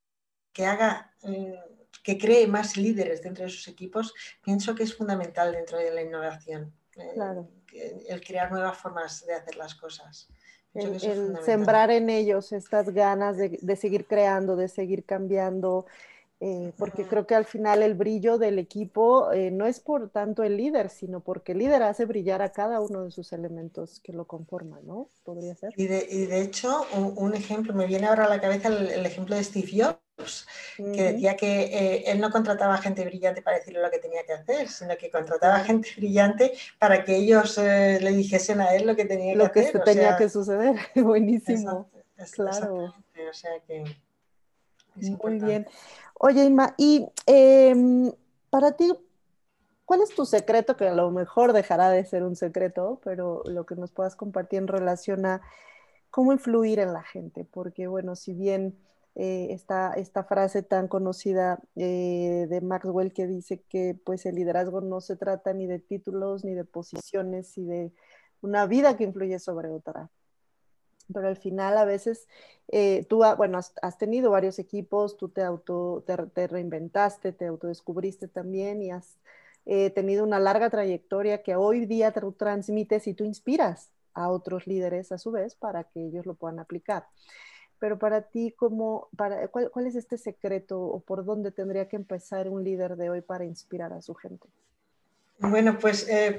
que 0.52 0.66
haga, 0.66 1.12
mm, 1.22 1.54
que 2.02 2.18
cree 2.18 2.46
más 2.46 2.76
líderes 2.76 3.22
dentro 3.22 3.44
de 3.44 3.50
sus 3.50 3.68
equipos, 3.68 4.14
pienso 4.42 4.74
que 4.74 4.82
es 4.82 4.94
fundamental 4.94 5.52
dentro 5.52 5.78
de 5.78 5.90
la 5.92 6.02
innovación. 6.02 6.74
Eh, 7.72 8.04
el 8.08 8.20
crear 8.24 8.50
nuevas 8.50 8.76
formas 8.76 9.24
de 9.26 9.34
hacer 9.34 9.56
las 9.56 9.74
cosas. 9.74 10.28
El, 10.78 11.38
sembrar 11.44 11.90
en 11.90 12.10
ellos 12.10 12.52
estas 12.52 12.90
ganas 12.90 13.36
de, 13.36 13.58
de, 13.60 13.76
seguir 13.76 14.06
creando, 14.06 14.56
de 14.56 14.68
seguir 14.68 15.04
cambiando, 15.04 15.86
eh, 16.40 16.72
porque 16.78 17.04
creo 17.04 17.26
que 17.26 17.34
al 17.34 17.44
final 17.44 17.82
el 17.82 17.94
brillo 17.94 18.38
del 18.38 18.60
equipo 18.60 19.32
eh, 19.32 19.50
no 19.50 19.66
es 19.66 19.80
por 19.80 20.08
tanto 20.10 20.44
el 20.44 20.56
líder, 20.56 20.88
sino 20.88 21.18
porque 21.18 21.50
el 21.50 21.58
líder 21.58 21.82
hace 21.82 22.04
brillar 22.04 22.42
a 22.42 22.52
cada 22.52 22.80
uno 22.80 23.02
de 23.02 23.10
sus 23.10 23.32
elementos 23.32 23.98
que 23.98 24.12
lo 24.12 24.24
conforman, 24.26 24.86
¿no? 24.86 25.08
Podría 25.24 25.56
ser. 25.56 25.72
Y 25.76 25.88
de, 25.88 26.06
y 26.08 26.26
de 26.26 26.40
hecho, 26.42 26.86
un, 26.94 27.34
ejemplo, 27.34 27.74
me 27.74 27.86
viene 27.86 28.06
ahora 28.06 28.26
a 28.26 28.28
la 28.28 28.40
cabeza 28.40 28.68
el, 28.68 29.04
ejemplo 29.04 29.34
de 29.34 29.42
Steve 29.42 29.68
Jobs, 29.68 30.46
que 30.76 31.12
decía 31.12 31.36
que 31.36 31.62
eh, 31.62 32.04
él 32.06 32.20
no 32.20 32.30
contrataba 32.30 32.78
gente 32.78 33.04
brillante 33.04 33.42
para 33.42 33.58
decirle 33.58 33.82
lo 33.82 33.90
que 33.90 33.98
tenía 33.98 34.24
que 34.24 34.34
hacer, 34.34 34.68
sino 34.68 34.96
que 34.96 35.10
contrataba 35.10 35.58
gente 35.64 35.88
brillante 35.96 36.52
para 36.78 37.04
que 37.04 37.16
ellos 37.16 37.58
le 37.58 38.12
dijesen 38.12 38.60
a 38.60 38.76
él 38.76 38.86
lo 38.86 38.94
que 38.94 39.06
tenía 39.06 39.34
que 39.34 39.42
hacer. 39.42 39.74
Lo 39.74 39.80
que 39.82 39.92
tenía 39.92 40.16
que 40.16 40.28
suceder, 40.28 40.76
buenísimo. 40.94 41.90
claro. 42.30 42.94
O 43.28 43.32
sea 43.32 43.58
que... 43.66 43.82
Muy 45.22 45.38
bien. 45.38 45.66
Oye, 46.14 46.44
Inma, 46.44 46.74
y 46.76 47.06
em, 47.26 48.12
para 48.50 48.72
ti, 48.72 48.92
¿cuál 49.84 50.02
es 50.02 50.10
tu 50.10 50.24
secreto? 50.24 50.76
Que 50.76 50.88
a 50.88 50.94
lo 50.94 51.10
mejor 51.10 51.52
dejará 51.52 51.90
de 51.90 52.04
ser 52.04 52.22
un 52.24 52.36
secreto, 52.36 53.00
pero 53.04 53.42
lo 53.46 53.66
que 53.66 53.76
nos 53.76 53.92
puedas 53.92 54.16
compartir 54.16 54.58
en 54.58 54.68
relación 54.68 55.26
a 55.26 55.42
cómo 56.10 56.32
influir 56.32 56.78
en 56.80 56.92
la 56.92 57.02
gente, 57.02 57.44
porque 57.44 57.86
bueno, 57.86 58.16
si 58.16 58.34
bien 58.34 58.76
eh, 59.14 59.48
esta, 59.50 60.24
frase 60.24 60.62
tan 60.62 60.88
conocida 60.88 61.60
eh, 61.76 62.46
de 62.48 62.60
Maxwell 62.60 63.12
que 63.12 63.26
dice 63.26 63.62
que 63.68 63.96
pues 64.04 64.26
el 64.26 64.36
liderazgo 64.36 64.80
no 64.80 65.00
se 65.00 65.16
trata 65.16 65.52
ni 65.52 65.66
de 65.66 65.80
títulos, 65.80 66.44
ni 66.44 66.54
de 66.54 66.64
posiciones, 66.64 67.58
y 67.58 67.64
de 67.64 67.92
una 68.40 68.66
vida 68.66 68.96
que 68.96 69.04
influye 69.04 69.38
sobre 69.38 69.70
otra 69.70 70.10
pero 71.12 71.28
al 71.28 71.36
final 71.36 71.76
a 71.78 71.84
veces 71.84 72.28
eh, 72.68 73.06
tú, 73.08 73.22
bueno, 73.36 73.58
has, 73.58 73.98
tenido 73.98 74.30
varios 74.30 74.58
equipos, 74.58 75.16
tú 75.16 75.28
te, 75.28 75.42
auto, 75.42 76.04
te, 76.06 76.46
reinventaste, 76.46 77.32
te 77.32 77.46
autodescubriste 77.46 78.28
también 78.28 78.82
y 78.82 78.90
has 78.90 79.18
eh, 79.66 79.90
tenido 79.90 80.24
una 80.24 80.38
larga 80.38 80.70
trayectoria 80.70 81.42
que 81.42 81.56
hoy 81.56 81.86
día 81.86 82.12
te 82.12 82.20
transmites 82.32 83.06
y 83.06 83.14
tú 83.14 83.24
inspiras 83.24 83.90
a 84.14 84.28
otros 84.30 84.66
líderes 84.66 85.12
a 85.12 85.18
su 85.18 85.30
vez 85.30 85.54
para 85.54 85.84
que 85.84 86.04
ellos 86.04 86.26
lo 86.26 86.34
puedan 86.34 86.58
aplicar. 86.58 87.06
Pero 87.78 87.98
para 87.98 88.22
ti, 88.22 88.52
¿cómo, 88.56 89.08
para, 89.16 89.48
cuál, 89.48 89.70
¿cuál 89.70 89.86
es 89.86 89.94
este 89.94 90.18
secreto 90.18 90.80
o 90.80 91.00
por 91.00 91.24
dónde 91.24 91.52
tendría 91.52 91.88
que 91.88 91.96
empezar 91.96 92.48
un 92.48 92.64
líder 92.64 92.96
de 92.96 93.10
hoy 93.10 93.20
para 93.20 93.44
inspirar 93.44 93.92
a 93.92 94.02
su 94.02 94.14
gente? 94.14 94.48
Bueno, 95.38 95.78
pues 95.78 96.08
eh, 96.08 96.36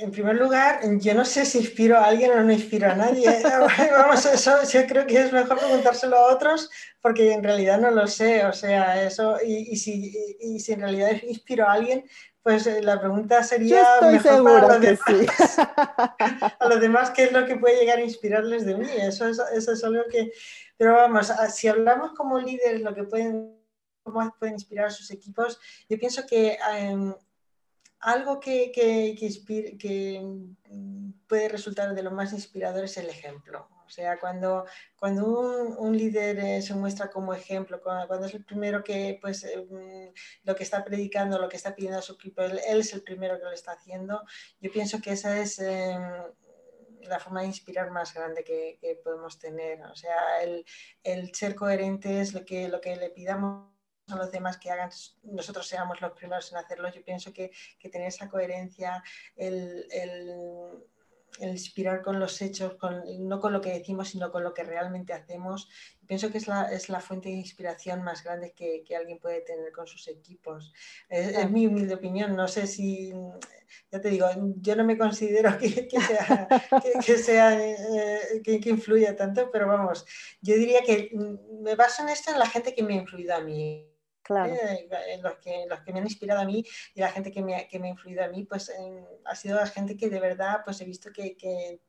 en 0.00 0.10
primer 0.10 0.36
lugar, 0.36 0.80
yo 0.98 1.14
no 1.14 1.24
sé 1.24 1.44
si 1.46 1.58
inspiro 1.58 1.96
a 1.96 2.06
alguien 2.06 2.32
o 2.32 2.42
no 2.42 2.52
inspiro 2.52 2.90
a 2.90 2.94
nadie. 2.94 3.30
Vamos, 3.92 4.26
eso 4.26 4.52
yo 4.70 4.86
creo 4.86 5.06
que 5.06 5.20
es 5.20 5.32
mejor 5.32 5.58
preguntárselo 5.58 6.16
a 6.16 6.34
otros 6.34 6.68
porque 7.00 7.32
en 7.32 7.42
realidad 7.42 7.78
no 7.80 7.90
lo 7.90 8.06
sé. 8.06 8.44
O 8.44 8.52
sea, 8.52 9.02
eso, 9.04 9.38
y, 9.44 9.76
si, 9.76 10.12
si, 10.58 10.72
en 10.72 10.80
realidad 10.80 11.10
inspiro 11.22 11.68
a 11.68 11.74
alguien, 11.74 12.04
pues 12.42 12.66
eh, 12.66 12.82
la 12.82 13.00
pregunta 13.00 13.42
sería 13.44 13.76
yo 14.00 14.08
estoy 14.16 14.32
mejor 14.32 14.60
para 14.60 14.78
los 14.78 14.80
demás. 14.80 15.00
Sí. 15.06 15.62
a 16.58 16.68
los 16.68 16.80
demás, 16.80 17.10
¿qué 17.10 17.24
es 17.24 17.32
lo 17.32 17.46
que 17.46 17.56
puede 17.56 17.78
llegar 17.78 17.98
a 17.98 18.04
inspirarles 18.04 18.66
de 18.66 18.76
mí? 18.76 18.88
Eso 18.98 19.28
es, 19.28 19.40
eso 19.54 19.72
es 19.72 19.84
algo 19.84 20.02
que... 20.10 20.32
Pero 20.76 20.94
vamos, 20.94 21.32
si 21.54 21.68
hablamos 21.68 22.12
como 22.12 22.38
líderes, 22.38 22.82
lo 22.82 22.92
que 22.94 23.04
pueden 23.04 23.56
cómo 24.06 24.32
pueden 24.38 24.54
inspirar 24.54 24.86
a 24.86 24.90
sus 24.90 25.10
equipos, 25.10 25.58
yo 25.88 25.98
pienso 25.98 26.24
que 26.26 26.56
em, 26.76 27.12
algo 28.06 28.38
que, 28.38 28.70
que, 28.70 30.20
mm, 30.22 31.10
puede 31.26 31.48
resultar 31.48 31.92
de 31.92 32.02
lo 32.04 32.12
más 32.12 32.32
inspirador 32.32 32.84
es 32.84 32.96
el 32.98 33.08
ejemplo. 33.08 33.68
O 33.84 33.90
sea, 33.90 34.18
cuando, 34.20 34.64
cuando 34.96 35.26
un, 35.78 35.96
líder 35.96 36.38
eh, 36.38 36.62
se 36.62 36.74
muestra 36.74 37.10
como 37.10 37.34
ejemplo, 37.34 37.80
cuando, 37.82 38.26
es 38.26 38.34
el 38.34 38.44
primero 38.44 38.84
que, 38.84 39.18
pues, 39.20 39.42
eh, 39.44 39.58
mm, 39.58 40.14
lo 40.44 40.54
que 40.54 40.62
está 40.62 40.84
predicando, 40.84 41.38
lo 41.38 41.48
que 41.48 41.56
está 41.56 41.74
pidiendo 41.74 41.98
a 41.98 42.02
su 42.02 42.12
equipo, 42.14 42.42
él, 42.42 42.60
es 42.64 42.92
el 42.92 43.02
primero 43.02 43.38
que 43.38 43.44
lo 43.44 43.52
está 43.52 43.72
haciendo, 43.72 44.22
yo 44.60 44.70
pienso 44.70 45.00
que 45.00 45.12
esa 45.12 45.40
es 45.40 45.58
em, 45.58 46.00
la 47.00 47.18
forma 47.18 47.40
de 47.40 47.48
inspirar 47.48 47.90
más 47.90 48.14
grande 48.14 48.44
que, 48.44 49.00
podemos 49.02 49.38
tener. 49.38 49.82
O 49.82 49.96
sea, 49.96 50.42
el, 50.42 50.64
el, 51.02 51.34
ser 51.34 51.56
coherente 51.56 52.20
es 52.20 52.34
lo 52.34 52.44
que, 52.44 52.68
lo 52.68 52.80
que 52.80 52.94
le 52.96 53.10
pidamos 53.10 53.75
a 54.08 54.16
los 54.16 54.30
demás 54.30 54.56
que 54.58 54.70
hagan, 54.70 54.90
nosotros 55.24 55.66
seamos 55.66 56.00
los 56.00 56.12
primeros 56.12 56.50
en 56.52 56.58
hacerlo. 56.58 56.90
Yo 56.92 57.02
pienso 57.04 57.32
que, 57.32 57.50
que 57.78 57.88
tener 57.88 58.08
esa 58.08 58.28
coherencia, 58.28 59.02
el, 59.36 59.86
el, 59.90 60.84
inspirar 61.40 62.02
con 62.02 62.18
los 62.18 62.40
hechos, 62.40 62.74
con, 62.74 63.02
no 63.28 63.40
con 63.40 63.52
lo 63.52 63.60
que 63.60 63.72
decimos, 63.72 64.08
sino 64.08 64.30
con 64.30 64.42
lo 64.42 64.54
que 64.54 64.64
realmente 64.64 65.12
hacemos, 65.12 65.68
pienso 66.06 66.30
que 66.30 66.38
es 66.38 66.48
la, 66.48 66.72
es 66.72 66.88
la 66.88 67.00
fuente 67.00 67.28
de 67.28 67.34
inspiración 67.34 68.02
más 68.02 68.22
grande 68.24 68.52
que, 68.52 68.82
que 68.84 68.96
alguien 68.96 69.18
puede 69.18 69.42
tener 69.42 69.72
con 69.72 69.86
sus 69.86 70.08
equipos. 70.08 70.72
Es, 71.08 71.50
mi 71.50 71.66
humilde 71.66 71.94
opinión, 71.94 72.34
no 72.36 72.48
sé 72.48 72.66
si, 72.66 73.12
ya 73.90 74.00
te 74.00 74.08
digo, 74.08 74.26
yo 74.60 74.76
no 74.76 74.84
me 74.84 74.96
considero 74.96 75.58
que, 75.58 75.88
que 75.88 76.00
sea, 76.00 76.48
que, 77.04 77.18
sea 77.18 77.60
eh, 77.60 78.42
que, 78.42 78.70
influya 78.70 79.16
tanto, 79.16 79.50
pero 79.50 79.66
vamos, 79.66 80.06
yo 80.40 80.54
diría 80.54 80.82
que 80.82 81.10
me 81.60 81.74
baso 81.74 82.02
en 82.02 82.10
esto 82.10 82.32
en 82.32 82.38
la 82.38 82.46
gente 82.46 82.74
que 82.74 82.82
me 82.82 82.94
ha 82.94 83.02
influido 83.02 83.34
a 83.34 83.40
mí. 83.40 83.92
Claro. 84.26 84.52
Eh, 84.52 84.88
los, 85.22 85.36
que, 85.36 85.66
los 85.68 85.80
que 85.82 85.92
me 85.92 86.00
han 86.00 86.06
inspirado 86.06 86.40
a 86.40 86.44
mí 86.44 86.64
y 86.94 87.00
la 87.00 87.10
gente 87.10 87.30
que 87.30 87.42
me, 87.42 87.68
que 87.68 87.78
me 87.78 87.86
ha 87.86 87.90
influido 87.92 88.24
a 88.24 88.28
mí, 88.28 88.44
pues 88.44 88.72
ha 89.24 89.34
sido 89.36 89.56
la 89.56 89.68
gente 89.68 89.96
que 89.96 90.10
de 90.10 90.18
verdad 90.18 90.62
pues 90.64 90.80
he 90.80 90.84
visto 90.84 91.12
que, 91.12 91.36
que, 91.36 91.80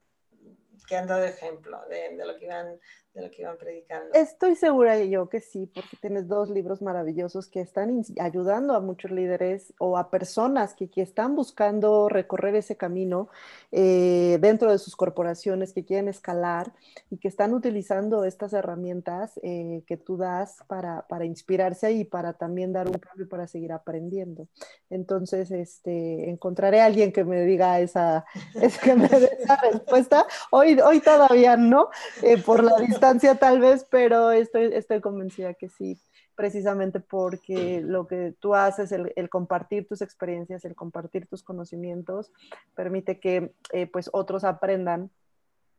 han 0.96 1.08
dado 1.08 1.24
ejemplo 1.24 1.80
de, 1.90 2.16
de, 2.16 2.26
lo 2.26 2.38
que 2.38 2.46
iban, 2.46 2.78
de 3.14 3.22
lo 3.22 3.32
que 3.32 3.42
iban 3.42 3.58
predicando. 3.58 4.14
Estoy 4.14 4.56
segura 4.56 4.98
yo 5.04 5.28
que 5.28 5.42
sí, 5.42 5.70
porque 5.74 5.98
tienes 6.00 6.28
dos 6.28 6.50
libros 6.50 6.82
maravillosos 6.82 7.48
que 7.48 7.62
están 7.62 8.04
ayudando 8.20 8.74
a 8.74 8.80
muchos 8.80 9.12
líderes 9.12 9.74
o 9.80 9.98
a 9.98 10.10
personas 10.10 10.74
que, 10.74 10.90
que 10.90 11.02
están 11.02 11.36
buscando 11.36 12.10
recorrer 12.10 12.56
ese 12.56 12.78
camino 12.78 13.30
eh, 13.72 14.38
dentro 14.40 14.72
de 14.72 14.78
sus 14.78 14.96
corporaciones, 14.96 15.74
que 15.74 15.84
quieren 15.84 16.08
escalar 16.08 16.72
y 17.10 17.18
que 17.18 17.28
están 17.28 17.54
utilizando 17.54 18.24
estas 18.24 18.54
herramientas 18.54 19.40
eh, 19.44 19.84
que 19.88 19.98
tú 19.98 20.18
das 20.18 20.58
para, 20.68 21.08
para, 21.08 21.26
inspirarse 21.26 21.92
y 21.92 22.06
para 22.06 22.34
también 22.34 22.72
dar 22.72 22.88
un 22.88 22.98
cambio 23.00 23.28
para 23.28 23.48
seguir 23.48 23.72
aprendiendo. 23.72 24.48
Entonces, 24.90 25.52
este, 25.52 26.30
encontraré 26.30 26.82
a 26.82 26.86
alguien 26.86 27.12
que 27.12 27.24
me 27.24 27.42
diga 27.46 27.80
esa, 27.80 28.26
es 28.62 28.78
que 28.78 28.96
me 28.96 29.08
dé 29.08 29.30
esa 29.40 29.58
respuesta. 29.58 30.26
Hoy, 30.52 30.77
hoy 30.86 31.00
todavía 31.02 31.58
no, 31.58 31.90
eh, 32.22 32.38
por 32.38 32.64
la 32.64 32.78
distancia 32.78 33.36
tal 33.36 33.60
vez, 33.60 33.86
pero 33.90 34.32
estoy, 34.32 34.72
estoy 34.74 35.02
convencida 35.02 35.54
que 35.54 35.70
sí, 35.70 36.00
precisamente 36.36 37.00
porque 37.00 37.82
lo 37.82 38.08
que 38.08 38.34
tú 38.40 38.56
haces, 38.56 38.92
el, 38.92 39.30
compartir 39.30 39.88
tus 39.88 40.02
experiencias, 40.02 40.66
el 40.66 40.76
compartir 40.76 41.28
tus 41.28 41.44
conocimientos, 41.44 42.32
permite 42.76 43.20
que 43.20 43.54
eh, 43.72 43.88
pues 43.88 44.10
otros 44.14 44.44
aprendan 44.44 45.10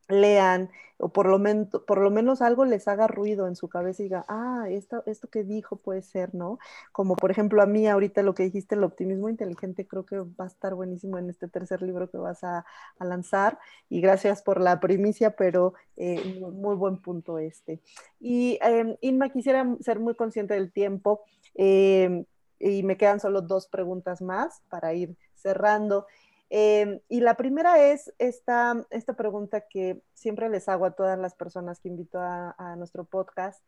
lean 0.08 0.70
o 1.00 1.10
por 1.10 1.26
lo, 1.26 1.40
por 1.86 1.98
lo 1.98 2.10
menos 2.10 2.42
algo 2.42 2.64
les 2.64 2.88
haga 2.88 3.06
ruido 3.06 3.46
en 3.46 3.54
su 3.54 3.68
cabeza 3.68 4.02
y 4.02 4.06
diga, 4.06 4.24
ah, 4.28 4.66
esto, 4.68 5.04
esto 5.06 5.28
que 5.28 5.44
dijo 5.44 5.76
puede 5.76 6.02
ser, 6.02 6.34
¿no? 6.34 6.58
Como 6.90 7.14
por 7.14 7.30
ejemplo 7.30 7.62
a 7.62 7.66
mí 7.66 7.86
ahorita 7.86 8.22
lo 8.22 8.34
que 8.34 8.42
dijiste, 8.42 8.74
el 8.74 8.82
optimismo 8.82 9.28
inteligente, 9.28 9.86
creo 9.86 10.04
que 10.04 10.18
va 10.18 10.44
a 10.44 10.46
estar 10.48 10.74
buenísimo 10.74 11.16
en 11.18 11.30
este 11.30 11.46
tercer 11.46 11.82
libro 11.82 12.10
que 12.10 12.18
vas 12.18 12.42
a, 12.42 12.64
lanzar. 12.98 13.58
Y 13.88 14.00
gracias 14.00 14.42
por 14.42 14.60
la 14.60 14.80
primicia, 14.80 15.36
pero 15.36 15.74
eh, 15.96 16.40
muy, 16.52 16.74
buen 16.74 16.98
punto 17.00 17.38
este. 17.38 17.80
Y 18.18 18.58
em, 18.60 18.96
Inma, 19.00 19.28
quisiera 19.28 19.64
ser 19.80 20.00
muy 20.00 20.14
consciente 20.14 20.54
del 20.54 20.72
tiempo. 20.72 21.22
Em, 21.54 22.24
y 22.58 22.82
me 22.82 22.96
quedan 22.96 23.20
solo 23.20 23.40
dos 23.40 23.68
preguntas 23.68 24.20
más 24.20 24.62
para 24.68 24.92
ir 24.94 25.16
cerrando. 25.34 26.06
Em, 26.50 27.00
y 27.08 27.20
la 27.20 27.34
primera 27.36 27.90
es 27.90 28.12
esta, 28.18 28.86
esta 28.90 29.14
pregunta 29.14 29.62
que 29.68 30.00
siempre 30.14 30.48
les 30.48 30.68
hago 30.68 30.86
a 30.86 30.92
todas 30.92 31.18
las 31.18 31.34
personas 31.34 31.80
que 31.80 31.88
invito 31.88 32.18
a, 32.20 32.74
nuestro 32.76 33.04
podcast, 33.04 33.62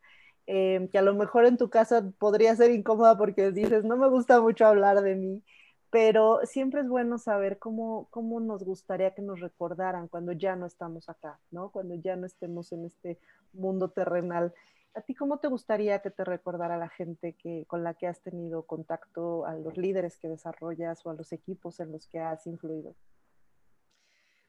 em, 0.46 0.88
que 0.88 0.98
a 0.98 1.02
lo 1.02 1.14
mejor 1.14 1.44
en 1.44 1.56
tu 1.56 1.68
caso 1.70 2.12
podría 2.18 2.56
ser 2.56 2.70
incómoda 2.70 3.18
porque 3.18 3.52
dices, 3.52 3.84
no 3.84 3.96
me 3.96 4.08
gusta 4.08 4.40
mucho 4.40 4.66
hablar 4.66 5.02
de 5.02 5.14
mí, 5.14 5.42
pero 5.90 6.40
siempre 6.44 6.80
es 6.80 6.88
bueno 6.88 7.18
saber 7.18 7.58
cómo, 7.58 8.08
cómo 8.10 8.40
nos 8.40 8.64
gustaría 8.64 9.14
que 9.14 9.22
nos 9.22 9.40
recordaran 9.40 10.08
cuando 10.08 10.32
ya 10.32 10.56
no 10.56 10.66
estamos 10.66 11.08
acá, 11.08 11.38
¿no? 11.50 11.70
Cuando 11.70 11.96
ya 11.96 12.16
no 12.16 12.26
estemos 12.26 12.72
en 12.72 12.86
este 12.86 13.18
mundo 13.52 13.90
terrenal. 13.90 14.54
¿A 14.94 15.02
ti 15.02 15.14
cómo 15.14 15.38
te 15.38 15.46
gustaría 15.46 16.00
que 16.00 16.10
te 16.10 16.24
recordara 16.24 16.76
la 16.76 16.88
gente 16.88 17.36
que, 17.40 17.64
con 17.68 17.84
la 17.84 17.94
que 17.94 18.08
has 18.08 18.20
tenido 18.22 18.66
contacto, 18.66 19.46
a 19.46 19.54
los 19.54 19.76
líderes 19.76 20.16
que 20.18 20.28
desarrollas 20.28 21.06
o 21.06 21.10
a 21.10 21.14
los 21.14 21.32
equipos 21.32 21.78
en 21.78 21.92
los 21.92 22.08
que 22.08 22.18
has 22.18 22.46
influido? 22.46 22.96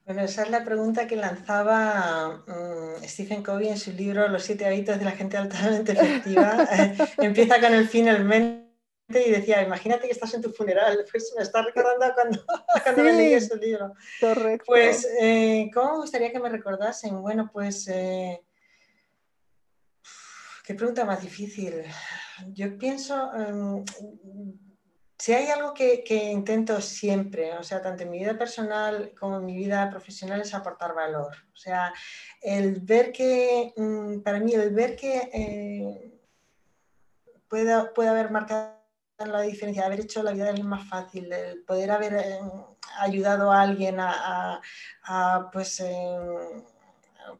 Bueno, 0.03 0.23
esa 0.23 0.41
es 0.41 0.49
la 0.49 0.63
pregunta 0.63 1.05
que 1.05 1.15
lanzaba 1.15 2.43
mm, 2.47 3.03
Stephen 3.03 3.43
Covey 3.43 3.69
en 3.69 3.77
su 3.77 3.91
libro 3.91 4.27
Los 4.27 4.43
siete 4.43 4.65
hábitos 4.65 4.97
de 4.97 5.05
la 5.05 5.11
gente 5.11 5.37
altamente 5.37 5.91
efectiva. 5.91 6.67
Empieza 7.19 7.61
con 7.61 7.73
el 7.73 7.87
fin, 7.87 8.07
el 8.07 8.25
mente 8.25 8.71
y 9.13 9.29
decía, 9.29 9.61
imagínate 9.61 10.07
que 10.07 10.13
estás 10.13 10.33
en 10.33 10.41
tu 10.41 10.49
funeral. 10.51 11.05
Pues 11.11 11.33
me 11.37 11.43
está 11.43 11.61
recordando 11.61 12.15
cuando, 12.15 12.43
cuando 12.83 13.03
me 13.03 13.13
leí 13.13 13.33
ese 13.33 13.57
libro. 13.57 13.93
Correcto. 14.19 14.65
Pues, 14.65 15.07
eh, 15.19 15.69
¿cómo 15.71 15.91
me 15.91 15.97
gustaría 15.97 16.31
que 16.31 16.39
me 16.39 16.49
recordasen? 16.49 17.21
Bueno, 17.21 17.49
pues... 17.53 17.87
Eh, 17.87 18.41
Qué 20.63 20.75
pregunta 20.75 21.05
más 21.05 21.21
difícil. 21.21 21.83
Yo 22.53 22.77
pienso, 22.77 23.33
em, 23.33 23.83
si 25.17 25.33
hay 25.33 25.47
algo 25.47 25.73
que, 25.73 26.03
intento 26.31 26.79
siempre, 26.81 27.53
o 27.57 27.63
sea, 27.63 27.81
tanto 27.81 28.03
en 28.03 28.11
mi 28.11 28.19
vida 28.19 28.37
personal 28.37 29.13
como 29.19 29.37
en 29.37 29.45
mi 29.45 29.55
vida 29.55 29.89
profesional, 29.89 30.41
es 30.41 30.53
aportar 30.53 30.93
valor. 30.93 31.33
O 31.53 31.57
sea, 31.57 31.93
el 32.41 32.79
ver 32.81 33.11
que, 33.11 33.73
mm, 33.75 34.21
para 34.21 34.39
mí, 34.39 34.53
el 34.53 34.73
ver 34.73 34.95
que 34.95 35.29
eh, 35.33 36.19
puede, 37.47 38.09
haber 38.09 38.31
marcado 38.31 38.79
la 39.19 39.41
diferencia, 39.41 39.85
haber 39.85 40.01
hecho 40.01 40.23
la 40.23 40.31
vida 40.31 40.45
de 40.45 40.49
alguien 40.51 40.67
más 40.67 40.87
fácil, 40.87 41.31
el 41.31 41.63
poder 41.63 41.91
haber 41.91 42.13
em, 42.13 42.49
ayudado 42.99 43.51
a 43.51 43.61
alguien 43.61 43.97
a, 43.99 44.61
pues, 45.51 45.79
em, 45.81 46.63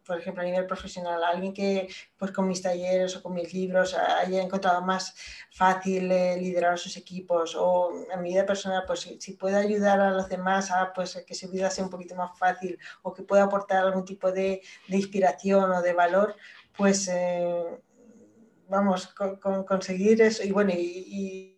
por 0.06 0.20
ejemplo, 0.20 0.42
a 0.42 0.46
nivel 0.46 0.66
profesional, 0.66 1.24
alguien 1.24 1.54
que 1.54 1.88
pues 2.18 2.32
con 2.32 2.48
mis 2.48 2.62
talleres 2.62 3.16
o 3.16 3.24
con 3.24 3.34
mis 3.34 3.54
libros 3.54 3.94
haya 3.94 4.42
encontrado 4.42 4.82
más 4.82 5.16
fácil 5.52 6.12
eh, 6.12 6.38
liderar 6.38 6.78
sus 6.78 6.98
equipos 6.98 7.56
o 7.56 7.92
en 8.12 8.22
mi 8.22 8.30
vida 8.30 8.46
personal, 8.46 8.84
pues 8.86 9.02
si, 9.20 9.34
puede 9.34 9.58
ayudar 9.58 10.00
a 10.00 10.12
los 10.12 10.30
demás 10.30 10.72
a 10.72 10.94
pues, 10.94 11.24
que 11.26 11.36
su 11.36 11.50
vida 11.50 11.70
sea 11.70 11.84
un 11.84 11.90
poquito 11.90 12.16
más 12.16 12.38
fácil 12.38 12.78
o 13.02 13.14
que 13.14 13.24
pueda 13.24 13.44
aportar 13.44 13.86
algún 13.86 14.06
tipo 14.06 14.32
de, 14.32 14.62
inspiración 14.88 15.72
o 15.72 15.82
de 15.82 15.94
valor, 15.94 16.36
pues 16.78 17.08
eh, 17.12 17.80
vamos, 18.70 19.08
con, 19.08 19.64
conseguir 19.66 20.22
eso. 20.22 20.44
Y 20.44 20.52
bueno, 20.52 20.72
y 20.74 21.58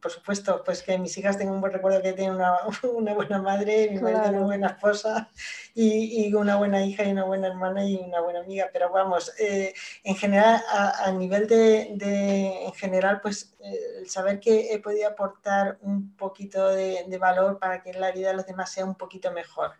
por 0.00 0.10
supuesto, 0.10 0.62
pues 0.64 0.82
que 0.82 0.98
mis 0.98 1.16
hijas 1.18 1.36
tengan 1.38 1.54
un 1.54 1.60
buen 1.60 1.72
recuerdo 1.72 2.02
que 2.02 2.12
tienen 2.12 2.34
una, 2.34 2.58
una 2.94 3.14
buena 3.14 3.40
madre, 3.40 3.88
mi 3.90 4.00
madre 4.00 4.30
una 4.30 4.40
buena 4.40 4.66
esposa 4.68 5.30
y, 5.74 6.26
y, 6.26 6.34
una 6.34 6.56
buena 6.56 6.84
hija 6.84 7.04
y 7.04 7.12
una 7.12 7.24
buena 7.24 7.48
hermana 7.48 7.84
y 7.84 7.96
una 7.96 8.20
buena 8.20 8.40
amiga. 8.40 8.70
Pero 8.72 8.90
vamos, 8.90 9.32
eh, 9.38 9.74
en 10.04 10.16
general, 10.16 10.62
a, 10.70 11.10
nivel 11.12 11.46
de, 11.46 11.92
de, 11.94 12.64
en 12.66 12.72
general, 12.72 13.20
pues 13.20 13.54
eh, 13.60 14.00
el 14.00 14.08
saber 14.08 14.40
que 14.40 14.72
he 14.72 14.78
podido 14.78 15.08
aportar 15.08 15.78
un 15.82 16.16
poquito 16.16 16.68
de, 16.68 17.04
de 17.06 17.18
valor 17.18 17.58
para 17.58 17.82
que 17.82 17.92
la 17.92 18.12
vida 18.12 18.28
de 18.28 18.34
los 18.36 18.46
demás 18.46 18.70
sea 18.70 18.84
un 18.84 18.94
poquito 18.94 19.32
mejor 19.32 19.72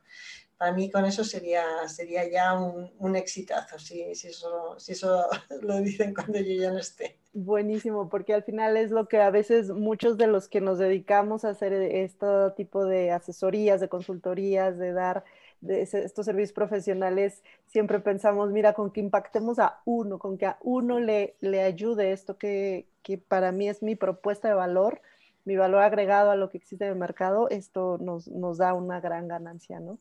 para 0.59 0.73
mí 0.73 0.91
con 0.91 1.05
eso 1.05 1.23
sería, 1.23 1.65
sería 1.87 2.29
ya 2.29 2.59
un, 2.59 2.91
un 2.99 3.17
exitazo, 3.17 3.79
si, 3.79 4.15
si, 4.17 4.29
eso, 4.29 4.79
si 4.79 4.93
eso 4.93 5.25
lo 5.63 5.81
dicen 5.81 6.13
cuando 6.13 6.41
yo 6.41 6.61
ya 6.61 6.73
no 6.73 6.79
esté. 6.79 7.17
Buenísimo, 7.33 8.09
porque 8.09 8.35
al 8.35 8.43
final 8.43 8.77
es 8.77 8.91
lo 8.91 9.07
que 9.07 9.21
a 9.21 9.31
veces 9.31 9.71
muchos 9.71 10.17
de 10.19 10.27
los 10.27 10.49
que 10.49 10.61
nos 10.61 10.79
dedicamos 10.79 11.45
a 11.45 11.51
hacer 11.51 11.73
este 11.73 12.27
tipo 12.57 12.85
de 12.85 13.13
asesorías, 13.13 13.81
de 13.81 13.89
consultorías, 13.89 14.77
de 14.79 14.93
dar 14.93 15.25
de 15.61 15.83
estos 15.83 16.27
servicios 16.27 16.53
profesionales, 16.53 17.43
siempre 17.67 18.01
pensamos, 18.01 18.51
mira, 18.51 18.75
con 18.75 18.91
que 18.91 19.01
impactemos 19.01 19.59
a 19.59 19.81
uno, 19.85 20.19
con 20.19 20.39
que 20.39 20.47
a 20.47 20.59
uno 20.63 21.01
le, 21.01 21.37
le 21.41 21.63
ayude 21.63 22.13
esto 22.13 22.37
que, 22.37 22.87
que 23.03 23.19
para 23.19 23.53
mí 23.53 23.69
es 23.69 23.83
mi 23.83 23.97
propuesta 23.97 24.49
de 24.49 24.55
valor, 24.55 25.01
mi 25.45 25.57
valor 25.57 25.83
agregado 25.83 26.31
a 26.31 26.37
lo 26.37 26.51
que 26.51 26.59
existe 26.59 26.85
en 26.85 26.93
el 26.93 26.99
mercado, 26.99 27.49
esto 27.49 27.99
nos, 27.99 28.29
nos 28.29 28.59
da 28.59 28.75
una 28.75 29.01
gran 29.01 29.29
ganancia, 29.29 29.81
¿no? 29.81 29.99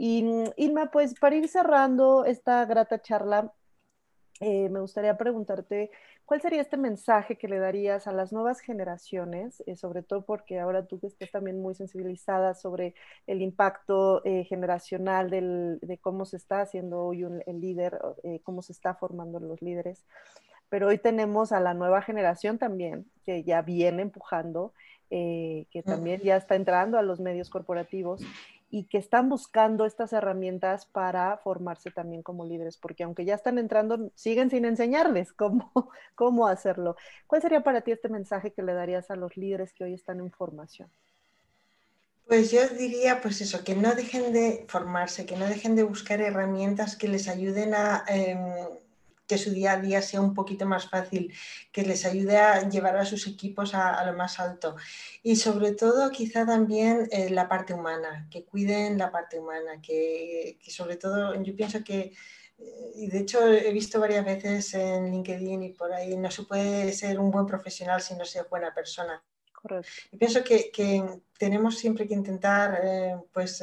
Y 0.00 0.24
Irma, 0.56 0.92
pues 0.92 1.18
para 1.18 1.34
ir 1.34 1.48
cerrando 1.48 2.24
esta 2.24 2.64
grata 2.66 3.02
charla, 3.02 3.52
eh, 4.38 4.68
me 4.68 4.78
gustaría 4.78 5.16
preguntarte, 5.18 5.90
¿cuál 6.24 6.40
sería 6.40 6.60
este 6.60 6.76
mensaje 6.76 7.36
que 7.36 7.48
le 7.48 7.58
darías 7.58 8.06
a 8.06 8.12
las 8.12 8.32
nuevas 8.32 8.60
generaciones, 8.60 9.60
eh, 9.66 9.74
sobre 9.74 10.04
todo 10.04 10.24
porque 10.24 10.60
ahora 10.60 10.86
tú 10.86 11.00
que 11.00 11.08
estás 11.08 11.32
también 11.32 11.60
muy 11.60 11.74
sensibilizada 11.74 12.54
sobre 12.54 12.94
el 13.26 13.42
impacto 13.42 14.24
eh, 14.24 14.44
generacional 14.44 15.30
de 15.30 15.98
cómo 16.00 16.26
se 16.26 16.36
está 16.36 16.60
haciendo 16.60 17.00
hoy 17.00 17.24
el 17.24 17.60
líder, 17.60 17.98
cómo 18.44 18.62
se 18.62 18.74
está 18.74 18.94
formando 18.94 19.40
los 19.40 19.60
líderes? 19.60 20.06
Pero 20.68 20.86
hoy 20.86 20.98
tenemos 20.98 21.50
a 21.50 21.58
la 21.58 21.74
nueva 21.74 22.02
generación 22.02 22.58
también, 22.58 23.10
que 23.24 23.42
ya 23.42 23.62
viene 23.62 24.02
empujando, 24.02 24.74
que 25.10 25.82
también 25.84 26.20
ya 26.20 26.36
está 26.36 26.54
entrando 26.54 26.98
a 26.98 27.02
los 27.02 27.18
medios 27.18 27.50
corporativos 27.50 28.22
y 28.70 28.84
que 28.84 28.98
están 28.98 29.28
buscando 29.28 29.86
estas 29.86 30.12
herramientas 30.12 30.86
para 30.86 31.38
formarse 31.38 31.90
también 31.90 32.22
como 32.22 32.44
líderes, 32.44 32.76
porque 32.76 33.04
aunque 33.04 33.24
ya 33.24 33.34
están 33.34 33.58
entrando, 33.58 34.10
siguen 34.14 34.50
sin 34.50 34.64
enseñarles 34.64 35.32
cómo, 35.32 35.72
cómo 36.14 36.46
hacerlo. 36.46 36.96
¿Cuál 37.26 37.42
sería 37.42 37.62
para 37.62 37.80
ti 37.80 37.92
este 37.92 38.08
mensaje 38.08 38.52
que 38.52 38.62
le 38.62 38.74
darías 38.74 39.10
a 39.10 39.16
los 39.16 39.36
líderes 39.36 39.72
que 39.72 39.84
hoy 39.84 39.94
están 39.94 40.20
en 40.20 40.30
formación? 40.30 40.88
Pues 42.26 42.50
yo 42.50 42.68
diría, 42.68 43.22
pues 43.22 43.40
eso, 43.40 43.64
que 43.64 43.74
no 43.74 43.94
dejen 43.94 44.34
de 44.34 44.66
formarse, 44.68 45.24
que 45.24 45.36
no 45.36 45.46
dejen 45.46 45.74
de 45.76 45.82
buscar 45.82 46.20
herramientas 46.20 46.96
que 46.96 47.08
les 47.08 47.26
ayuden 47.26 47.74
a... 47.74 48.04
Em, 48.06 48.38
que 49.28 49.38
su 49.38 49.50
día 49.50 49.72
a 49.72 49.80
día 49.80 50.02
sea 50.02 50.20
un 50.20 50.34
poquito 50.34 50.66
más 50.66 50.88
fácil, 50.88 51.32
que 51.70 51.82
les 51.82 52.04
ayude 52.06 52.38
a 52.38 52.68
llevar 52.68 52.96
a 52.96 53.04
sus 53.04 53.26
equipos 53.26 53.74
a, 53.74 54.04
lo 54.04 54.14
más 54.14 54.40
alto. 54.40 54.76
Y 55.22 55.36
sobre 55.36 55.72
todo, 55.72 56.10
quizá 56.10 56.46
también 56.46 57.08
eh, 57.12 57.30
la 57.30 57.46
parte 57.48 57.74
humana, 57.74 58.26
que 58.30 58.44
cuiden 58.44 58.98
la 58.98 59.12
parte 59.12 59.38
humana, 59.38 59.80
que, 59.82 60.58
sobre 60.66 60.96
todo 60.96 61.40
yo 61.42 61.54
pienso 61.54 61.84
que, 61.84 62.14
eh, 62.58 62.92
y 62.96 63.08
de 63.08 63.18
hecho 63.20 63.46
he 63.46 63.70
visto 63.72 64.00
varias 64.00 64.24
veces 64.24 64.72
en 64.74 65.10
LinkedIn 65.10 65.62
y 65.62 65.72
por 65.74 65.92
ahí, 65.92 66.16
no 66.16 66.30
se 66.30 66.44
puede 66.44 66.92
ser 66.92 67.20
un 67.20 67.30
buen 67.30 67.46
profesional 67.46 68.00
si 68.00 68.14
no 68.14 68.24
se 68.24 68.40
es 68.40 68.48
buena 68.48 68.74
persona. 68.74 69.22
Correcto. 69.52 69.88
Y 70.12 70.16
pienso 70.16 70.42
que, 70.42 70.70
tenemos 71.38 71.76
siempre 71.78 72.08
que 72.08 72.14
intentar, 72.14 72.80
eh, 72.82 73.14
pues 73.32 73.62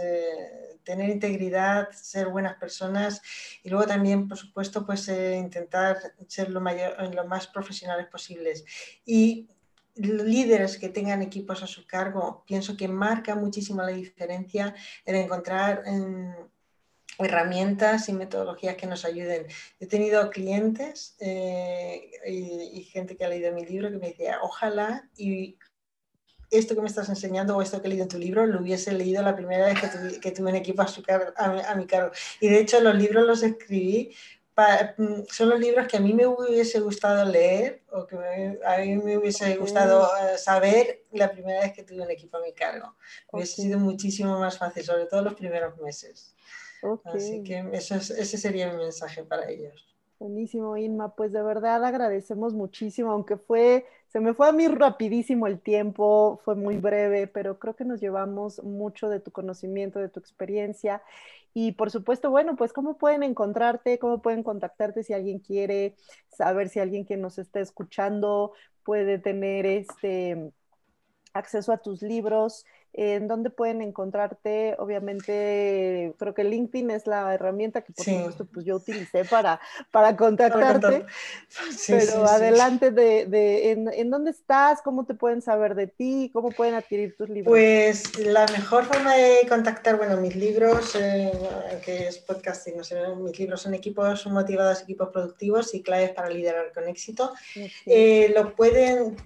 tener 0.86 1.10
integridad, 1.10 1.90
ser 1.92 2.30
buenas 2.30 2.56
personas 2.56 3.22
y 3.64 3.70
luego 3.70 3.86
también, 3.86 4.28
por 4.30 4.38
supuesto, 4.38 4.86
pues 4.86 5.10
eh, 5.10 5.36
intentar 5.36 5.98
ser 6.28 6.50
lo, 6.50 6.62
mayor, 6.62 7.14
lo 7.14 7.26
más 7.26 7.48
profesionales 7.48 8.08
posibles. 8.08 8.64
Y 9.06 9.50
líderes 9.96 10.78
que 10.78 10.90
tengan 10.90 11.22
equipos 11.22 11.64
a 11.64 11.68
su 11.68 11.88
cargo, 11.88 12.44
pienso 12.46 12.78
que 12.78 12.88
marca 12.88 13.36
muchísimo 13.36 13.82
la 13.82 13.90
diferencia 13.90 14.76
el 15.06 15.16
encontrar 15.16 15.84
em, 15.86 16.34
herramientas 17.18 18.10
y 18.10 18.14
metodologías 18.14 18.76
que 18.76 18.88
nos 18.88 19.06
ayuden. 19.06 19.48
He 19.80 19.88
tenido 19.88 20.30
clientes 20.30 21.16
eh, 21.20 22.12
y, 22.28 22.84
gente 22.84 23.16
que 23.16 23.26
ha 23.26 23.30
leído 23.30 23.54
mi 23.54 23.66
libro 23.66 23.90
que 23.90 23.98
me 23.98 24.10
decía, 24.10 24.40
ojalá 24.42 25.10
esto 26.58 26.76
que 26.76 26.82
me 26.82 26.88
estás 26.88 27.10
enseñando 27.10 27.56
o 27.56 27.62
esto 27.62 27.82
que 27.82 27.88
he 27.88 27.90
leído 27.90 28.04
en 28.04 28.10
tu 28.10 28.18
libro 28.18 28.46
lo 28.46 28.62
hubiese 28.62 28.92
leído 28.94 29.22
la 29.22 29.36
primera 29.36 29.66
vez 29.66 29.80
que 29.80 29.88
tuve, 29.88 30.20
que 30.20 30.32
tuve 30.32 30.50
un 30.50 30.56
equipo 30.56 30.84
a, 30.84 31.76
mi 31.76 31.86
cargo. 31.86 32.12
Y 32.40 32.50
de 32.50 32.60
hecho 32.60 32.80
los 32.82 32.96
libros 32.96 33.26
los 33.26 33.44
escribí 33.44 34.16
mm, 34.98 35.24
son 35.30 35.50
los 35.50 35.60
libros 35.60 35.88
que 35.88 35.98
a 35.98 36.00
mí 36.00 36.14
me 36.14 36.28
hubiese 36.28 36.80
gustado 36.80 37.26
leer 37.26 37.84
o 37.92 38.06
que 38.06 38.16
a 38.66 38.78
mí 38.80 38.98
me 38.98 39.18
hubiese 39.18 39.56
gustado 39.58 40.10
eh, 40.18 40.38
saber 40.38 41.04
la 41.12 41.32
primera 41.32 41.62
vez 41.62 41.74
que 41.74 41.84
tuve 41.84 42.02
un 42.02 42.12
equipo 42.12 42.38
a 42.38 42.42
mi 42.42 42.54
cargo. 42.54 42.96
Hubiese 43.32 43.62
sido 43.62 43.80
muchísimo 43.80 44.40
más 44.40 44.58
fácil, 44.58 44.84
sobre 44.84 45.06
todo 45.06 45.22
los 45.22 45.36
primeros 45.36 45.78
meses. 45.78 46.36
Así 47.06 47.44
que 47.44 47.68
eso 47.74 47.96
ese 47.96 48.38
sería 48.38 48.72
mi 48.72 48.78
mensaje 48.78 49.24
para 49.24 49.50
ellos. 49.50 49.95
Buenísimo, 50.20 50.78
Inma. 50.78 51.14
Pues 51.16 51.34
de 51.34 51.42
verdad 51.44 51.84
agradecemos 51.84 52.54
muchísimo, 52.54 53.12
aunque 53.12 53.36
fue, 53.38 53.86
se 54.08 54.20
me 54.22 54.34
fue 54.34 54.48
a 54.48 54.54
mí 54.54 54.68
rapidísimo 54.68 55.46
el 55.46 55.60
tiempo, 55.60 56.40
fue 56.46 56.56
muy 56.56 56.78
breve, 56.78 57.28
pero 57.28 57.60
creo 57.60 57.76
que 57.76 57.84
nos 57.84 58.00
llevamos 58.00 58.64
mucho 58.64 59.10
de 59.10 59.20
tu 59.20 59.32
conocimiento, 59.32 60.00
de 60.00 60.08
tu 60.10 60.20
experiencia. 60.22 61.04
Y 61.54 61.74
por 61.74 61.92
supuesto, 61.92 62.30
bueno, 62.32 62.56
pues 62.56 62.72
cómo 62.72 62.98
pueden 62.98 63.24
encontrarte, 63.24 64.00
cómo 64.00 64.22
pueden 64.22 64.44
contactarte 64.44 65.04
si 65.04 65.14
alguien 65.14 65.40
quiere 65.40 65.96
saber 66.30 66.70
si 66.70 66.80
alguien 66.80 67.06
que 67.06 67.18
nos 67.18 67.38
está 67.38 67.60
escuchando 67.60 68.54
puede 68.84 69.20
tener 69.20 69.66
este 69.66 70.52
acceso 71.34 71.72
a 71.74 71.78
tus 71.78 72.02
libros, 72.02 72.66
en 72.98 73.28
dónde 73.28 73.50
pueden 73.50 73.82
encontrarte. 73.82 74.76
Obviamente, 74.80 76.14
creo 76.18 76.34
que 76.34 76.46
LinkedIn 76.46 76.92
es 76.92 77.08
la 77.08 77.34
herramienta 77.34 77.82
que 77.82 77.92
por 77.92 78.06
supuesto 78.06 78.46
pues 78.46 78.66
yo 78.66 78.78
utilicé 78.78 79.26
para, 79.26 79.60
para 79.92 80.16
contactarte. 80.16 81.06
pero 81.88 82.26
adelante 82.26 82.92
de, 82.92 83.26
de 83.26 83.72
en, 83.72 83.90
en, 83.94 84.10
dónde 84.10 84.32
estás, 84.32 84.82
cómo 84.82 85.06
te 85.06 85.14
pueden 85.14 85.42
saber 85.42 85.76
de 85.76 85.88
ti, 85.88 86.30
cómo 86.32 86.52
pueden 86.52 86.76
adquirir 86.76 87.18
tus 87.18 87.30
libros. 87.30 87.52
Pues 87.52 88.18
la 88.18 88.46
mejor 88.48 88.86
forma 88.86 89.14
de 89.14 89.46
contactar, 89.50 89.98
bueno, 89.98 90.16
mis 90.18 90.36
libros, 90.36 90.96
eh, 90.96 91.32
que 91.84 92.08
es 92.08 92.20
podcasting, 92.20 92.78
no 92.78 92.84
sé, 92.84 92.96
mis 93.18 93.38
libros 93.38 93.62
son 93.62 93.74
equipos 93.74 94.26
motivados, 94.28 94.82
equipos 94.82 95.10
productivos 95.10 95.74
y 95.74 95.82
claves 95.82 96.12
para 96.12 96.30
liderar 96.30 96.72
con 96.74 96.88
éxito. 96.88 97.34
Eh, 97.86 98.32
lo 98.34 98.56
pueden, 98.56 99.18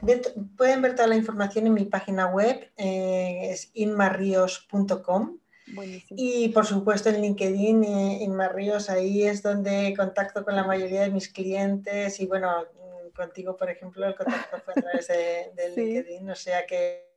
pueden 0.57 0.82
ver 0.82 0.95
toda 0.95 1.07
la 1.07 1.15
información 1.15 1.67
en 1.67 1.74
mi 1.76 1.86
página 1.86 2.28
web. 2.28 2.72
Eh, 2.78 3.59
inmarrios.com. 3.74 5.39
Y 6.10 6.49
por 6.49 6.66
supuesto 6.66 7.10
en 7.10 7.22
LinkedIn, 7.22 7.84
eh, 7.84 8.24
Inmarrios, 8.24 8.89
ahí 8.89 9.24
es 9.24 9.43
donde 9.43 9.93
contacto 9.95 10.43
con 10.43 10.55
la 10.55 10.64
mayoría 10.64 11.01
de 11.01 11.12
mis 11.12 11.30
clientes 11.30 12.20
y 12.20 12.26
bueno, 12.26 12.66
mm, 12.74 13.10
contigo 13.16 13.55
por 13.55 13.70
ejemplo 13.70 14.05
el 14.07 14.16
contacto 14.16 14.57
fue 14.66 14.74
a 14.76 14.82
través 14.82 15.07
de, 15.07 15.51
LinkedIn, 15.76 16.30
o 16.30 16.36
sea 16.36 16.66
que 16.66 17.09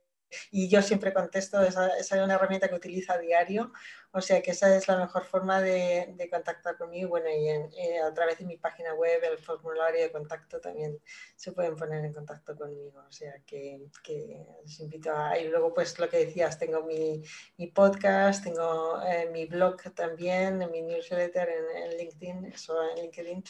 y 0.51 0.67
yo 0.69 0.81
siempre 0.81 1.13
contesto, 1.13 1.61
esa, 1.61 1.97
es 1.97 2.11
una 2.11 2.35
herramienta 2.35 2.67
que 2.67 2.75
utilizo 2.75 3.13
a 3.13 3.17
diario, 3.17 3.71
o 4.15 4.21
sea 4.21 4.43
que 4.43 4.51
esa 4.51 4.75
es 4.75 4.87
la 4.87 4.97
mejor 4.97 5.25
forma 5.25 5.59
de, 5.59 6.13
de 6.15 6.29
contactar 6.29 6.77
conmigo. 6.77 7.09
Bueno, 7.09 7.29
y, 7.29 7.47
eh, 7.49 7.99
a 7.99 8.13
través 8.13 8.37
de 8.37 8.45
mi 8.45 8.57
página 8.57 8.93
web, 8.93 9.19
el 9.23 9.39
formulario 9.39 10.01
de 10.03 10.11
contacto 10.11 10.59
también 10.59 10.99
se 11.35 11.51
pueden 11.51 11.75
poner 11.75 12.05
en 12.05 12.13
contacto 12.13 12.55
conmigo, 12.55 13.03
o 13.07 13.11
sea 13.11 13.33
que, 13.45 13.87
que 14.03 14.45
les 14.63 14.79
invito 14.79 15.11
a... 15.15 15.39
Y 15.39 15.47
luego 15.47 15.73
pues 15.73 15.97
lo 15.97 16.07
que 16.09 16.25
decías, 16.25 16.59
tengo 16.59 16.83
mi, 16.83 17.23
mi 17.57 17.67
podcast, 17.67 18.43
tengo 18.43 19.01
eh, 19.01 19.29
mi 19.31 19.45
blog 19.47 19.81
también, 19.95 20.69
mi 20.71 20.83
newsletter 20.83 21.49
en, 21.49 21.97
LinkedIn, 21.97 22.45
eso 22.45 22.75
en 22.91 23.01
LinkedIn, 23.01 23.43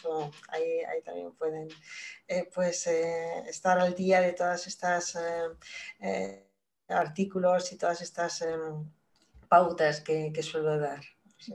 ahí, 0.48 0.80
ahí 0.80 1.02
también 1.02 1.34
pueden 1.34 1.68
eh, 2.28 2.50
pues 2.54 2.88
estar 2.88 3.80
al 3.80 3.96
día 3.96 4.22
de 4.22 4.32
todas 4.32 4.66
estas 4.66 5.18
artículos 6.88 7.72
y 7.72 7.78
todas 7.78 8.02
estas 8.02 8.42
em, 8.42 8.86
pautas 9.48 10.02
que, 10.02 10.32
suelo 10.42 10.78
dar. 10.80 11.02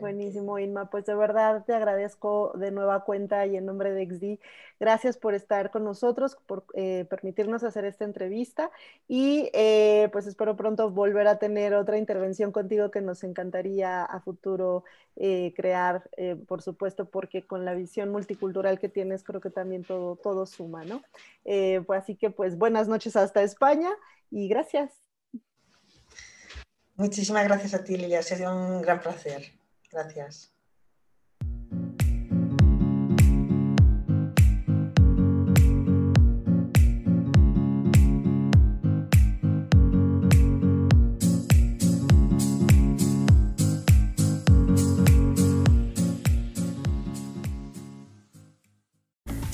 Buenísimo, 0.00 0.58
Inma. 0.58 0.90
Pues 0.90 1.06
de 1.06 1.14
verdad 1.14 1.64
te 1.64 1.72
agradezco 1.72 2.52
de 2.56 2.70
nueva 2.70 3.04
cuenta 3.04 3.46
y 3.46 3.56
en 3.56 3.64
nombre 3.64 3.92
de 3.92 4.06
XD. 4.06 4.40
Gracias 4.78 5.16
por 5.16 5.34
estar 5.34 5.70
con 5.70 5.82
nosotros, 5.82 6.36
por 6.46 6.64
eh, 6.74 7.06
permitirnos 7.08 7.64
hacer 7.64 7.84
esta 7.84 8.04
entrevista 8.04 8.70
y 9.08 9.50
eh, 9.54 10.08
pues 10.12 10.26
espero 10.26 10.56
pronto 10.56 10.90
volver 10.90 11.26
a 11.26 11.38
tener 11.38 11.74
otra 11.74 11.96
intervención 11.96 12.52
contigo 12.52 12.90
que 12.90 13.00
nos 13.00 13.24
encantaría 13.24 14.04
a 14.04 14.20
futuro 14.20 14.84
eh, 15.16 15.54
crear, 15.56 16.08
por 16.46 16.62
supuesto, 16.62 17.06
porque 17.08 17.46
con 17.46 17.64
la 17.64 17.74
visión 17.74 18.10
multicultural 18.10 18.78
que 18.78 18.88
tienes 18.88 19.24
creo 19.24 19.40
que 19.40 19.50
también 19.50 19.84
todo, 19.84 20.16
todo 20.16 20.46
suma, 20.46 20.84
¿no? 20.84 21.02
pues 21.42 22.02
así 22.02 22.14
que 22.14 22.30
pues 22.30 22.58
buenas 22.58 22.88
noches 22.88 23.16
hasta 23.16 23.42
España 23.42 23.90
y 24.30 24.48
gracias. 24.48 25.07
Muchísimas 26.98 27.44
gracias 27.44 27.74
a 27.74 27.84
ti, 27.84 27.96
Lilia. 27.96 28.18
Ha 28.18 28.22
sido 28.22 28.52
un 28.52 28.82
gran 28.82 29.00
placer. 29.00 29.52
Gracias. 29.88 30.52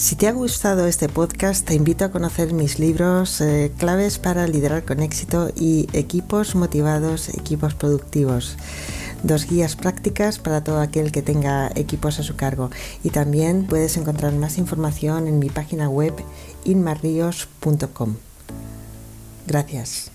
Si 0.05 0.17
te 0.17 0.29
ha 0.29 0.33
gustado 0.33 0.87
este 0.87 1.09
podcast, 1.09 1.67
te 1.67 1.73
invito 1.73 2.05
a 2.05 2.11
conocer 2.11 2.53
mis 2.53 2.79
libros 2.79 3.41
eh, 3.41 3.73
Claves 3.79 4.19
para 4.19 4.47
liderar 4.47 4.85
con 4.85 5.01
éxito 5.01 5.51
y 5.57 5.89
Equipos 5.95 6.55
motivados, 6.57 7.31
equipos 7.31 7.73
productivos. 7.73 8.59
Dos 9.23 9.49
guías 9.49 9.77
prácticas 9.77 10.39
para 10.39 10.63
todo 10.63 10.81
aquel 10.81 11.11
que 11.11 11.23
tenga 11.23 11.73
equipos 11.75 12.19
a 12.19 12.23
su 12.23 12.37
cargo. 12.37 12.69
Y 13.03 13.09
también 13.09 13.65
puedes 13.67 13.97
encontrar 13.97 14.35
más 14.35 14.59
información 14.59 15.27
en 15.27 15.39
mi 15.39 15.49
página 15.49 15.89
web 15.89 16.13
inmarrios.com. 16.67 18.17
Gracias. 19.47 20.14